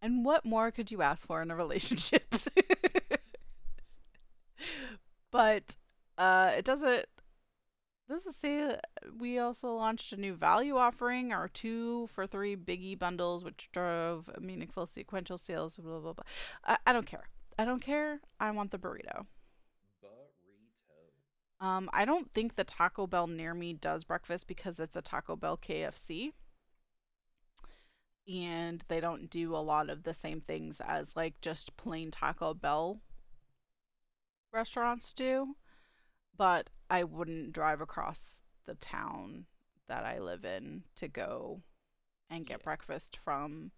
And 0.00 0.24
what 0.24 0.44
more 0.44 0.70
could 0.70 0.90
you 0.90 1.02
ask 1.02 1.26
for 1.26 1.42
in 1.42 1.50
a 1.50 1.56
relationship? 1.56 2.22
but 5.30 5.64
uh, 6.16 6.52
it 6.56 6.64
doesn't 6.64 7.06
doesn't 8.08 8.40
say 8.40 8.78
we 9.18 9.38
also 9.38 9.74
launched 9.74 10.12
a 10.12 10.16
new 10.16 10.34
value 10.34 10.76
offering, 10.76 11.32
our 11.32 11.48
two 11.48 12.08
for 12.14 12.26
three 12.26 12.56
biggie 12.56 12.98
bundles, 12.98 13.44
which 13.44 13.68
drove 13.72 14.30
meaningful 14.40 14.86
sequential 14.86 15.36
sales. 15.36 15.76
Blah 15.76 16.00
blah 16.00 16.12
blah. 16.14 16.24
I, 16.64 16.78
I 16.86 16.92
don't 16.92 17.06
care. 17.06 17.28
I 17.58 17.64
don't 17.64 17.82
care. 17.82 18.20
I 18.40 18.50
want 18.52 18.70
the 18.70 18.78
burrito. 18.78 19.26
Burrito. 20.02 21.60
Um, 21.60 21.90
I 21.92 22.04
don't 22.04 22.32
think 22.32 22.54
the 22.54 22.64
Taco 22.64 23.06
Bell 23.06 23.26
near 23.26 23.52
me 23.52 23.74
does 23.74 24.04
breakfast 24.04 24.46
because 24.46 24.78
it's 24.78 24.96
a 24.96 25.02
Taco 25.02 25.36
Bell 25.36 25.58
KFC. 25.58 26.32
And 28.28 28.84
they 28.86 29.00
don't 29.00 29.28
do 29.28 29.56
a 29.56 29.58
lot 29.58 29.90
of 29.90 30.04
the 30.04 30.14
same 30.14 30.40
things 30.40 30.80
as 30.80 31.16
like 31.16 31.40
just 31.40 31.76
plain 31.76 32.12
Taco 32.12 32.54
Bell 32.54 33.00
restaurants 34.52 35.14
do. 35.14 35.56
But 36.36 36.70
I 36.90 37.04
wouldn't 37.04 37.52
drive 37.52 37.80
across 37.80 38.40
the 38.66 38.74
town 38.76 39.46
that 39.88 40.04
I 40.04 40.18
live 40.20 40.44
in 40.44 40.84
to 40.96 41.08
go 41.08 41.62
and 42.30 42.46
get 42.46 42.60
Yeah. 42.60 42.64
breakfast 42.64 43.16
from 43.18 43.72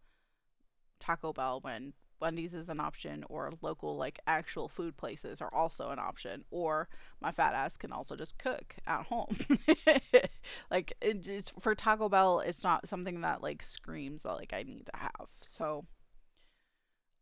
Taco 1.01 1.32
Bell 1.32 1.61
when 1.62 1.92
Wendy's 2.20 2.55
is 2.55 2.68
an 2.68 2.78
option 2.78 3.24
or 3.28 3.53
local 3.61 3.96
like 3.96 4.20
actual 4.28 4.68
food 4.68 4.96
places 4.96 5.40
are 5.40 5.53
also 5.53 5.90
an 5.90 5.98
option 5.98 6.44
or 6.53 6.88
my 7.20 7.32
fat 7.32 7.55
ass 7.55 7.76
can 7.76 7.90
also 7.92 8.14
just 8.14 8.38
cook 8.38 8.76
at 8.86 9.07
home. 9.07 9.36
like 10.70 10.92
it, 11.00 11.26
it's 11.28 11.50
for 11.58 11.74
Taco 11.74 12.08
Bell 12.08 12.40
it's 12.40 12.62
not 12.62 12.88
something 12.88 13.22
that 13.22 13.42
like 13.42 13.62
screams 13.62 14.22
that 14.22 14.34
like 14.34 14.52
I 14.52 14.62
need 14.62 14.86
to 14.86 14.92
have. 14.96 15.26
So 15.42 15.84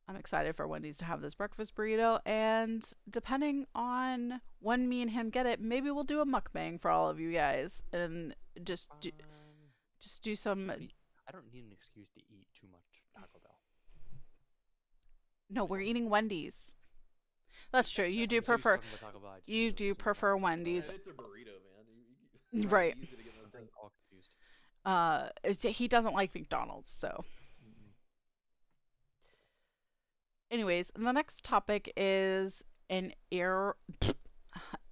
I'm 0.09 0.16
excited 0.16 0.57
for 0.57 0.66
Wendy's 0.66 0.96
to 0.99 1.05
have 1.05 1.20
this 1.20 1.34
breakfast 1.34 1.74
burrito 1.76 2.20
and 2.26 2.84
depending 3.11 3.66
on 3.74 4.40
when 4.61 4.88
me 4.88 5.03
and 5.03 5.11
him 5.11 5.30
get 5.30 5.46
it, 5.46 5.61
maybe 5.61 5.90
we'll 5.90 6.05
do 6.05 6.20
a 6.20 6.26
mukbang 6.26 6.80
for 6.80 6.90
all 6.90 7.09
of 7.11 7.20
you 7.20 7.32
guys 7.32 7.82
and 7.92 8.34
just 8.64 8.88
do, 9.01 9.11
Um, 9.20 9.26
just 10.01 10.22
do 10.22 10.34
some 10.34 10.70
I 10.70 10.74
don't 10.74 10.80
need- 10.80 10.94
I 11.26 11.30
don't 11.30 11.53
need 11.53 11.64
an 11.64 11.72
excuse 11.72 12.09
to 12.11 12.20
eat 12.30 12.46
too 12.55 12.68
much 12.72 13.03
Taco 13.14 13.38
Bell. 13.42 13.59
No, 15.51 15.64
we're 15.64 15.80
eating 15.80 16.09
Wendy's. 16.09 16.57
That's 17.72 17.90
true. 17.90 18.07
You 18.07 18.26
do 18.26 18.38
I'm 18.38 18.44
so 18.44 18.53
used 18.55 18.62
to 18.62 18.68
prefer 18.68 18.76
talking 18.76 18.88
about 18.90 19.01
Taco 19.01 19.18
Bell, 19.20 19.30
I 19.32 19.38
just 19.40 19.49
you 19.51 19.72
do 19.72 19.84
realize 19.84 19.84
it 19.84 19.88
was 19.90 19.96
prefer 19.99 20.36
Wendy's. 20.36 20.88
It's 20.88 21.07
a 21.07 21.11
burrito, 21.12 21.57
man. 21.61 21.84
You- 21.92 22.05
you- 22.53 22.62
it's 22.64 22.72
Right. 22.72 22.94
Easy 23.59 23.66
to 23.66 23.66
get 23.66 23.66
messed 23.66 23.66
I'm 23.66 23.68
up. 23.74 23.74
all 23.76 23.90
confused. 23.90 24.36
uh 24.84 25.28
he 25.52 25.88
doesn't 25.88 26.14
like 26.14 26.34
McDonald's, 26.34 26.90
so 26.90 27.24
Mm-mm. 27.62 27.92
anyways, 30.50 30.90
the 30.94 31.12
next 31.12 31.44
topic 31.44 31.92
is 31.96 32.62
an 32.90 33.12
error. 33.32 33.76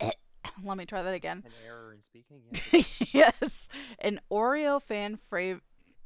Let 0.65 0.77
me 0.79 0.87
try 0.87 1.03
that 1.03 1.15
again. 1.15 1.45
An 1.45 1.55
error 1.55 1.93
in 1.93 2.03
speaking. 2.03 2.43
Yeah, 2.45 2.61
yes, 3.13 3.35
an 4.01 4.21
Oreo 4.31 4.83
fan 4.83 5.19
fav 5.31 5.61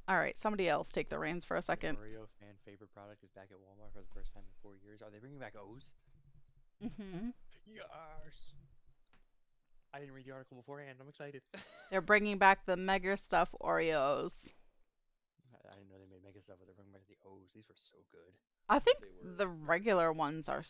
All 0.09 0.19
right, 0.19 0.37
somebody 0.37 0.69
else 0.69 0.91
take 0.93 1.09
the 1.09 1.19
reins 1.19 1.45
for 1.45 1.57
a 1.57 1.63
the 1.73 1.77
second. 1.77 1.97
Oreo 1.97 2.29
fan 2.39 2.57
favorite 2.65 2.93
product 2.93 3.23
is 3.25 3.31
back 3.31 3.49
at 3.51 3.57
Walmart 3.59 3.93
for 3.93 4.01
the 4.01 4.07
first 4.15 4.33
time 4.35 4.45
in 4.47 4.53
four 4.63 4.77
years. 4.77 5.03
Are 5.03 5.11
they 5.11 5.19
bringing 5.19 5.39
back 5.39 5.55
O's? 5.57 5.95
hmm 6.81 7.31
Yes. 7.67 8.55
I 9.93 9.99
didn't 9.99 10.15
read 10.15 10.27
the 10.27 10.33
article 10.33 10.57
beforehand. 10.57 10.99
I'm 11.01 11.09
excited. 11.09 11.43
They're 11.91 12.01
bringing 12.01 12.39
back 12.39 12.65
the 12.67 12.77
Mega 12.77 13.17
Stuff 13.17 13.55
Oreos. 13.61 14.33
I 15.53 15.69
I 15.69 15.75
didn't 15.75 15.89
know 15.91 15.99
they 15.99 16.07
made 16.07 16.23
mega 16.25 16.43
stuff, 16.43 16.57
but 16.59 16.67
they're 16.67 16.75
bringing 16.75 16.93
back 16.93 17.07
the 17.09 17.17
O's. 17.27 17.53
These 17.55 17.69
were 17.69 17.75
so 17.77 17.97
good. 18.13 18.33
I 18.69 18.79
think 18.79 18.99
were 19.01 19.37
the 19.37 19.49
regular 19.49 20.13
ones 20.13 20.49
are 20.49 20.65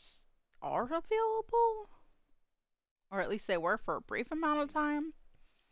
are 0.62 0.85
available, 0.85 1.89
or 3.11 3.21
at 3.21 3.29
least 3.29 3.47
they 3.47 3.57
were 3.59 3.79
for 3.79 3.97
a 3.97 4.01
brief 4.01 4.31
amount 4.33 4.61
of 4.61 4.73
time. 4.73 5.12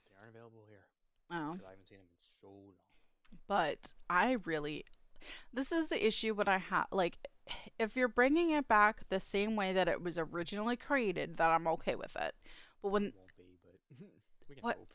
They 0.04 0.14
aren't 0.18 0.30
available 0.34 0.64
here 0.68 0.86
Oh, 1.30 1.58
I 1.66 1.70
haven't 1.70 1.86
seen 1.88 1.98
them 1.98 2.06
in 2.06 2.22
so 2.40 2.48
long. 2.48 2.74
but 3.46 3.92
I 4.08 4.32
really, 4.44 4.84
this 5.52 5.72
is 5.72 5.88
the 5.88 6.06
issue 6.06 6.34
when 6.34 6.48
I 6.48 6.58
have 6.58 6.86
like, 6.90 7.18
if 7.78 7.96
you're 7.96 8.08
bringing 8.08 8.50
it 8.52 8.68
back 8.68 9.08
the 9.08 9.20
same 9.20 9.56
way 9.56 9.72
that 9.74 9.88
it 9.88 10.02
was 10.02 10.18
originally 10.18 10.76
created, 10.76 11.36
then 11.36 11.48
I'm 11.50 11.66
okay 11.68 11.94
with 11.96 12.14
it. 12.16 12.34
But 12.82 12.90
when 12.90 13.04
It 13.06 13.14
won't 13.14 13.36
be, 13.36 13.58
but 13.62 13.74
we 14.48 14.54
can 14.56 14.64
What? 14.64 14.76
hope. 14.76 14.92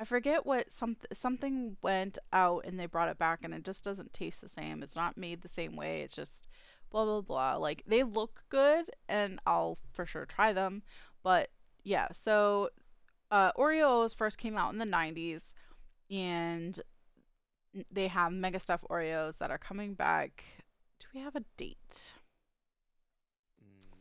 I 0.00 0.04
forget 0.04 0.44
what 0.46 0.70
some 0.72 0.96
something 1.12 1.76
went 1.82 2.18
out 2.32 2.64
and 2.66 2.78
they 2.78 2.86
brought 2.86 3.08
it 3.08 3.18
back 3.18 3.40
and 3.42 3.54
it 3.54 3.64
just 3.64 3.84
doesn't 3.84 4.12
taste 4.12 4.40
the 4.40 4.48
same. 4.48 4.82
It's 4.82 4.96
not 4.96 5.16
made 5.16 5.40
the 5.42 5.48
same 5.48 5.76
way. 5.76 6.02
It's 6.02 6.14
just 6.16 6.46
blah 6.90 7.04
blah 7.04 7.20
blah. 7.22 7.56
Like 7.56 7.82
they 7.86 8.02
look 8.02 8.42
good 8.48 8.90
and 9.08 9.40
I'll 9.46 9.78
for 9.92 10.06
sure 10.06 10.26
try 10.26 10.52
them. 10.52 10.82
But 11.22 11.50
yeah, 11.84 12.08
so 12.12 12.70
uh, 13.30 13.52
Oreos 13.52 14.16
first 14.16 14.38
came 14.38 14.56
out 14.58 14.72
in 14.72 14.78
the 14.78 14.84
90s 14.86 15.42
and 16.10 16.80
they 17.90 18.08
have 18.08 18.32
Mega 18.32 18.58
Stuff 18.60 18.82
Oreos 18.90 19.38
that 19.38 19.50
are 19.50 19.58
coming 19.58 19.94
back. 19.94 20.44
Do 21.00 21.06
we 21.14 21.20
have 21.20 21.36
a 21.36 21.44
date? 21.56 22.12
Mm, 23.62 23.92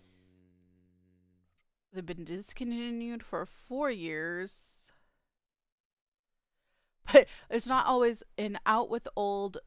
They've 1.91 2.06
been 2.06 2.26
discontinued 2.26 3.24
for 3.24 3.45
four 3.45 3.89
years. 3.91 4.85
But 7.12 7.28
it's 7.49 7.68
not 7.68 7.86
always 7.88 8.24
an 8.38 8.60
out 8.66 8.89
with 8.89 9.08
old, 9.16 9.58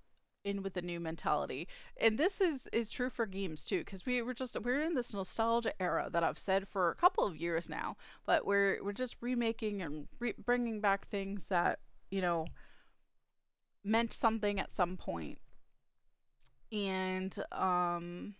in 0.44 0.62
with 0.62 0.74
the 0.74 0.82
new 0.82 1.00
mentality. 1.00 1.68
And 1.96 2.18
this 2.18 2.40
is 2.40 2.68
is 2.72 2.90
true 2.90 3.10
for 3.10 3.26
games 3.26 3.64
too, 3.64 3.78
because 3.78 4.06
we 4.06 4.22
were 4.22 4.34
just 4.34 4.60
we're 4.62 4.82
in 4.82 4.94
this 4.94 5.12
nostalgia 5.14 5.72
era 5.80 6.08
that 6.12 6.24
I've 6.24 6.38
said 6.38 6.68
for 6.68 6.90
a 6.90 6.96
couple 6.96 7.24
of 7.24 7.36
years 7.36 7.68
now. 7.68 7.96
But 8.26 8.46
we're 8.46 8.82
we're 8.82 8.92
just 8.92 9.16
remaking 9.20 9.82
and 9.82 10.08
re- 10.20 10.34
bringing 10.44 10.80
back 10.80 11.08
things 11.08 11.42
that 11.48 11.80
you 12.10 12.20
know 12.22 12.46
meant 13.82 14.12
something 14.12 14.60
at 14.60 14.76
some 14.76 14.96
point. 14.96 15.40
And 16.72 17.36
um 17.52 18.34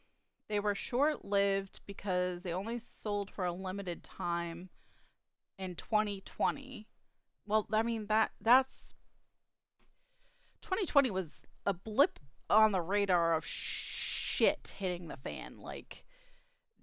they 0.48 0.60
were 0.60 0.74
short 0.74 1.24
lived 1.26 1.80
because 1.86 2.40
they 2.42 2.54
only 2.54 2.78
sold 2.78 3.30
for 3.30 3.44
a 3.44 3.52
limited 3.52 4.02
time 4.02 4.70
in 5.58 5.76
2020. 5.76 6.88
Well, 7.48 7.66
I 7.72 7.82
mean 7.82 8.06
that 8.06 8.30
that's 8.40 8.94
2020 10.62 11.10
was 11.10 11.42
a 11.66 11.74
blip 11.74 12.18
on 12.48 12.72
the 12.72 12.80
radar 12.80 13.34
of 13.34 13.44
shit 13.44 14.74
hitting 14.78 15.08
the 15.08 15.16
fan. 15.18 15.58
Like 15.58 16.04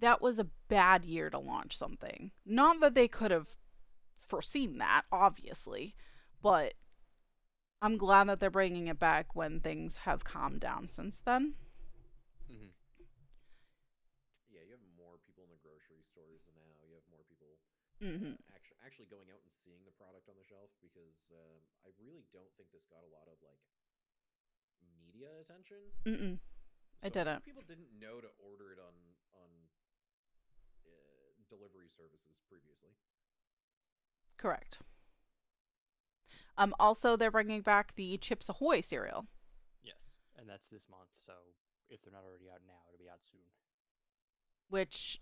that 0.00 0.20
was 0.20 0.38
a 0.38 0.44
bad 0.68 1.04
year 1.04 1.30
to 1.30 1.38
launch 1.38 1.76
something. 1.76 2.32
Not 2.44 2.80
that 2.80 2.94
they 2.94 3.08
could 3.08 3.30
have 3.32 3.48
foreseen 4.20 4.78
that, 4.78 5.04
obviously, 5.12 5.94
but 6.42 6.74
I'm 7.80 7.96
glad 7.96 8.28
that 8.28 8.38
they're 8.38 8.50
bringing 8.50 8.88
it 8.88 8.98
back 8.98 9.34
when 9.34 9.60
things 9.60 9.96
have 9.96 10.24
calmed 10.24 10.60
down 10.60 10.86
since 10.86 11.20
then. 11.20 11.54
mhm. 12.48 12.68
Yeah, 14.50 14.62
you 14.66 14.70
have 14.74 14.82
more 14.98 15.18
people 15.22 15.42
in 15.46 15.50
the 15.50 15.58
grocery 15.62 16.02
stores 16.10 16.42
now. 16.54 16.66
You 16.86 16.94
have 16.98 17.06
more 17.10 17.22
people 17.26 17.58
hmm 18.00 18.34
actually 18.52 18.76
actually 18.84 19.06
going 19.08 19.24
out 19.30 19.40
and 19.40 19.40
seeing 19.40 19.55
the 19.55 19.55
product 20.26 20.34
on 20.34 20.36
the 20.42 20.48
shelf 20.50 20.70
because 20.82 21.30
um, 21.30 21.62
I 21.86 21.90
really 22.02 22.26
don't 22.34 22.50
think 22.58 22.74
this 22.74 22.86
got 22.90 23.06
a 23.06 23.10
lot 23.14 23.30
of 23.30 23.38
like 23.46 23.62
media 25.06 25.30
attention. 25.38 25.78
Mm-mm. 26.02 26.38
I 27.02 27.08
So 27.14 27.22
a 27.22 27.22
few 27.22 27.22
didn't. 27.22 27.44
People 27.46 27.62
didn't 27.66 27.94
know 28.02 28.18
to 28.18 28.30
order 28.42 28.74
it 28.74 28.82
on 28.82 28.94
on 29.38 29.50
uh, 30.82 31.30
delivery 31.46 31.86
services 31.94 32.42
previously. 32.50 32.90
Correct. 34.38 34.78
Um, 36.58 36.74
also, 36.80 37.16
they're 37.16 37.30
bringing 37.30 37.60
back 37.60 37.94
the 37.94 38.16
Chips 38.18 38.48
Ahoy 38.48 38.80
cereal, 38.80 39.26
Yes, 39.84 40.18
and 40.36 40.48
that's 40.48 40.66
this 40.68 40.88
month. 40.88 41.12
So 41.20 41.32
if 41.88 42.02
they're 42.02 42.12
not 42.12 42.24
already 42.24 42.48
out 42.50 42.60
now, 42.66 42.80
it'll 42.88 42.98
be 42.98 43.10
out 43.10 43.20
soon, 43.30 43.44
which 44.70 45.20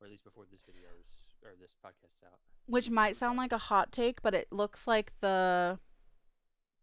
or 0.00 0.06
at 0.06 0.10
least 0.10 0.24
before 0.24 0.44
this 0.50 0.62
video's 0.62 1.31
or 1.44 1.52
this 1.60 1.76
podcast's 1.84 2.22
out. 2.24 2.38
which 2.66 2.90
might 2.90 3.16
sound 3.16 3.36
like 3.38 3.52
a 3.52 3.58
hot 3.58 3.92
take, 3.92 4.22
but 4.22 4.34
it 4.34 4.52
looks 4.52 4.86
like 4.86 5.12
the 5.20 5.78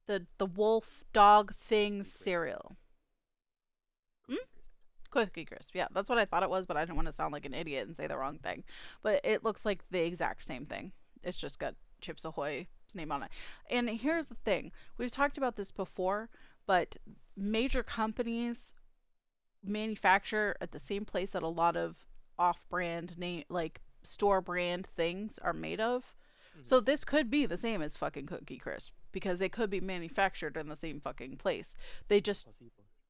the 0.07 0.25
the 0.37 0.45
wolf 0.45 1.03
dog 1.13 1.53
thing 1.55 2.03
cereal. 2.03 2.75
Hmm? 4.27 4.35
Cookie 4.35 4.45
Crisp. 4.57 4.73
Cookie 5.11 5.45
Crisp. 5.45 5.75
Yeah, 5.75 5.87
that's 5.93 6.09
what 6.09 6.17
I 6.19 6.25
thought 6.25 6.43
it 6.43 6.49
was, 6.49 6.65
but 6.65 6.77
I 6.77 6.81
didn't 6.81 6.95
want 6.95 7.07
to 7.07 7.13
sound 7.13 7.33
like 7.33 7.45
an 7.45 7.53
idiot 7.53 7.87
and 7.87 7.95
say 7.95 8.07
the 8.07 8.17
wrong 8.17 8.37
thing. 8.39 8.63
But 9.01 9.21
it 9.23 9.43
looks 9.43 9.65
like 9.65 9.83
the 9.91 10.01
exact 10.01 10.43
same 10.43 10.65
thing. 10.65 10.91
It's 11.23 11.37
just 11.37 11.59
got 11.59 11.75
Chips 12.01 12.25
Ahoy's 12.25 12.67
name 12.95 13.11
on 13.11 13.23
it. 13.23 13.31
And 13.69 13.89
here's 13.89 14.27
the 14.27 14.35
thing 14.45 14.71
we've 14.97 15.11
talked 15.11 15.37
about 15.37 15.55
this 15.55 15.71
before, 15.71 16.29
but 16.65 16.95
major 17.35 17.83
companies 17.83 18.73
manufacture 19.63 20.55
at 20.61 20.71
the 20.71 20.79
same 20.79 21.05
place 21.05 21.29
that 21.31 21.43
a 21.43 21.47
lot 21.47 21.75
of 21.75 21.97
off 22.37 22.67
brand 22.69 23.17
name, 23.17 23.43
like 23.49 23.81
store 24.03 24.41
brand 24.41 24.87
things 24.87 25.37
are 25.39 25.53
made 25.53 25.79
of. 25.81 26.03
Mhm. 26.57 26.65
So 26.65 26.79
this 26.79 27.03
could 27.03 27.29
be 27.29 27.45
the 27.45 27.57
same 27.57 27.81
as 27.81 27.97
fucking 27.97 28.25
Cookie 28.27 28.57
Crisp 28.57 28.93
because 29.11 29.39
they 29.39 29.49
could 29.49 29.69
be 29.69 29.81
manufactured 29.81 30.57
in 30.57 30.67
the 30.67 30.75
same 30.75 30.99
fucking 30.99 31.37
place. 31.37 31.75
They 32.07 32.21
just 32.21 32.47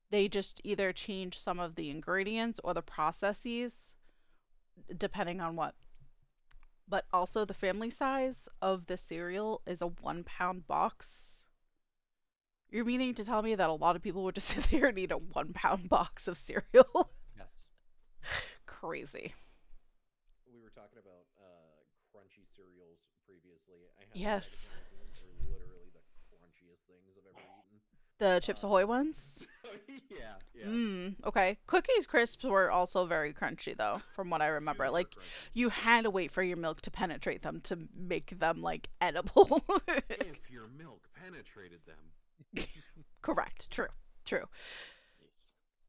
they 0.09 0.27
just 0.27 0.61
either 0.63 0.91
change 0.93 1.39
some 1.39 1.59
of 1.59 1.75
the 1.75 1.89
ingredients 1.89 2.59
or 2.63 2.73
the 2.73 2.81
processes 2.81 3.95
depending 4.97 5.39
on 5.41 5.55
what 5.55 5.75
but 6.87 7.05
also 7.13 7.45
the 7.45 7.53
family 7.53 7.89
size 7.89 8.49
of 8.61 8.85
the 8.87 8.97
cereal 8.97 9.61
is 9.67 9.81
a 9.81 9.87
one 9.87 10.23
pound 10.23 10.65
box 10.67 11.45
you're 12.71 12.85
meaning 12.85 13.13
to 13.15 13.25
tell 13.25 13.41
me 13.41 13.55
that 13.55 13.69
a 13.69 13.73
lot 13.73 13.95
of 13.95 14.01
people 14.01 14.23
would 14.23 14.35
just 14.35 14.47
sit 14.55 14.63
there 14.71 14.87
and 14.87 14.97
eat 14.97 15.11
a 15.11 15.17
one 15.17 15.53
pound 15.53 15.87
box 15.89 16.27
of 16.27 16.37
cereal 16.37 17.11
Yes. 17.37 17.67
crazy 18.65 19.33
talking 20.79 20.99
about 21.03 21.27
uh, 21.35 21.75
crunchy 22.07 22.47
cereals 22.55 23.03
previously. 23.27 23.83
I 23.99 24.07
have 24.07 24.15
Yes. 24.15 24.47
Literally 25.49 25.89
the 25.93 25.99
crunchiest 26.31 26.87
things 26.87 27.17
I've 27.17 27.27
ever 27.27 27.43
eaten. 27.59 27.79
the 28.19 28.39
chips 28.41 28.63
ahoy 28.63 28.85
ones 28.85 29.43
So, 29.63 29.69
yeah, 30.09 30.35
yeah. 30.53 30.65
mm, 30.65 31.15
okay 31.25 31.57
cookies 31.67 32.05
crisps 32.05 32.43
were 32.43 32.69
also 32.71 33.05
very 33.05 33.33
crunchy 33.33 33.75
though 33.75 33.99
from 34.15 34.29
what 34.29 34.41
i 34.41 34.47
remember 34.47 34.89
like 34.89 35.11
crunchy. 35.11 35.49
you 35.53 35.69
had 35.69 36.03
to 36.03 36.09
wait 36.09 36.31
for 36.31 36.43
your 36.43 36.57
milk 36.57 36.81
to 36.81 36.91
penetrate 36.91 37.41
them 37.41 37.61
to 37.65 37.77
make 37.95 38.37
them 38.39 38.61
like 38.61 38.89
edible 39.01 39.61
if 40.09 40.49
your 40.49 40.67
milk 40.77 41.07
penetrated 41.23 41.79
them. 41.85 42.65
Correct. 43.21 43.69
True. 43.71 43.87
True. 44.25 44.45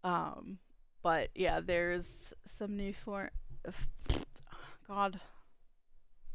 Um, 0.05 0.59
but 1.03 1.30
yeah, 1.34 1.61
there's 1.61 2.32
some 2.47 2.76
new 2.76 2.93
for. 2.93 3.30
God, 4.91 5.20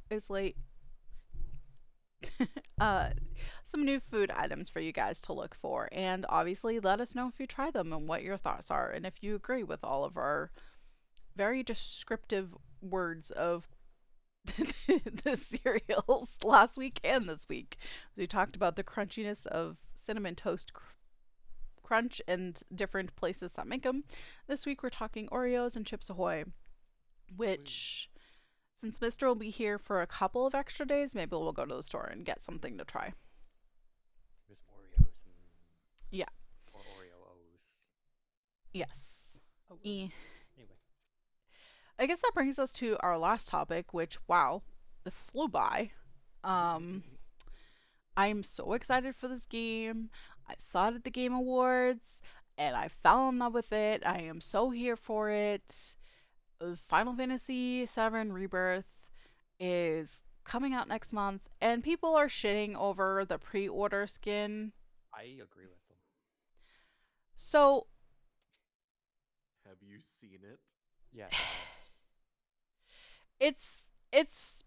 it's 0.10 0.30
late. 0.30 0.56
uh, 2.80 3.10
some 3.66 3.84
new 3.84 4.00
food 4.10 4.32
items 4.32 4.70
for 4.70 4.80
you 4.80 4.94
guys 4.94 5.20
to 5.20 5.34
look 5.34 5.54
for, 5.56 5.90
and 5.92 6.26
obviously 6.30 6.80
let 6.80 7.02
us 7.02 7.14
know 7.14 7.28
if 7.28 7.38
you 7.38 7.48
try 7.48 7.70
them 7.70 7.92
and 7.92 8.08
what 8.08 8.24
your 8.24 8.38
thoughts 8.38 8.72
are, 8.72 8.92
and 8.92 9.06
if 9.06 9.22
you 9.22 9.36
agree 9.36 9.64
with 9.64 9.84
all 9.84 10.06
of 10.06 10.16
our 10.16 10.52
very 11.36 11.64
descriptive 11.64 12.56
words 12.82 13.30
of 13.32 13.68
the 14.46 15.38
cereals 15.62 16.30
last 16.42 16.78
week 16.78 17.02
and 17.04 17.28
this 17.28 17.46
week. 17.50 17.76
We 18.16 18.26
talked 18.26 18.56
about 18.56 18.78
the 18.78 18.86
crunchiness 18.86 19.46
of 19.48 19.76
cinnamon 20.06 20.36
toast 20.36 20.72
cr- 20.72 20.94
crunch 21.84 22.22
and 22.26 22.58
different 22.74 23.14
places 23.18 23.52
that 23.56 23.68
make 23.68 23.84
them. 23.84 24.06
This 24.48 24.66
week 24.66 24.82
we're 24.82 24.92
talking 24.92 25.28
Oreos 25.28 25.76
and 25.76 25.86
Chips 25.86 26.10
Ahoy, 26.10 26.46
which 27.36 28.10
since 28.76 29.02
Mister 29.02 29.28
will 29.28 29.36
be 29.36 29.50
here 29.50 29.78
for 29.78 30.02
a 30.02 30.08
couple 30.08 30.46
of 30.46 30.56
extra 30.56 30.86
days, 30.86 31.16
maybe 31.16 31.32
we'll 31.32 31.52
go 31.52 31.66
to 31.66 31.76
the 31.76 31.84
store 31.84 32.06
and 32.12 32.26
get 32.26 32.44
something 32.44 32.78
to 32.78 32.86
try. 32.86 33.14
Was 34.50 34.62
Oreos 34.74 35.24
and 35.26 35.34
Yeah. 36.12 36.26
or 36.74 36.82
Oreo 36.82 37.20
O's. 37.32 37.64
Yes. 38.74 39.38
Oh, 39.72 39.80
E. 39.84 40.10
anyway. 40.58 40.76
I 41.98 42.06
guess 42.06 42.20
that 42.20 42.34
brings 42.34 42.60
us 42.60 42.72
to 42.74 42.98
our 43.00 43.18
last 43.18 43.48
topic, 43.48 43.94
which 43.94 44.18
wow, 44.28 44.62
it 45.06 45.14
flew 45.14 45.48
by. 45.48 45.92
Um, 46.44 47.04
I'm 48.18 48.44
so 48.44 48.74
excited 48.74 49.16
for 49.16 49.28
this 49.28 49.46
game. 49.46 50.10
I 50.48 50.54
saw 50.58 50.90
it 50.90 50.96
at 50.96 51.04
the 51.04 51.10
Game 51.10 51.34
Awards 51.34 52.04
and 52.58 52.76
I 52.76 52.88
fell 52.88 53.30
in 53.30 53.40
love 53.40 53.54
with 53.54 53.72
it. 53.74 54.04
I 54.06 54.22
am 54.22 54.42
so 54.42 54.70
here 54.70 54.96
for 54.96 55.30
it. 55.30 55.96
Uh, 56.62 56.76
Final 56.88 57.16
Fantasy 57.16 57.86
VII 57.86 58.32
Rebirth 58.32 58.86
is 59.60 60.24
coming 60.44 60.74
out 60.74 60.88
next 60.88 61.14
month, 61.14 61.42
and 61.62 61.84
people 61.84 62.16
are 62.16 62.28
shitting 62.28 62.76
over 62.76 63.26
the 63.26 63.38
pre 63.38 63.68
order 63.68 64.08
skin. 64.08 64.72
I 65.14 65.24
agree 65.24 65.66
with 65.66 65.88
them. 65.90 65.98
So, 67.36 67.88
Have 69.66 69.78
you 69.82 70.00
seen 70.02 70.40
it? 70.44 70.60
Yeah. 71.12 71.30
it's. 73.40 73.84
It's 74.12 74.64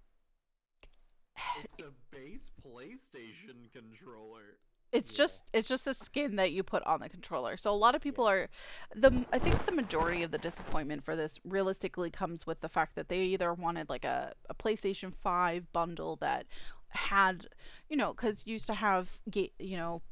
It's 1.63 1.79
a 1.79 1.93
base 2.11 2.51
PlayStation 2.63 3.73
controller. 3.73 4.59
It's 4.93 5.13
Yeah. 5.13 5.15
just 5.15 5.45
it's 5.53 5.69
just 5.69 5.87
a 5.87 5.95
skin 5.95 6.37
that 6.37 6.53
you 6.53 6.63
put 6.63 6.83
on 6.85 7.01
the 7.01 7.09
controller. 7.09 7.57
So 7.57 7.71
a 7.73 7.77
lot 7.77 7.95
of 7.95 8.01
people 8.03 8.27
are 8.27 8.49
the 8.95 9.25
I 9.33 9.39
think 9.39 9.65
the 9.65 9.73
majority 9.75 10.23
of 10.23 10.31
the 10.31 10.39
disappointment 10.39 11.05
for 11.05 11.15
this 11.17 11.39
realistically 11.45 12.11
comes 12.11 12.47
with 12.47 12.61
the 12.61 12.69
fact 12.69 12.97
that 12.97 13.09
they 13.09 13.23
either 13.25 13.53
wanted 13.55 13.89
like 13.91 14.05
a, 14.05 14.33
a 14.49 14.55
PlayStation 14.55 15.15
5 15.15 15.71
bundle 15.73 16.17
that 16.17 16.47
had, 16.89 17.47
you 17.89 17.97
know, 17.97 18.15
cuz 18.15 18.47
used 18.47 18.67
to 18.67 18.75
have 18.75 19.11
you 19.35 19.77
know, 19.77 20.03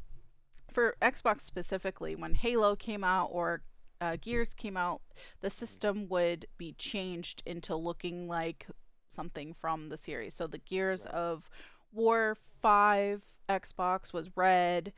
for 0.73 0.97
Xbox 1.03 1.41
specifically 1.41 2.15
when 2.17 2.35
Halo 2.35 2.77
came 2.77 3.05
out 3.05 3.27
or 3.33 3.63
uh, 4.01 4.17
Gears 4.21 4.55
came 4.55 4.77
out, 4.77 5.01
the 5.41 5.51
system 5.51 6.09
would 6.09 6.47
be 6.59 6.73
changed 6.75 7.43
into 7.47 7.75
looking 7.75 8.29
like 8.29 8.67
something 9.09 9.55
from 9.61 9.89
the 9.89 9.97
series. 9.97 10.35
So 10.35 10.47
the 10.47 10.59
Gears 10.59 11.05
Right. 11.05 11.13
of 11.13 11.49
War 11.97 12.37
5 12.63 13.23
Xbox 13.49 14.13
was 14.13 14.31
red 14.37 14.93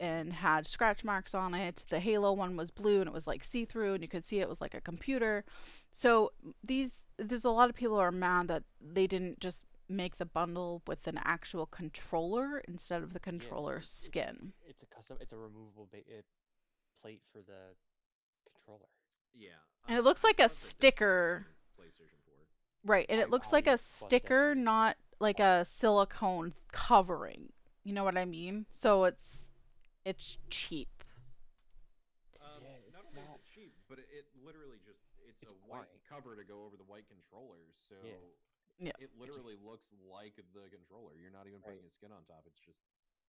and 0.00 0.32
had 0.32 0.66
scratch 0.66 1.04
marks 1.04 1.34
on 1.34 1.54
it. 1.54 1.84
The 1.88 2.00
Halo 2.00 2.32
one 2.32 2.56
was 2.56 2.70
blue 2.70 3.00
and 3.00 3.06
it 3.08 3.12
was 3.12 3.26
like 3.26 3.44
see 3.44 3.64
through 3.64 3.94
and 3.94 4.02
you 4.02 4.08
could 4.08 4.26
see 4.26 4.40
it 4.40 4.48
was 4.48 4.60
like 4.60 4.74
a 4.74 4.80
computer. 4.80 5.44
So 5.92 6.32
these 6.64 6.90
there's 7.18 7.44
a 7.44 7.50
lot 7.50 7.70
of 7.70 7.76
people 7.76 7.94
who 7.96 8.00
are 8.02 8.10
mad 8.10 8.48
that 8.48 8.64
they 8.80 9.06
didn't 9.06 9.38
just 9.38 9.64
make 9.88 10.16
the 10.16 10.24
bundle 10.24 10.82
with 10.86 11.06
an 11.06 11.20
actual 11.24 11.66
controller 11.66 12.58
instead 12.66 13.02
of 13.02 13.12
the 13.12 13.20
controller 13.20 13.76
it's- 13.76 13.92
it's- 13.98 14.06
skin. 14.06 14.52
It's 14.66 14.82
a 14.82 14.86
custom. 14.86 15.18
It's 15.20 15.32
a 15.34 15.38
removable 15.38 15.86
ba- 15.92 15.98
uh, 16.18 16.22
plate 17.00 17.20
for 17.32 17.42
the 17.42 17.76
controller. 18.50 18.88
Yeah. 19.34 19.50
And 19.86 19.98
it 19.98 20.02
looks 20.02 20.24
like 20.24 20.40
a 20.40 20.48
saw 20.48 20.54
the 20.54 20.60
disc 20.60 20.70
sticker. 20.70 21.46
PlayStation 21.78 22.18
4. 22.24 22.34
Right, 22.84 23.06
and 23.10 23.20
I- 23.20 23.24
it 23.24 23.30
looks 23.30 23.48
I 23.48 23.52
like 23.52 23.66
a 23.66 23.78
sticker, 23.78 24.54
Destiny. 24.54 24.64
not 24.64 24.96
like 25.22 25.38
a 25.38 25.64
silicone 25.78 26.52
covering. 26.74 27.48
You 27.86 27.94
know 27.94 28.02
what 28.04 28.18
I 28.18 28.26
mean? 28.26 28.66
So 28.74 29.04
it's 29.04 29.46
it's 30.04 30.36
cheap. 30.50 30.90
Um, 32.42 32.58
Yeah, 32.60 32.74
not 32.90 33.06
it's 33.06 33.14
only 33.14 33.22
not- 33.22 33.38
is 33.38 33.46
it 33.46 33.54
cheap, 33.54 33.74
but 33.88 33.98
it, 34.02 34.08
it 34.10 34.26
literally 34.42 34.82
just 34.84 34.98
it's, 35.22 35.42
It's 35.46 35.52
a 35.54 35.56
white 35.70 35.86
white. 35.86 36.04
cover 36.10 36.34
to 36.34 36.42
go 36.44 36.66
over 36.66 36.76
the 36.76 36.84
white 36.84 37.06
controller, 37.08 37.62
so 37.78 37.94
Yeah. 38.82 38.90
it 38.98 39.14
literally 39.16 39.54
looks 39.62 39.86
like 40.10 40.34
the 40.52 40.66
controller. 40.68 41.14
You're 41.14 41.30
not 41.30 41.46
even 41.46 41.62
putting 41.62 41.78
Right. 41.78 41.86
a 41.86 41.94
skin 41.94 42.10
on 42.10 42.24
top. 42.26 42.42
It's 42.46 42.58
just 42.60 42.82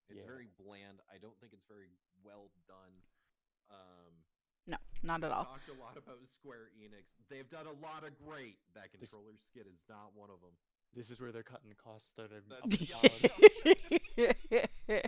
it's 0.09 0.19
Yeah. 0.19 0.25
very 0.27 0.47
bland. 0.59 0.99
I 1.09 1.17
don't 1.21 1.39
think 1.39 1.53
it's 1.53 1.63
very 1.69 1.87
well 2.23 2.49
done. 2.67 3.03
Um, 3.69 4.25
No, 4.65 4.77
not 5.03 5.23
at 5.23 5.31
all. 5.31 5.45
talked 5.45 5.69
a 5.69 5.73
lot 5.73 5.95
about 5.97 6.27
Square 6.27 6.71
Enix. 6.75 7.05
They've 7.29 7.49
done 7.49 7.67
a 7.67 7.71
lot 7.73 8.03
of 8.03 8.17
great. 8.17 8.57
That 8.73 8.91
controller 8.91 9.37
skin 9.37 9.67
is 9.67 9.79
not 9.87 10.13
one 10.13 10.29
of 10.29 10.41
them. 10.41 10.57
This 10.95 11.09
is 11.11 11.19
where 11.19 11.31
they're 11.31 11.43
cutting 11.43 11.73
costs 11.83 12.17
out 12.19 12.29
of 12.31 12.49
That's- 12.49 12.81
of 12.81 13.89
the 14.15 14.33
yeah. 14.87 15.01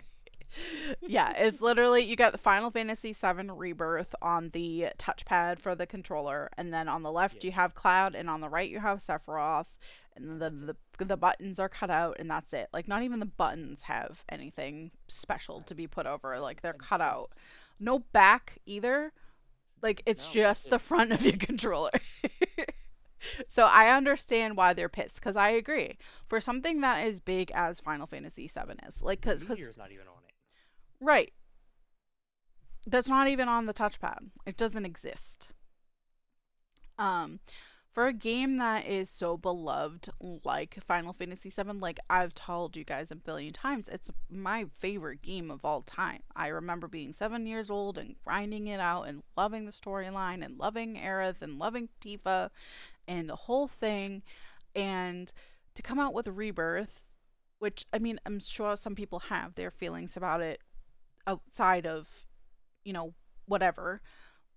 yeah, 1.02 1.32
it's 1.36 1.60
literally 1.60 2.02
you 2.02 2.16
got 2.16 2.32
the 2.32 2.38
Final 2.38 2.70
Fantasy 2.70 3.12
VII 3.12 3.50
Rebirth 3.50 4.14
on 4.22 4.50
the 4.50 4.86
touchpad 4.98 5.60
for 5.60 5.74
the 5.74 5.86
controller, 5.86 6.48
and 6.56 6.72
then 6.72 6.88
on 6.88 7.02
the 7.02 7.10
left 7.12 7.36
Yeah. 7.36 7.48
you 7.48 7.52
have 7.52 7.74
Cloud, 7.74 8.14
and 8.14 8.28
on 8.30 8.40
the 8.40 8.48
right 8.48 8.68
you 8.70 8.80
have 8.80 9.04
Sephiroth, 9.04 9.66
and 10.16 10.40
then 10.40 10.56
the, 10.56 10.76
the 10.98 11.04
the 11.04 11.16
buttons 11.16 11.58
are 11.60 11.68
cut 11.68 11.90
out, 11.90 12.16
and 12.18 12.30
that's 12.30 12.52
it. 12.54 12.68
Like 12.72 12.88
not 12.88 13.02
even 13.02 13.20
the 13.20 13.26
buttons 13.26 13.82
have 13.82 14.22
anything 14.28 14.90
special 15.08 15.60
to 15.62 15.74
be 15.74 15.86
put 15.86 16.06
over. 16.06 16.38
Like 16.40 16.62
they're 16.62 16.72
And 16.72 16.80
cut 16.80 17.00
out. 17.00 17.28
No 17.78 17.98
back 17.98 18.58
either. 18.66 19.12
Like 19.82 20.02
it's 20.06 20.26
No, 20.28 20.32
just 20.42 20.70
the 20.70 20.78
front 20.78 21.12
of 21.12 21.20
your 21.22 21.36
controller. 21.38 21.90
So 23.50 23.64
I 23.64 23.94
understand 23.94 24.56
why 24.56 24.72
they're 24.72 24.88
pissed 24.88 25.16
because 25.16 25.36
I 25.36 25.50
agree. 25.50 25.98
For 26.26 26.40
something 26.40 26.80
that 26.80 27.06
as 27.06 27.20
big 27.20 27.50
as 27.52 27.80
Final 27.80 28.06
Fantasy 28.06 28.48
VII 28.48 28.74
is, 28.86 29.02
like, 29.02 29.20
because 29.20 29.48
Meteor's 29.48 29.76
not 29.76 29.92
even 29.92 30.06
on 30.06 30.22
it. 30.24 30.32
right, 31.00 31.32
that's 32.86 33.08
not 33.08 33.28
even 33.28 33.48
on 33.48 33.66
the 33.66 33.74
touchpad. 33.74 34.30
It 34.46 34.56
doesn't 34.56 34.84
exist. 34.86 35.48
Um, 36.98 37.40
for 37.96 38.08
a 38.08 38.12
game 38.12 38.58
that 38.58 38.84
is 38.84 39.08
so 39.08 39.38
beloved 39.38 40.10
like 40.44 40.76
Final 40.86 41.14
Fantasy 41.14 41.48
VII, 41.48 41.78
like 41.78 41.98
I've 42.10 42.34
told 42.34 42.76
you 42.76 42.84
guys 42.84 43.10
a 43.10 43.16
billion 43.16 43.54
times, 43.54 43.86
it's 43.90 44.10
my 44.28 44.66
favorite 44.80 45.22
game 45.22 45.50
of 45.50 45.64
all 45.64 45.80
time. 45.80 46.20
I 46.36 46.48
remember 46.48 46.88
being 46.88 47.14
seven 47.14 47.46
years 47.46 47.70
old 47.70 47.96
and 47.96 48.14
grinding 48.22 48.66
it 48.66 48.80
out 48.80 49.04
and 49.04 49.22
loving 49.34 49.64
the 49.64 49.72
storyline 49.72 50.44
and 50.44 50.58
loving 50.58 50.96
Aerith 50.96 51.40
and 51.40 51.58
loving 51.58 51.88
Tifa 52.02 52.50
and 53.08 53.30
the 53.30 53.34
whole 53.34 53.66
thing. 53.66 54.22
And 54.74 55.32
to 55.74 55.80
come 55.80 55.98
out 55.98 56.12
with 56.12 56.28
Rebirth, 56.28 57.02
which 57.60 57.86
I 57.94 57.98
mean, 57.98 58.20
I'm 58.26 58.40
sure 58.40 58.76
some 58.76 58.94
people 58.94 59.20
have 59.20 59.54
their 59.54 59.70
feelings 59.70 60.18
about 60.18 60.42
it 60.42 60.60
outside 61.26 61.86
of, 61.86 62.06
you 62.84 62.92
know, 62.92 63.14
whatever, 63.46 64.02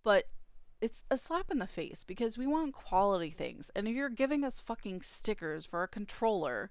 but 0.03 0.25
it's 0.81 1.03
a 1.11 1.17
slap 1.17 1.51
in 1.51 1.59
the 1.59 1.67
face 1.67 2.03
because 2.03 2.37
we 2.37 2.47
want 2.47 2.73
quality 2.73 3.31
things. 3.31 3.71
And 3.75 3.87
if 3.87 3.95
you're 3.95 4.09
giving 4.09 4.43
us 4.43 4.59
fucking 4.59 5.01
stickers 5.03 5.65
for 5.65 5.83
a 5.83 5.87
controller 5.87 6.69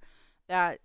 that 0.48 0.80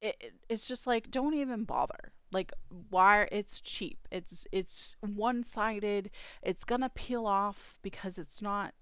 it, 0.00 0.16
it- 0.20 0.34
it's 0.48 0.66
just 0.68 0.86
like 0.86 1.10
don't 1.10 1.34
even 1.34 1.64
bother. 1.64 2.12
Like 2.32 2.52
why 2.90 3.28
it's 3.30 3.60
cheap. 3.60 3.98
It's 4.10 4.46
it's 4.52 4.96
one-sided. 5.00 6.10
It's 6.42 6.64
to 6.82 6.88
peel 6.90 7.26
off 7.26 7.78
because 7.82 8.18
it's 8.18 8.42
not 8.42 8.74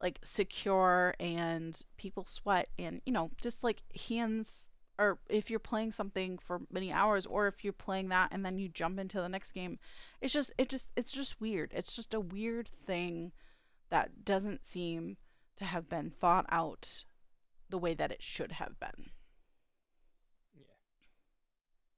like 0.00 0.18
secure 0.24 1.14
and 1.20 1.80
people 1.96 2.24
sweat 2.26 2.68
and 2.78 3.00
you 3.06 3.12
know 3.12 3.30
just 3.40 3.62
like 3.62 3.82
hands 4.08 4.70
or 5.02 5.18
if 5.28 5.50
you're 5.50 5.58
playing 5.58 5.90
something 5.90 6.38
for 6.38 6.60
many 6.70 6.92
hours 6.92 7.26
or 7.26 7.48
if 7.48 7.64
you're 7.64 7.72
playing 7.72 8.08
that 8.08 8.28
and 8.32 8.44
then 8.44 8.58
you 8.58 8.68
jump 8.68 8.98
into 9.00 9.20
the 9.20 9.28
next 9.28 9.52
game 9.52 9.78
it's 10.20 10.32
just 10.32 10.52
it 10.58 10.68
just 10.68 10.86
it's 10.96 11.10
just 11.10 11.40
weird 11.40 11.72
it's 11.74 11.94
just 11.96 12.14
a 12.14 12.20
weird 12.20 12.68
thing 12.86 13.32
that 13.90 14.24
doesn't 14.24 14.64
seem 14.66 15.16
to 15.56 15.64
have 15.64 15.88
been 15.88 16.10
thought 16.20 16.46
out 16.50 17.04
the 17.70 17.78
way 17.78 17.94
that 17.94 18.12
it 18.12 18.22
should 18.22 18.52
have 18.52 18.78
been 18.78 19.10
Yeah. 20.54 20.76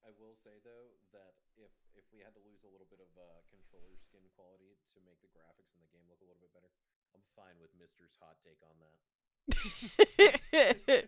I 0.04 0.10
will 0.16 0.34
say 0.40 0.56
though 0.64 0.88
that 1.12 1.34
if 1.56 1.70
if 1.94 2.04
we 2.12 2.20
had 2.24 2.32
to 2.34 2.42
lose 2.46 2.64
a 2.64 2.70
little 2.72 2.88
bit 2.88 3.00
of 3.04 3.10
uh, 3.18 3.40
controller 3.52 3.96
skin 4.00 4.24
quality 4.36 4.76
to 4.94 4.98
make 5.04 5.20
the 5.20 5.30
graphics 5.34 5.72
in 5.76 5.80
the 5.84 5.90
game 5.92 6.06
look 6.08 6.20
a 6.22 6.26
little 6.28 6.40
bit 6.40 6.52
better, 6.54 6.70
I'm 7.12 7.24
fine 7.36 7.56
with 7.60 7.70
Mister's 7.76 8.16
hot 8.20 8.36
take 8.44 8.60
on 8.64 8.76
that. 8.80 8.98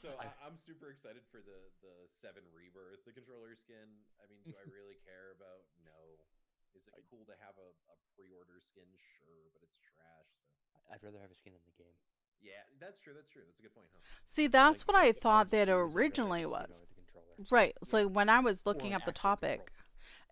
So 0.01 0.17
I, 0.17 0.33
I'm 0.41 0.57
super 0.57 0.89
excited 0.89 1.21
for 1.29 1.45
the 1.45 1.61
the 1.85 1.95
seven 2.09 2.41
rebirth. 2.57 3.05
The 3.05 3.13
controller 3.13 3.53
skin. 3.53 3.85
I 4.17 4.25
mean, 4.33 4.41
do 4.49 4.57
I 4.57 4.65
really 4.73 4.97
care 5.05 5.37
about? 5.37 5.69
No. 5.85 6.17
Is 6.73 6.87
it 6.89 6.95
I- 6.97 7.05
cool 7.11 7.27
to 7.29 7.37
have 7.45 7.55
a, 7.61 7.69
a 7.93 7.97
pre-order 8.17 8.57
skin? 8.65 8.87
Sure, 9.19 9.51
but 9.53 9.61
it's 9.67 9.77
trash. 9.83 10.31
So 10.73 10.79
I'd 10.89 11.03
rather 11.05 11.21
have 11.21 11.31
a 11.31 11.35
skin 11.35 11.53
in 11.53 11.61
the 11.67 11.77
game. 11.77 11.99
yeah, 12.41 12.65
that's 12.81 12.99
true. 12.99 13.13
That's 13.13 13.29
true. 13.29 13.43
That's 13.45 13.59
a 13.59 13.63
good 13.63 13.75
point, 13.75 13.89
huh? 13.93 14.01
See, 14.25 14.47
that's 14.47 14.81
Like, 14.81 14.89
what 14.89 14.97
I 14.97 15.13
thought 15.13 15.51
that 15.51 15.67
to 15.67 15.73
choose, 15.77 15.97
I'd 15.97 16.11
rather 16.11 16.31
have 16.33 16.41
originally 16.41 16.47
was. 16.47 16.71
over 16.71 16.87
the 16.89 16.95
controller. 16.95 17.37
Right. 17.51 17.77
So 17.85 17.99
Yeah. 17.99 18.05
when 18.07 18.29
I 18.29 18.41
was 18.41 18.65
looking 18.65 18.95
an 18.95 18.95
up 18.95 19.05
the 19.05 19.13
topic 19.13 19.61
controller. 19.61 19.71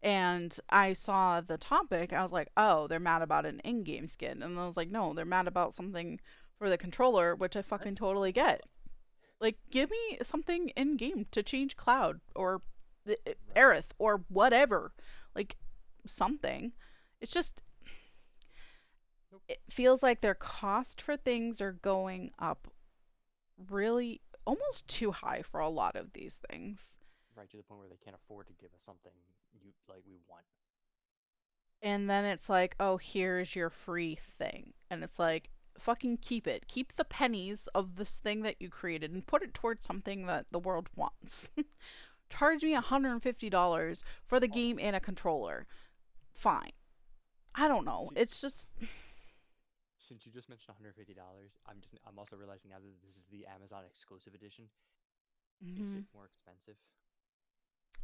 and 0.02 0.58
I 0.70 0.92
saw 0.94 1.40
the 1.40 1.58
topic, 1.58 2.12
I 2.12 2.22
was 2.22 2.32
like, 2.32 2.48
oh, 2.56 2.86
they're 2.86 3.00
mad 3.00 3.22
about 3.22 3.46
an 3.46 3.60
in-game 3.60 4.06
skin. 4.06 4.42
And 4.42 4.58
I 4.58 4.66
was 4.66 4.76
like, 4.76 4.90
no, 4.90 5.12
they're 5.14 5.24
mad 5.24 5.48
about 5.48 5.74
something 5.74 6.20
for 6.58 6.68
the 6.70 6.78
controller, 6.78 7.34
which 7.36 7.56
I 7.56 7.62
fucking 7.62 7.94
That's 7.94 8.00
totally 8.00 8.32
get. 8.32 8.62
Like, 9.40 9.56
give 9.70 9.90
me 9.90 10.18
something 10.22 10.70
in-game 10.70 11.26
to 11.32 11.42
change 11.42 11.76
Cloud 11.76 12.20
or 12.34 12.60
the, 13.04 13.18
Aerith 13.54 13.92
or 13.98 14.24
whatever. 14.28 14.92
Like, 15.34 15.56
something. 16.06 16.72
It's 17.20 17.32
just. 17.32 17.62
It 19.48 19.60
feels 19.70 20.02
like 20.02 20.20
their 20.20 20.34
cost 20.34 21.02
for 21.02 21.16
things 21.16 21.60
are 21.60 21.72
going 21.72 22.32
up 22.38 22.68
really 23.70 24.20
almost 24.44 24.88
too 24.88 25.10
high 25.12 25.42
for 25.42 25.60
a 25.60 25.68
lot 25.68 25.96
of 25.96 26.12
these 26.12 26.38
things. 26.50 26.80
Right 27.36 27.48
to 27.50 27.56
the 27.56 27.62
point 27.62 27.80
where 27.80 27.88
they 27.88 27.96
can't 27.96 28.16
afford 28.16 28.46
to 28.48 28.52
give 28.54 28.72
us 28.74 28.82
something 28.82 29.12
you 29.62 29.72
like 29.88 30.02
we 30.06 30.18
want. 30.28 30.44
and 31.82 32.08
then 32.10 32.24
it's 32.24 32.48
like, 32.48 32.74
oh, 32.80 32.96
here's 32.96 33.54
your 33.54 33.70
free 33.70 34.16
thing. 34.38 34.72
And 34.90 35.04
it's 35.04 35.18
like, 35.18 35.50
fucking 35.78 36.18
keep 36.18 36.46
it. 36.46 36.66
Keep 36.68 36.94
the 36.96 37.04
pennies 37.04 37.68
of 37.74 37.96
this 37.96 38.18
thing 38.18 38.42
that 38.42 38.60
you 38.60 38.68
created 38.70 39.12
and 39.12 39.26
put 39.26 39.42
it 39.42 39.54
towards 39.54 39.84
something 39.86 40.26
that 40.26 40.46
the 40.50 40.58
world 40.58 40.88
wants. 40.96 41.48
Charge 42.30 42.62
me 42.62 42.74
$150 42.76 44.04
for 44.26 44.40
the 44.40 44.48
game 44.48 44.78
and 44.80 44.96
a 44.96 45.00
controller. 45.00 45.66
Fine. 46.34 46.72
I 47.54 47.68
don't 47.68 47.84
know. 47.84 48.10
See- 48.14 48.20
It's 48.20 48.40
just. 48.40 48.70
Since 49.98 50.24
you 50.26 50.32
just 50.32 50.48
mentioned 50.48 50.74
$150, 50.80 51.18
I'm 51.66 51.80
just 51.80 51.94
I'm 52.06 52.18
also 52.18 52.36
realizing 52.36 52.70
now 52.70 52.78
that 52.78 53.02
this 53.02 53.16
is 53.16 53.26
the 53.30 53.46
Amazon 53.46 53.84
exclusive 53.84 54.34
edition. 54.34 54.68
Is 55.76 55.94
Mhm. 55.94 55.98
it 55.98 56.04
more 56.14 56.24
expensive? 56.26 56.76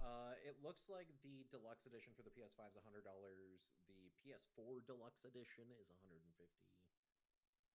Uh, 0.02 0.34
it 0.44 0.56
looks 0.62 0.88
like 0.88 1.06
the 1.22 1.46
deluxe 1.50 1.86
edition 1.86 2.12
for 2.14 2.22
the 2.22 2.30
PS5 2.30 2.74
is 2.76 2.82
hundred 2.84 3.04
dollars. 3.04 3.72
The 3.88 4.10
PS4 4.20 4.80
deluxe 4.84 5.24
edition 5.24 5.70
is 5.80 5.88
150. 5.88 6.50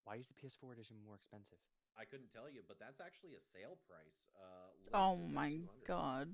Why 0.09 0.15
is 0.15 0.27
the 0.27 0.33
PS4 0.33 0.73
edition 0.73 0.97
more 1.05 1.13
expensive? 1.13 1.59
I 1.95 2.03
couldn't 2.03 2.33
tell 2.33 2.49
you, 2.49 2.61
but 2.67 2.79
that's 2.79 2.99
actually 2.99 3.37
a 3.37 3.43
sale 3.53 3.77
price. 3.85 4.25
Uh, 4.33 4.97
Oh 4.97 5.17
my 5.17 5.59
god. 5.85 6.33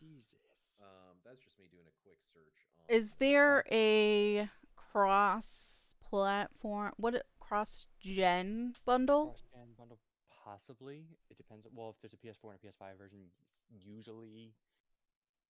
Jesus. 0.00 0.80
Um, 0.80 1.20
that's 1.22 1.44
just 1.44 1.58
me 1.60 1.66
doing 1.70 1.84
a 1.84 1.92
quick 2.02 2.16
search. 2.32 2.64
On 2.80 2.84
Is 2.88 3.12
there 3.18 3.62
That's- 3.68 3.76
a 3.76 4.48
cross 4.74 5.96
platform. 6.00 6.94
What? 6.96 7.26
Cross 7.40 7.88
gen 8.00 8.74
bundle? 8.86 9.36
Cross-gen 9.36 9.74
bundle, 9.76 9.98
possibly. 10.30 11.04
It 11.28 11.36
depends. 11.36 11.66
Well, 11.74 11.90
if 11.90 12.00
there's 12.00 12.14
a 12.14 12.16
PS4 12.16 12.52
and 12.52 12.58
a 12.62 12.66
PS5 12.66 12.96
version, 12.96 13.30
usually, 13.68 14.54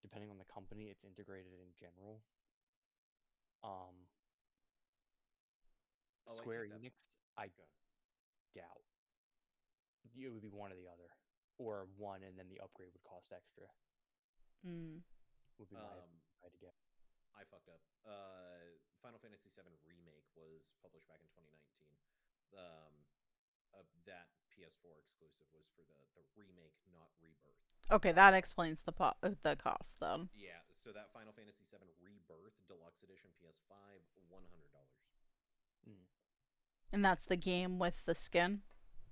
depending 0.03 0.31
on 0.31 0.39
the 0.39 0.45
company, 0.53 0.89
it's 0.91 1.05
integrated 1.05 1.53
in 1.61 1.71
general. 1.79 2.21
Um, 3.63 4.09
Oh, 6.27 6.33
I 6.33 6.35
take 6.35 6.43
Square 6.43 6.69
that 6.69 6.81
Enix, 6.83 7.09
I 7.39 7.49
Go 7.49 7.65
doubt. 8.55 8.83
It 10.17 10.29
would 10.29 10.43
be 10.43 10.51
one 10.53 10.75
or 10.75 10.79
the 10.79 10.91
other, 10.91 11.09
or 11.57 11.87
one 11.97 12.27
and 12.27 12.35
then 12.37 12.51
the 12.51 12.61
upgrade 12.61 12.91
would 12.93 13.07
cost 13.07 13.33
extra. 13.33 13.71
Mm. 14.67 15.01
Would 15.59 15.71
be 15.71 15.77
my 15.79 15.87
Um, 15.87 16.21
my 16.43 16.49
to 16.51 16.59
get. 16.61 16.75
I 17.37 17.45
fucked 17.47 17.71
up. 17.71 17.81
Uh, 18.05 18.77
Final 19.01 19.23
Fantasy 19.23 19.49
VII 19.55 19.77
Remake 19.87 20.29
was 20.37 20.67
published 20.83 21.07
back 21.09 21.23
in 21.23 21.29
2019. 21.33 21.89
Um, 22.59 22.93
uh, 23.73 23.87
that 24.05 24.29
PS4 24.51 24.99
exclusive 24.99 25.47
was 25.55 25.71
for 25.79 25.87
the, 25.87 25.97
the 26.19 26.25
remake, 26.35 26.75
not 26.91 27.09
rebirth. 27.23 27.57
Okay, 27.89 28.13
that 28.13 28.35
explains 28.35 28.83
the 28.83 28.93
po- 28.93 29.17
uh, 29.23 29.39
the 29.47 29.55
cost 29.57 29.95
then. 30.03 30.29
Yeah, 30.35 30.61
so 30.77 30.91
that 30.93 31.09
Final 31.15 31.33
Fantasy 31.33 31.65
VII 31.71 31.87
Rebirth 32.03 32.59
Deluxe 32.67 33.01
Edition 33.07 33.31
PS5, 33.39 33.71
one 34.29 34.43
hundred 34.51 34.59
dollars. 34.59 34.69
Mm. 34.69 34.70
And 36.93 37.05
that's 37.05 37.27
the 37.27 37.39
game 37.39 37.79
with 37.79 38.03
the 38.05 38.15
skin. 38.15 38.63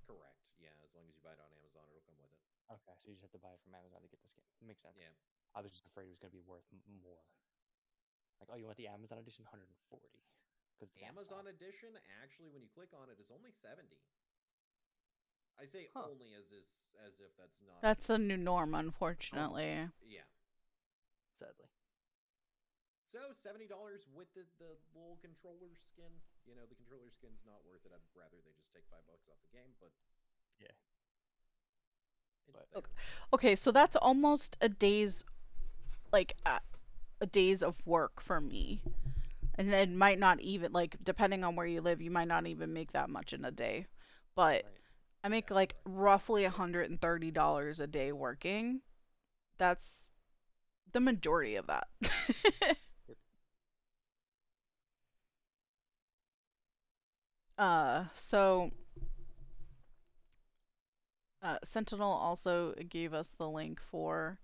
Correct. 0.07 0.39
Yeah, 0.59 0.75
as 0.83 0.91
long 0.99 1.07
as 1.07 1.15
you 1.15 1.23
buy 1.23 1.33
it 1.35 1.41
on 1.43 1.51
Amazon, 1.55 1.87
it'll 1.91 2.03
come 2.03 2.19
with 2.19 2.31
it. 2.35 2.43
Okay, 2.75 2.95
so 2.99 3.07
you 3.07 3.15
just 3.15 3.23
have 3.23 3.35
to 3.39 3.43
buy 3.43 3.55
it 3.55 3.61
from 3.63 3.75
Amazon 3.79 4.03
to 4.03 4.11
get 4.11 4.19
this 4.21 4.35
game. 4.35 4.47
Makes 4.67 4.83
sense. 4.83 4.99
Yeah. 4.99 5.15
I 5.55 5.63
was 5.63 5.71
just 5.73 5.87
afraid 5.87 6.11
it 6.11 6.15
was 6.15 6.19
gonna 6.21 6.35
be 6.35 6.43
worth 6.45 6.67
more. 6.91 7.23
Like, 8.43 8.51
oh, 8.53 8.57
you 8.59 8.67
want 8.67 8.79
the 8.79 8.87
Amazon 8.91 9.19
edition, 9.19 9.47
140? 9.47 10.07
Because 10.79 10.95
Amazon 11.03 11.51
Edition, 11.51 11.91
actually, 12.23 12.55
when 12.55 12.63
you 12.63 12.71
click 12.71 12.95
on 12.95 13.11
it, 13.11 13.19
is 13.19 13.35
only 13.35 13.51
seventy. 13.51 13.99
I 15.59 15.67
say 15.67 15.91
Huh. 15.91 16.07
only 16.07 16.35
as 16.39 16.47
is 16.55 16.71
as 17.03 17.19
if 17.19 17.35
that's 17.35 17.59
not. 17.67 17.83
That's 17.83 18.07
the 18.07 18.19
new 18.19 18.37
norm, 18.39 18.75
unfortunately. 18.79 19.91
yeah. 20.07 20.23
Sadly. 21.35 21.67
So 23.11 23.33
seventy 23.33 23.67
dollars 23.67 24.07
with 24.13 24.29
the 24.35 24.45
the 24.59 24.77
little 24.95 25.17
controller 25.21 25.73
skin. 25.75 26.13
You 26.47 26.55
know, 26.55 26.65
the 26.69 26.75
controller 26.77 27.11
skin's 27.11 27.41
not 27.45 27.65
worth 27.65 27.85
it. 27.85 27.93
I'd 27.93 28.05
rather 28.15 28.37
they 28.45 28.53
just 28.57 28.71
take 28.73 28.85
five 28.91 29.05
bucks 29.09 29.27
off 29.29 29.41
the 29.43 29.49
game, 29.57 29.73
but 29.81 29.91
Yeah. 30.61 30.73
But- 32.53 32.69
Okay. 32.75 32.91
Okay, 33.33 33.57
so 33.57 33.73
that's 33.73 33.97
almost 33.97 34.57
a 34.61 34.69
day's, 34.69 35.25
like, 36.13 36.37
uh, 36.47 36.61
a 37.21 37.27
day's 37.27 37.63
of 37.63 37.87
work 37.87 38.21
for 38.21 38.41
me. 38.41 38.83
And 39.57 39.73
then 39.73 39.97
might 39.99 40.19
not 40.19 40.41
even, 40.41 40.73
like, 40.73 40.97
depending 41.03 41.45
on 41.45 41.57
where 41.57 41.67
you 41.67 41.81
live, 41.83 42.01
you 42.03 42.11
might 42.11 42.29
not 42.29 42.47
even 42.47 42.73
make 42.73 42.93
that 42.93 43.11
much 43.11 43.33
in 43.35 43.45
a 43.45 43.51
day. 43.53 43.87
But 44.35 44.65
Right. 44.65 44.81
I 45.25 45.29
make 45.29 45.51
Yeah, 45.51 45.55
like 45.55 45.75
right. 45.75 45.83
roughly 45.85 46.45
$130 46.45 47.81
a 47.81 47.87
day 47.87 48.13
working. 48.13 48.83
That's 49.59 50.11
the 50.93 51.01
majority 51.01 51.57
of 51.57 51.67
that. 51.69 51.89
Uh, 57.59 58.05
so 58.15 58.71
uh, 61.43 61.59
Sentinel 61.69 62.13
also 62.13 62.73
gave 62.89 63.13
us 63.13 63.29
the 63.37 63.49
link 63.49 63.81
for 63.91 64.39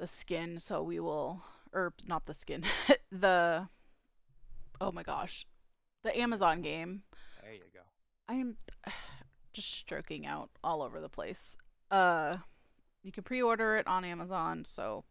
the 0.00 0.06
skin, 0.06 0.58
so 0.58 0.82
we 0.82 0.98
will, 0.98 1.40
or 1.72 1.92
not 2.06 2.26
the 2.26 2.34
skin, 2.34 2.64
the, 3.12 3.68
oh 4.80 4.90
my 4.90 5.04
gosh, 5.04 5.46
the 6.02 6.16
Amazon 6.18 6.60
game. 6.60 7.02
There 7.42 7.54
you 7.54 7.60
go. 7.72 7.80
I 8.28 8.34
am 8.34 8.56
just 9.52 9.72
stroking 9.72 10.26
out 10.26 10.50
all 10.64 10.82
over 10.82 11.00
the 11.00 11.08
place. 11.08 11.56
Uh, 11.90 12.36
you 13.04 13.12
can 13.12 13.22
pre-order 13.22 13.76
it 13.76 13.86
on 13.86 14.04
Amazon, 14.04 14.64
so 14.66 15.04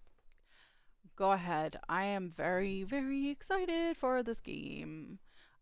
go 1.16 1.32
ahead. 1.32 1.78
I 1.88 2.04
am 2.04 2.34
very, 2.36 2.84
very 2.84 3.30
excited 3.30 3.96
for 3.96 4.24
this 4.24 4.42
game. 4.42 5.20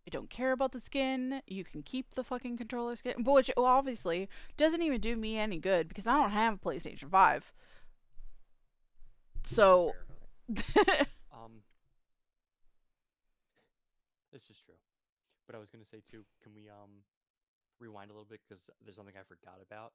I 0.08 0.10
don't 0.10 0.30
care 0.30 0.51
about 0.51 0.72
the 0.72 0.80
skin. 0.80 1.41
You 1.47 1.64
can 1.64 1.82
keep 1.82 2.14
the 2.14 2.24
fucking 2.24 2.58
controller 2.58 2.95
skin, 2.95 3.24
which 3.24 3.49
obviously 3.56 4.30
doesn't 4.58 4.82
even 4.82 4.99
do 4.99 5.16
me 5.16 5.38
any 5.38 5.58
good 5.60 5.88
because 5.88 6.08
I 6.08 6.14
don't 6.18 6.32
have 6.32 6.56
a 6.56 6.58
PlayStation 6.58 7.10
5. 7.10 7.51
So, 9.43 9.93
Fair. 10.56 11.06
Um, 11.34 11.64
this 14.32 14.49
is 14.49 14.60
true. 14.66 14.76
But 15.47 15.56
I 15.56 15.60
was 15.60 15.70
gonna 15.70 15.86
say 15.86 16.01
too, 16.10 16.24
can 16.41 16.54
we 16.56 16.70
um 16.70 17.04
rewind 17.80 18.10
a 18.12 18.14
little 18.14 18.28
bit 18.30 18.39
because 18.47 18.62
there's 18.84 18.95
something 18.95 19.16
I 19.20 19.24
forgot 19.24 19.60
about. 19.66 19.91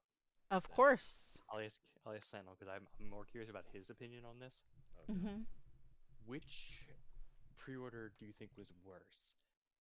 of 0.51 0.65
So- 0.65 0.69
course. 0.75 1.39
I'll 1.51 1.61
ask 1.61 1.81
I'll 2.07 2.13
ask 2.15 2.25
Sentinel 2.31 2.57
because 2.59 2.73
I'm, 2.75 2.87
I'm 3.01 3.09
more 3.11 3.25
curious 3.25 3.51
about 3.51 3.65
his 3.73 3.91
opinion 3.91 4.25
on 4.29 4.39
this. 4.41 4.63
Okay. 5.11 5.19
hmm 5.19 5.43
Which 6.27 6.89
pre-order 7.57 8.13
do 8.19 8.27
you 8.27 8.33
think 8.33 8.51
was 8.57 8.71
worse, 8.85 9.33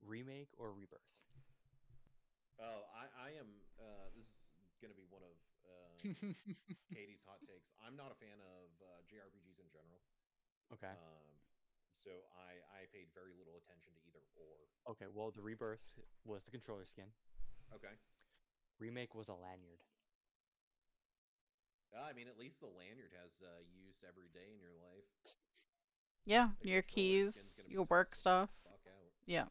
remake 0.05 0.51
or 0.57 0.71
rebirth? 0.73 1.17
Oh, 2.59 2.89
I, 2.97 3.05
I 3.21 3.29
am. 3.37 3.49
Uh, 3.77 4.09
this 4.17 4.25
is 4.25 4.77
going 4.81 4.89
to 4.89 4.97
be 4.97 5.05
one 5.13 5.21
of 5.21 5.37
uh, 5.69 5.93
KT's 6.01 7.21
hot 7.25 7.37
takes. 7.45 7.69
I'm 7.85 7.93
not 7.93 8.09
a 8.09 8.17
fan 8.17 8.37
of 8.41 8.67
uh, 8.81 8.87
JRPGs 9.05 9.61
in 9.61 9.69
general. 9.69 10.01
okay. 10.73 10.89
Um, 10.93 11.29
so 12.01 12.11
I, 12.33 12.57
I 12.73 12.89
paid 12.89 13.09
very 13.13 13.33
little 13.37 13.57
attention 13.61 13.93
to 13.93 14.01
either 14.09 14.23
or. 14.41 14.65
Okay. 14.95 15.05
Well, 15.13 15.29
the 15.29 15.41
rebirth 15.45 15.85
was 16.25 16.41
the 16.43 16.51
controller 16.51 16.85
skin. 16.85 17.09
Okay. 17.75 17.93
Remake 18.79 19.13
was 19.13 19.27
a 19.29 19.37
lanyard. 19.37 19.81
Uh, 21.93 22.03
I 22.03 22.13
mean, 22.13 22.27
at 22.27 22.37
least 22.37 22.59
the 22.59 22.69
lanyard 22.73 23.11
has 23.21 23.31
uh, 23.41 23.47
use 23.73 24.01
every 24.07 24.29
day 24.33 24.49
in 24.53 24.59
your 24.61 24.75
life. 24.81 25.07
Yeah, 26.25 26.49
The 26.61 26.69
your 26.69 26.81
keys, 26.81 27.33
skin's 27.33 27.53
gonna 27.55 27.67
be 27.67 27.73
your 27.73 27.83
tough 27.83 27.89
work 27.89 28.15
stuff. 28.15 28.49
Fuck 28.63 28.81
out. 28.87 29.11
Yeah. 29.25 29.45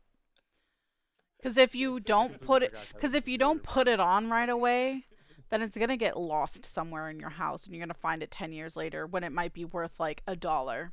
Because 1.47 1.59
if 1.59 1.77
you 1.77 2.01
don't 2.01 2.41
put 2.41 2.65
it, 2.65 2.75
because 2.93 3.15
if 3.15 3.29
you 3.29 3.39
don't 3.39 3.63
put 3.63 3.87
it 3.87 4.01
on 4.01 4.29
right 4.29 4.49
away, 4.49 5.05
then 5.49 5.63
it's 5.63 5.77
gonna 5.77 5.97
get 5.97 6.19
lost 6.19 6.67
somewhere 6.67 7.09
in 7.09 7.21
your 7.21 7.31
house, 7.31 7.67
and 7.67 7.73
you're 7.73 7.87
gonna 7.87 7.95
find 7.95 8.21
it 8.21 8.33
ten 8.33 8.53
years 8.53 8.75
later 8.75 9.07
when 9.07 9.23
it 9.23 9.31
might 9.31 9.53
be 9.53 9.65
worth 9.65 10.01
like 10.01 10.25
a 10.27 10.35
dollar 10.35 10.91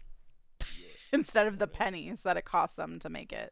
instead 1.11 1.47
of 1.47 1.57
the 1.57 1.65
pennies 1.65 2.19
that 2.21 2.37
it 2.37 2.45
cost 2.45 2.75
them 2.75 2.99
to 2.99 3.09
make 3.09 3.33
it. 3.33 3.51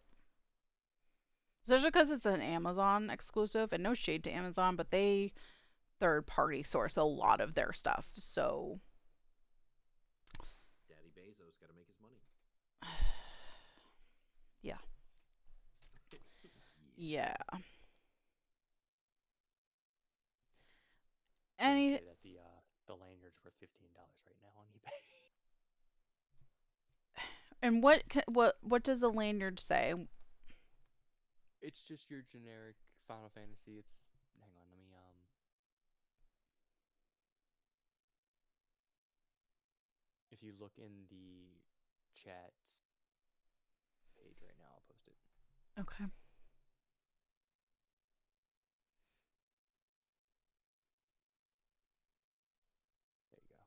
Especially 1.63 1.89
because 1.89 2.11
it's 2.11 2.27
an 2.27 2.39
Amazon 2.39 3.09
exclusive, 3.09 3.73
and 3.73 3.81
no 3.81 3.95
shade 3.95 4.23
to 4.25 4.31
Amazon, 4.31 4.75
but 4.75 4.91
they 4.91 5.33
third 5.99 6.27
party 6.27 6.61
source 6.61 6.97
a 6.97 7.03
lot 7.03 7.41
of 7.41 7.55
their 7.55 7.73
stuff. 7.73 8.07
So 8.13 8.79
Daddy 10.87 11.09
Bezos 11.17 11.59
got 11.59 11.69
to 11.69 11.75
make 11.75 11.87
his 11.87 11.97
money. 11.99 12.19
yeah, 14.61 14.77
yeah. 17.01 17.33
Any 21.59 21.93
say 21.93 22.03
that 22.05 22.21
the 22.23 22.37
uh 22.39 22.59
the 22.87 22.93
lanyard's 22.93 23.39
worth 23.43 23.53
fifteen 23.59 23.89
dollars 23.93 24.19
right 24.25 24.35
now 24.41 24.49
on 24.59 24.65
eBay. 24.75 24.91
and 27.61 27.83
what 27.83 28.03
what 28.27 28.57
what 28.61 28.83
does 28.83 28.99
the 29.01 29.09
lanyard 29.11 29.59
say? 29.59 29.95
it's 31.61 31.81
just 31.81 32.09
your 32.09 32.21
generic 32.21 32.75
Final 33.07 33.29
Fantasy. 33.33 33.77
It's 33.77 34.09
hang 34.39 34.49
on, 34.57 34.65
let 34.69 34.79
me 34.79 34.89
um. 34.93 35.17
If 40.31 40.41
you 40.43 40.53
look 40.59 40.73
in 40.77 41.05
the 41.09 41.61
chat 42.13 42.53
page 44.17 44.37
right 44.41 44.57
now, 44.57 44.73
I'll 44.73 44.83
post 44.89 45.07
it. 45.07 45.15
Okay. 45.79 46.05
There 53.31 53.41
you 53.41 53.49
go. 53.49 53.61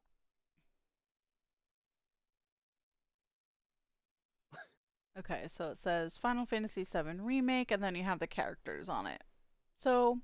Okay, 5.19 5.47
so 5.49 5.71
it 5.71 5.79
says 5.79 6.17
Final 6.19 6.47
Fantasy 6.47 6.85
VII 6.85 7.21
Remake, 7.21 7.71
and 7.71 7.83
then 7.83 7.95
you 7.95 8.05
have 8.05 8.19
the 8.21 8.27
characters 8.27 8.89
on 8.89 9.07
it. 9.07 9.23
So, 9.77 10.21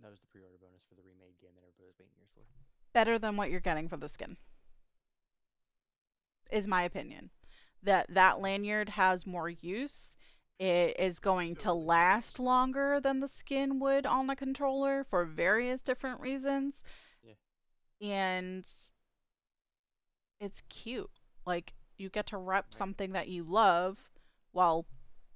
That 0.00 0.10
was 0.10 0.20
the 0.20 0.26
pre-order 0.28 0.56
bonus 0.58 0.84
for 0.84 0.94
the 0.94 1.02
remade 1.02 1.38
game 1.40 1.54
that 1.56 1.62
everybody 1.62 1.86
was 1.88 1.98
waiting 1.98 2.14
years 2.16 2.30
for. 2.32 2.46
better 2.92 3.18
than 3.18 3.36
what 3.36 3.50
you're 3.50 3.60
getting 3.60 3.88
for 3.88 3.96
the 3.96 4.08
skin. 4.08 4.36
Is 6.50 6.66
my 6.68 6.82
opinion. 6.84 7.30
That 7.82 8.06
that 8.14 8.40
lanyard 8.40 8.88
has 8.88 9.26
more 9.26 9.50
use. 9.50 10.16
It 10.58 10.98
is 10.98 11.18
going 11.20 11.56
to 11.56 11.72
last 11.72 12.38
longer 12.38 13.00
than 13.00 13.20
the 13.20 13.28
skin 13.28 13.78
would 13.80 14.06
on 14.06 14.26
the 14.26 14.36
controller 14.36 15.04
for 15.04 15.24
various 15.24 15.80
different 15.80 16.20
reasons. 16.20 16.82
Yeah. 17.22 17.34
And 18.00 18.68
it's 20.40 20.62
cute. 20.68 21.10
Like 21.44 21.74
you 21.98 22.08
get 22.10 22.26
to 22.28 22.38
rep 22.38 22.66
Right. 22.72 22.74
something 22.74 23.12
that 23.12 23.28
you 23.28 23.44
love 23.44 23.98
while 24.52 24.86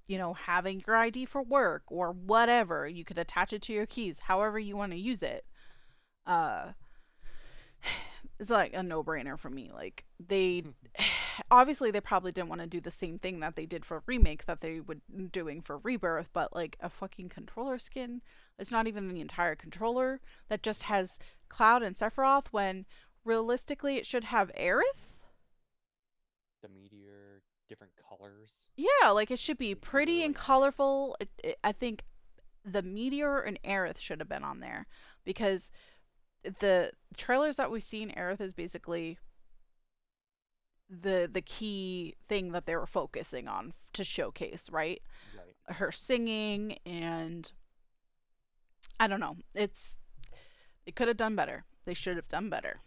you 0.07 0.19
know 0.19 0.35
having 0.35 0.83
your 0.87 0.97
ID 0.97 1.27
for 1.27 1.43
work 1.43 1.85
or 1.89 2.13
whatever. 2.13 2.87
You 2.89 3.05
could 3.05 3.19
attach 3.19 3.53
it 3.53 3.63
to 3.63 3.73
your 3.73 3.87
keys 3.87 4.19
however 4.19 4.59
you 4.59 4.77
want 4.77 4.93
to 4.93 4.99
use 4.99 5.23
it. 5.23 5.45
Uh 6.27 6.73
it's 8.39 8.51
like 8.51 8.73
a 8.75 8.83
no-brainer 8.83 9.39
for 9.39 9.51
me. 9.51 9.71
Like 9.73 10.05
they 10.27 10.65
obviously 11.51 11.91
they 11.91 12.01
probably 12.01 12.33
didn't 12.33 12.49
want 12.49 12.61
to 12.61 12.67
do 12.67 12.81
the 12.81 12.91
same 12.91 13.19
thing 13.19 13.41
that 13.41 13.57
they 13.57 13.67
did 13.67 13.85
for 13.85 14.03
remake 14.07 14.45
that 14.47 14.61
they 14.61 14.81
would 14.81 15.01
doing 15.33 15.61
for 15.63 15.79
rebirth, 15.79 16.31
but 16.33 16.55
like 16.55 16.77
a 16.81 16.89
fucking 16.91 17.29
controller 17.29 17.79
skin, 17.79 18.21
it's 18.59 18.71
not 18.71 18.87
even 18.87 19.09
the 19.09 19.21
entire 19.21 19.55
controller 19.57 20.21
that 20.49 20.63
just 20.63 20.83
has 20.85 21.19
Cloud 21.49 21.83
and 21.83 21.97
Sephiroth 21.97 22.47
when 22.51 22.87
realistically 23.25 23.97
it 23.97 24.07
should 24.07 24.25
have 24.25 24.51
Aerith. 24.59 25.10
The 26.63 26.69
meteor, 26.69 27.43
different 27.69 27.93
colors. 28.09 28.69
Yeah, 28.77 29.11
like 29.11 29.31
it 29.31 29.39
should 29.39 29.59
be 29.59 29.75
pretty 29.75 30.23
and 30.23 30.35
colorful. 30.35 31.17
It, 31.21 31.29
it, 31.43 31.59
I 31.65 31.73
think 31.73 32.03
the 32.65 32.83
Meteor 32.83 33.41
and 33.41 33.59
Aerith 33.65 33.99
should 33.99 34.21
have 34.21 34.29
been 34.29 34.45
on 34.45 34.61
there 34.61 34.87
because 35.25 35.71
the 36.43 36.93
trailers 37.17 37.57
that 37.57 37.71
we've 37.71 37.83
seen, 37.83 38.13
Aerith 38.17 38.41
is 38.41 38.53
basically 38.53 39.19
the 41.03 41.31
the 41.33 41.43
key 41.43 42.17
thing 42.29 42.51
that 42.53 42.67
they 42.67 42.75
were 42.75 42.87
focusing 42.87 43.47
on 43.49 43.73
to 43.93 44.05
showcase, 44.05 44.69
right? 44.71 45.01
Right. 45.37 45.77
Her 45.77 45.93
singing 45.93 46.79
and 46.85 47.51
I 48.99 49.07
don't 49.07 49.21
know. 49.21 49.37
It's 49.55 49.95
they 50.85 50.93
could 50.93 51.09
have 51.09 51.17
done 51.17 51.37
better. 51.37 51.65
They 51.85 51.95
should 51.95 52.17
have 52.17 52.29
done 52.29 52.51
better. 52.51 52.81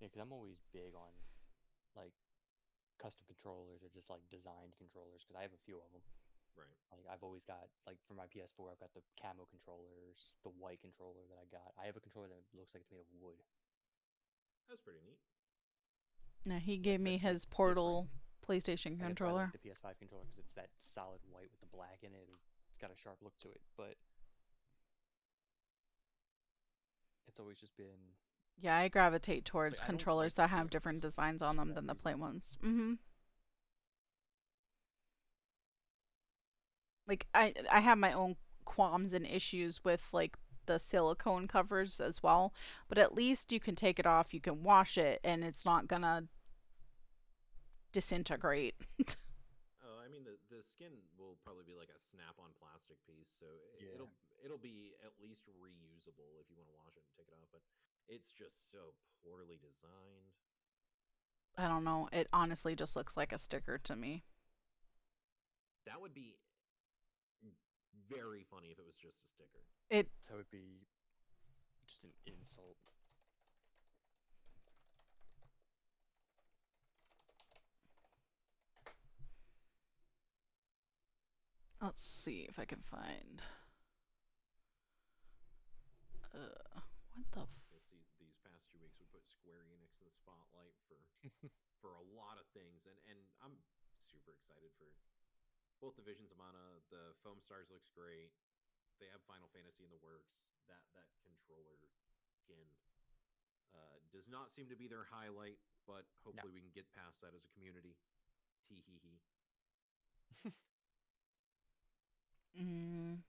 Yeah, 0.00 0.06
because 0.06 0.20
I'm 0.20 0.32
always 0.32 0.60
big 0.72 0.94
on 0.94 1.08
custom 3.04 3.28
controllers 3.28 3.84
or 3.84 3.92
just 3.92 4.08
like 4.08 4.24
designed 4.32 4.72
controllers 4.80 5.20
because 5.20 5.36
I 5.36 5.44
have 5.44 5.52
a 5.52 5.60
few 5.68 5.76
of 5.76 5.84
them. 5.92 6.00
Right. 6.56 6.72
Like 6.88 7.04
I've 7.12 7.20
always 7.20 7.44
got 7.44 7.68
like 7.84 8.00
for 8.08 8.16
my 8.16 8.24
PS4, 8.32 8.72
I've 8.72 8.80
got 8.80 8.96
the 8.96 9.04
camo 9.20 9.44
controllers, 9.52 10.40
the 10.40 10.54
white 10.56 10.80
controller 10.80 11.20
that 11.28 11.36
I 11.36 11.44
got. 11.52 11.76
I 11.76 11.84
have 11.84 12.00
a 12.00 12.04
controller 12.04 12.32
that 12.32 12.40
looks 12.56 12.72
like 12.72 12.88
it's 12.88 12.94
made 12.94 13.04
of 13.04 13.10
wood. 13.20 13.36
That's 14.72 14.80
pretty 14.80 15.04
neat. 15.04 15.20
Now 16.48 16.56
he 16.56 16.80
gave 16.80 17.04
me 17.04 17.20
that's, 17.20 17.24
like, 17.28 17.32
his 17.36 17.44
Portal 17.44 18.08
PlayStation 18.40 18.96
Like, 18.96 19.04
I 19.04 19.06
controller. 19.12 19.50
like 19.52 19.60
the 19.60 19.64
PS5 19.68 20.00
controller 20.00 20.24
because 20.24 20.40
it's 20.40 20.56
that 20.56 20.72
solid 20.80 21.20
white 21.28 21.52
with 21.52 21.60
the 21.60 21.68
black 21.68 22.00
in 22.00 22.16
it. 22.16 22.28
It's 22.72 22.80
got 22.80 22.88
a 22.88 22.96
sharp 22.96 23.20
look 23.20 23.36
to 23.44 23.52
it, 23.52 23.60
but 23.76 23.96
it's 27.28 27.40
always 27.40 27.58
just 27.58 27.76
been 27.76 28.14
Yeah, 28.58 28.76
I 28.76 28.88
gravitate 28.88 29.44
towards 29.44 29.80
I 29.80 29.86
don't 29.86 29.86
controllers 29.86 30.36
like 30.38 30.50
that 30.50 30.56
have 30.56 30.70
different 30.70 31.02
designs 31.02 31.42
on 31.42 31.56
them 31.56 31.74
than 31.74 31.86
the 31.86 31.94
plain 31.94 32.18
ones. 32.18 32.56
Mhm. 32.62 32.98
Like 37.06 37.26
I 37.34 37.54
I 37.70 37.80
have 37.80 37.98
my 37.98 38.12
own 38.12 38.36
qualms 38.64 39.12
and 39.14 39.26
issues 39.26 39.82
with 39.84 40.02
like 40.12 40.36
the 40.66 40.78
silicone 40.78 41.46
covers 41.48 42.00
as 42.00 42.22
well, 42.22 42.52
but 42.88 42.98
at 42.98 43.14
least 43.14 43.52
you 43.52 43.60
can 43.60 43.76
take 43.76 43.98
it 43.98 44.06
off, 44.06 44.32
you 44.34 44.40
can 44.40 44.62
wash 44.62 44.96
it 44.98 45.20
and 45.24 45.44
it's 45.44 45.64
not 45.64 45.86
gonna 45.88 46.24
disintegrate. 47.92 48.74
Oh, 49.84 50.00
I 50.00 50.08
mean 50.08 50.24
the 50.24 50.36
the 50.48 50.64
skin 50.64 50.96
will 51.20 51.36
probably 51.44 51.64
be 51.68 51.76
like 51.76 51.92
a 51.92 52.00
snap-on 52.00 52.56
plastic 52.56 52.96
piece, 53.04 53.28
so 53.36 53.44
it- 53.76 53.84
Yeah. 53.84 53.94
it'll 53.94 54.10
it'll 54.42 54.58
be 54.58 54.94
at 55.04 55.12
least 55.20 55.44
reusable 55.60 56.40
if 56.40 56.48
you 56.48 56.56
want 56.56 56.68
to 56.72 56.76
wash 56.80 56.96
it 56.96 57.04
and 57.04 57.12
take 57.12 57.28
it 57.28 57.34
off. 57.36 57.48
But 57.52 57.60
it's 58.08 58.28
just 58.30 58.70
so 58.70 58.94
poorly 59.22 59.58
designed. 59.60 60.32
I 61.58 61.68
don't 61.68 61.84
know. 61.84 62.08
It 62.12 62.28
honestly 62.32 62.76
just 62.76 62.96
looks 62.96 63.16
like 63.16 63.32
a 63.32 63.38
sticker 63.38 63.78
to 63.78 63.96
me. 63.96 64.22
That 65.86 66.00
would 66.00 66.14
be 66.14 66.36
very 68.08 68.44
funny 68.50 68.68
if 68.70 68.78
it 68.78 68.86
was 68.86 68.96
just 68.96 69.22
a 69.22 69.28
sticker. 69.28 69.62
It 69.90 70.08
That 70.28 70.36
would 70.36 70.50
be 70.50 70.86
just 71.86 72.04
an 72.04 72.12
insult. 72.26 72.76
let's 81.82 82.02
see 82.02 82.46
if 82.48 82.58
I 82.58 82.64
can 82.64 82.82
find 82.90 83.42
uh 86.34 86.80
what 87.14 87.26
the 87.32 87.40
f- 87.40 87.48
You'll 87.70 87.80
see 87.82 88.02
these 88.20 88.38
past 88.44 88.70
two 88.70 88.78
weeks 88.80 88.96
we 88.98 89.06
put 89.10 89.24
Square 89.28 89.66
Enix 89.74 89.98
in 90.00 90.06
the 90.06 90.14
spotlight 90.14 90.76
for 90.86 90.98
for 91.80 91.92
a 91.94 92.04
lot 92.14 92.38
of 92.38 92.46
things, 92.54 92.86
and 92.86 92.96
and 93.10 93.18
I'm 93.42 93.56
super 93.98 94.32
excited 94.32 94.70
for 94.78 94.88
both 95.84 96.00
divisions 96.00 96.32
of 96.32 96.40
Mana. 96.40 96.80
The 96.88 97.12
Foamstars 97.20 97.68
looks 97.68 97.92
great. 97.92 98.32
They 98.96 99.08
have 99.12 99.20
Final 99.28 99.52
Fantasy 99.52 99.84
in 99.84 99.92
the 99.92 100.00
works. 100.00 100.32
That 100.64 100.80
that 100.96 101.12
controller 101.20 101.76
skin 102.40 102.64
uh, 103.76 104.00
does 104.08 104.24
not 104.32 104.48
seem 104.48 104.72
to 104.72 104.76
be 104.80 104.88
their 104.88 105.04
highlight, 105.12 105.60
but 105.84 106.08
hopefully 106.24 106.56
we 106.56 106.64
can 106.64 106.72
get 106.72 106.88
past 106.96 107.20
that 107.20 107.36
as 107.36 107.44
a 107.44 107.52
community. 107.52 108.00
Tee 108.64 108.80
hee 108.88 108.96
hee. 109.04 109.20
mm, 112.64 113.20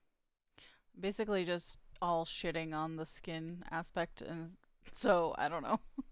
basically 0.98 1.44
just 1.44 1.76
all 2.00 2.24
shitting 2.24 2.72
on 2.72 2.96
the 2.96 3.04
skin 3.04 3.62
aspect 3.70 4.22
and 4.22 4.56
so 4.94 5.34
I 5.36 5.50
don't 5.52 5.62
know. 5.62 5.78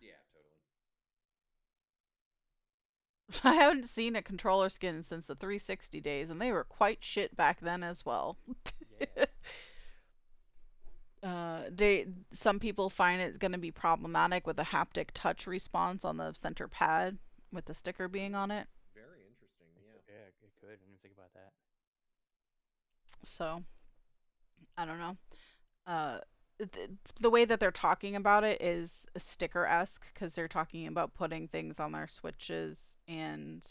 Yeah, 0.00 0.20
totally. 0.30 0.60
I 3.44 3.54
haven't 3.54 3.88
seen 3.88 4.16
a 4.16 4.22
controller 4.22 4.68
skin 4.68 5.02
since 5.02 5.26
the 5.26 5.34
360 5.34 6.00
days 6.00 6.30
and 6.30 6.40
they 6.40 6.52
were 6.52 6.64
quite 6.64 6.98
shit 7.00 7.36
back 7.36 7.60
then 7.60 7.82
as 7.82 8.04
well. 8.04 8.36
Yeah. 9.00 9.24
Uh, 11.22 11.62
they 11.74 12.06
some 12.34 12.60
people 12.60 12.88
find 12.88 13.20
it's 13.20 13.38
going 13.38 13.50
to 13.50 13.58
be 13.58 13.72
problematic 13.72 14.46
with 14.46 14.56
the 14.56 14.62
haptic 14.62 15.08
touch 15.12 15.46
response 15.48 16.04
on 16.04 16.16
the 16.16 16.32
center 16.34 16.68
pad 16.68 17.18
with 17.52 17.64
the 17.64 17.74
sticker 17.74 18.06
being 18.06 18.34
on 18.34 18.50
it. 18.52 18.68
Very 18.94 19.22
interesting. 19.26 19.66
Yeah. 19.76 20.14
Yeah, 20.14 20.26
it 20.28 20.34
could. 20.38 20.68
I 20.68 20.72
didn't 20.72 20.86
even 20.86 20.98
think 21.02 21.14
about 21.14 21.32
that. 21.34 21.52
So 23.24 23.62
I 24.76 24.84
don't 24.84 24.98
know. 24.98 25.16
Uh, 25.86 26.18
th- 26.58 26.90
the 27.20 27.30
way 27.30 27.44
that 27.44 27.60
they're 27.60 27.70
talking 27.70 28.16
about 28.16 28.44
it 28.44 28.60
is 28.62 29.06
sticker 29.16 29.66
esque 29.66 30.06
because 30.12 30.32
they're 30.32 30.48
talking 30.48 30.86
about 30.86 31.14
putting 31.14 31.48
things 31.48 31.80
on 31.80 31.92
their 31.92 32.06
switches 32.06 32.96
and 33.08 33.66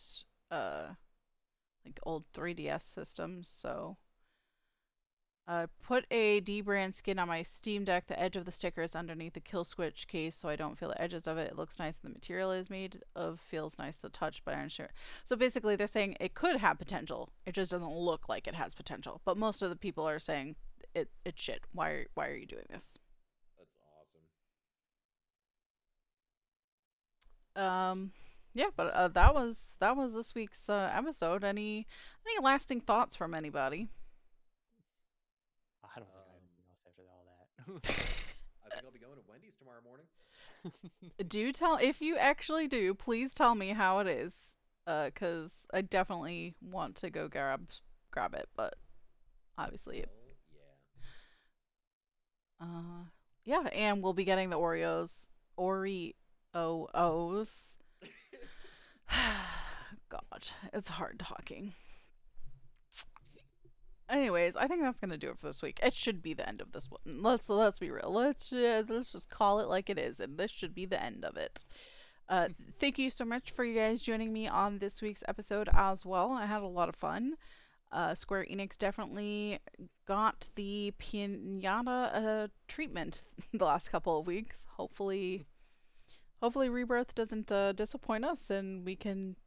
uh, 0.52 0.88
like 1.86 2.00
old 2.04 2.24
3DS 2.34 2.84
systems. 2.84 3.50
So. 3.50 3.98
Uh, 5.48 5.68
put 5.84 6.08
a 6.10 6.42
dbrand 6.42 6.92
skin 6.92 7.20
on 7.20 7.28
my 7.28 7.44
Steam 7.44 7.84
Deck. 7.84 8.08
The 8.08 8.20
edge 8.20 8.36
of 8.36 8.46
the 8.46 8.52
sticker 8.52 8.82
is 8.82 8.96
underneath 8.96 9.34
the 9.34 9.42
Killswitch 9.42 10.08
case, 10.08 10.36
so 10.36 10.50
I 10.50 10.56
don't 10.56 10.76
feel 10.76 10.90
the 10.90 11.00
edges 11.00 11.28
of 11.28 11.38
it. 11.38 11.52
It 11.52 11.56
looks 11.56 11.78
nice. 11.78 11.96
The 11.98 12.10
material 12.10 12.52
is 12.52 12.72
made 12.72 13.04
of 13.16 13.40
feels 13.40 13.78
nice 13.78 14.00
to 14.00 14.10
touch, 14.10 14.44
but 14.44 14.56
I'm 14.56 14.70
sure. 14.70 14.90
So 15.24 15.36
basically, 15.36 15.76
they're 15.76 15.86
saying 15.86 16.18
it 16.20 16.34
could 16.34 16.56
have 16.56 16.80
potential. 16.80 17.30
It 17.46 17.54
just 17.54 17.70
doesn't 17.70 17.96
look 17.96 18.28
like 18.28 18.48
it 18.48 18.56
has 18.56 18.74
potential. 18.74 19.22
But 19.24 19.38
most 19.38 19.62
of 19.62 19.70
the 19.70 19.76
people 19.76 20.10
are 20.10 20.18
saying 20.18 20.56
it 20.96 21.10
it's 21.26 21.42
shit. 21.42 21.64
Why 21.74 21.90
are 21.92 22.06
why 22.16 22.28
are 22.30 22.36
you 22.36 22.48
doing 22.48 22.66
this? 22.70 22.98
That's 23.58 23.76
awesome. 27.56 27.66
Um, 27.66 28.12
yeah, 28.54 28.70
but 28.76 28.88
uh, 28.94 29.08
that 29.10 29.34
was 29.34 29.76
that 29.80 29.96
was 29.98 30.14
this 30.14 30.34
week's 30.36 30.70
uh, 30.70 30.90
episode. 30.94 31.44
Any 31.44 31.88
any 32.26 32.44
lasting 32.44 32.82
thoughts 32.82 33.16
from 33.16 33.34
anybody? 33.34 33.90
I 35.84 36.00
don't 36.00 36.06
think 36.06 36.18
I 36.18 36.20
have 36.20 36.28
Um, 36.28 36.42
anything 36.42 36.66
else 36.70 36.82
after 36.86 37.04
all 37.10 37.26
that. 37.26 37.48
I 38.66 38.70
think 38.70 38.86
I'll 38.86 38.92
be 38.92 39.00
going 39.00 39.16
to 39.16 39.24
Wendy's 39.28 39.56
tomorrow 39.58 39.82
morning. 39.82 40.08
do 41.28 41.52
tell 41.52 41.78
if 41.78 42.02
you 42.02 42.18
actually 42.18 42.68
do. 42.68 42.94
Please 42.94 43.34
tell 43.34 43.56
me 43.56 43.70
how 43.70 44.00
it 44.00 44.08
is, 44.08 44.56
uh, 44.88 45.10
cause 45.16 45.52
I 45.74 45.82
definitely 45.82 46.56
want 46.62 46.96
to 46.98 47.10
go 47.10 47.28
grab 47.28 47.70
grab 48.12 48.34
it, 48.34 48.50
but 48.56 48.76
obviously 49.58 50.00
it 50.00 50.10
yeah. 50.10 50.25
Uh, 52.60 53.04
yeah, 53.44 53.68
and 53.74 54.02
we'll 54.02 54.14
be 54.14 54.24
getting 54.24 54.50
the 54.50 54.58
Oreos. 54.58 55.28
Oreos. 55.58 56.16
God, 60.10 60.44
it's 60.74 60.90
hard 60.90 61.20
talking. 61.20 61.74
Anyways, 64.08 64.56
I 64.56 64.68
think 64.68 64.82
that's 64.82 65.00
gonna 65.00 65.18
do 65.18 65.30
it 65.32 65.40
for 65.40 65.48
this 65.48 65.64
week. 65.64 65.80
It 65.82 65.96
should 65.96 66.22
be 66.22 66.36
the 66.36 66.48
end 66.48 66.62
of 66.62 66.72
this 66.72 66.88
one. 66.90 67.24
Let's 67.24 67.50
let's 67.50 67.80
be 67.80 67.90
real. 67.90 68.12
Let's 68.12 68.54
uh, 68.54 68.84
let's 68.88 69.12
just 69.12 69.30
call 69.30 69.60
it 69.60 69.68
like 69.68 69.90
it 69.90 69.98
is, 69.98 70.20
and 70.20 70.38
this 70.38 70.52
should 70.52 70.76
be 70.76 70.86
the 70.86 71.02
end 71.02 71.26
of 71.26 71.38
it. 71.38 71.66
Uh, 72.30 72.50
thank 72.80 73.00
you 73.00 73.10
so 73.10 73.26
much 73.26 73.52
for 73.52 73.66
you 73.66 73.74
guys 73.74 74.02
joining 74.02 74.32
me 74.32 74.48
on 74.48 74.78
this 74.78 75.02
week's 75.02 75.24
episode 75.28 75.70
as 75.74 76.06
well. 76.06 76.32
I 76.32 76.46
had 76.46 76.62
a 76.62 76.68
lot 76.68 76.90
of 76.90 76.96
fun. 76.96 77.36
Uh, 77.96 78.14
Square 78.14 78.48
Enix 78.52 78.78
definitely 78.78 79.58
got 80.06 80.50
the 80.56 80.94
pinata 81.00 82.14
uh, 82.14 82.48
treatment 82.68 83.22
the 83.54 83.64
last 83.64 83.90
couple 83.90 84.20
of 84.20 84.28
weeks. 84.28 84.66
Hopefully, 84.76 85.46
hopefully 86.42 86.68
Rebirth 86.68 87.16
doesn't 87.16 87.50
uh, 87.54 87.72
disappoint 87.72 88.26
us, 88.26 88.50
and 88.50 88.86
we 88.86 88.98
can 88.98 89.38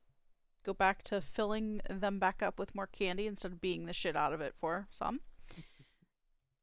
go 0.64 0.72
back 0.72 1.02
to 1.04 1.20
filling 1.20 1.82
them 1.90 2.18
back 2.18 2.42
up 2.42 2.58
with 2.58 2.74
more 2.74 2.86
candy 2.86 3.26
instead 3.26 3.52
of 3.52 3.60
beating 3.60 3.84
the 3.84 3.92
shit 3.92 4.16
out 4.16 4.32
of 4.32 4.40
it 4.40 4.54
for 4.60 4.88
some. 4.90 5.20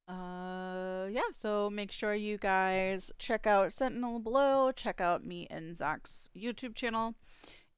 Uh, 0.08 1.08
yeah, 1.10 1.32
so 1.32 1.68
make 1.68 1.92
sure 1.92 2.14
you 2.14 2.38
guys 2.38 3.12
check 3.18 3.48
out 3.48 3.74
Sentinel 3.74 4.20
below, 4.20 4.72
check 4.72 5.02
out 5.02 5.26
me 5.26 5.48
and 5.50 5.76
Zach's 5.76 6.30
YouTube 6.38 6.76
channel, 6.76 7.16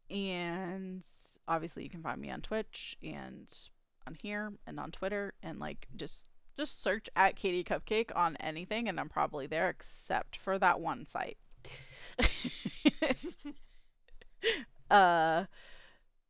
and 0.10 1.06
obviously 1.48 1.84
you 1.84 1.90
can 1.90 2.04
find 2.04 2.20
me 2.20 2.30
on 2.30 2.42
Twitch 2.42 2.98
and 3.02 3.48
on 4.08 4.16
here 4.22 4.54
and 4.66 4.80
on 4.80 4.92
Twitter, 4.92 5.34
and 5.44 5.60
like 5.60 5.88
just 5.96 6.26
just 6.58 6.82
search 6.82 7.08
at 7.16 7.36
KT 7.36 7.66
Kupkake 7.66 8.12
on 8.16 8.36
anything, 8.38 8.90
and 8.90 9.00
I'm 9.00 9.10
probably 9.10 9.46
there 9.46 9.70
except 9.70 10.38
for 10.38 10.58
that 10.58 10.80
one 10.80 11.06
site. 11.06 11.38
uh, 14.90 15.46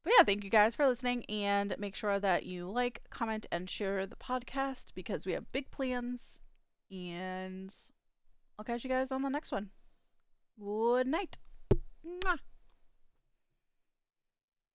but 0.03 0.13
yeah, 0.17 0.23
thank 0.25 0.43
you 0.43 0.49
guys 0.49 0.75
for 0.75 0.87
listening, 0.87 1.23
and 1.25 1.73
make 1.77 1.95
sure 1.95 2.19
that 2.19 2.45
you 2.45 2.69
like, 2.69 3.01
comment, 3.09 3.45
and 3.51 3.69
share 3.69 4.05
the 4.05 4.15
podcast 4.17 4.93
because 4.95 5.25
we 5.25 5.31
have 5.33 5.51
big 5.51 5.69
plans. 5.71 6.41
And 6.91 7.73
I'll 8.57 8.65
catch 8.65 8.83
you 8.83 8.89
guys 8.89 9.11
on 9.11 9.21
the 9.21 9.29
next 9.29 9.51
one. 9.51 9.69
Good 10.59 11.07
night. 11.07 11.37
Mwah. 12.05 12.39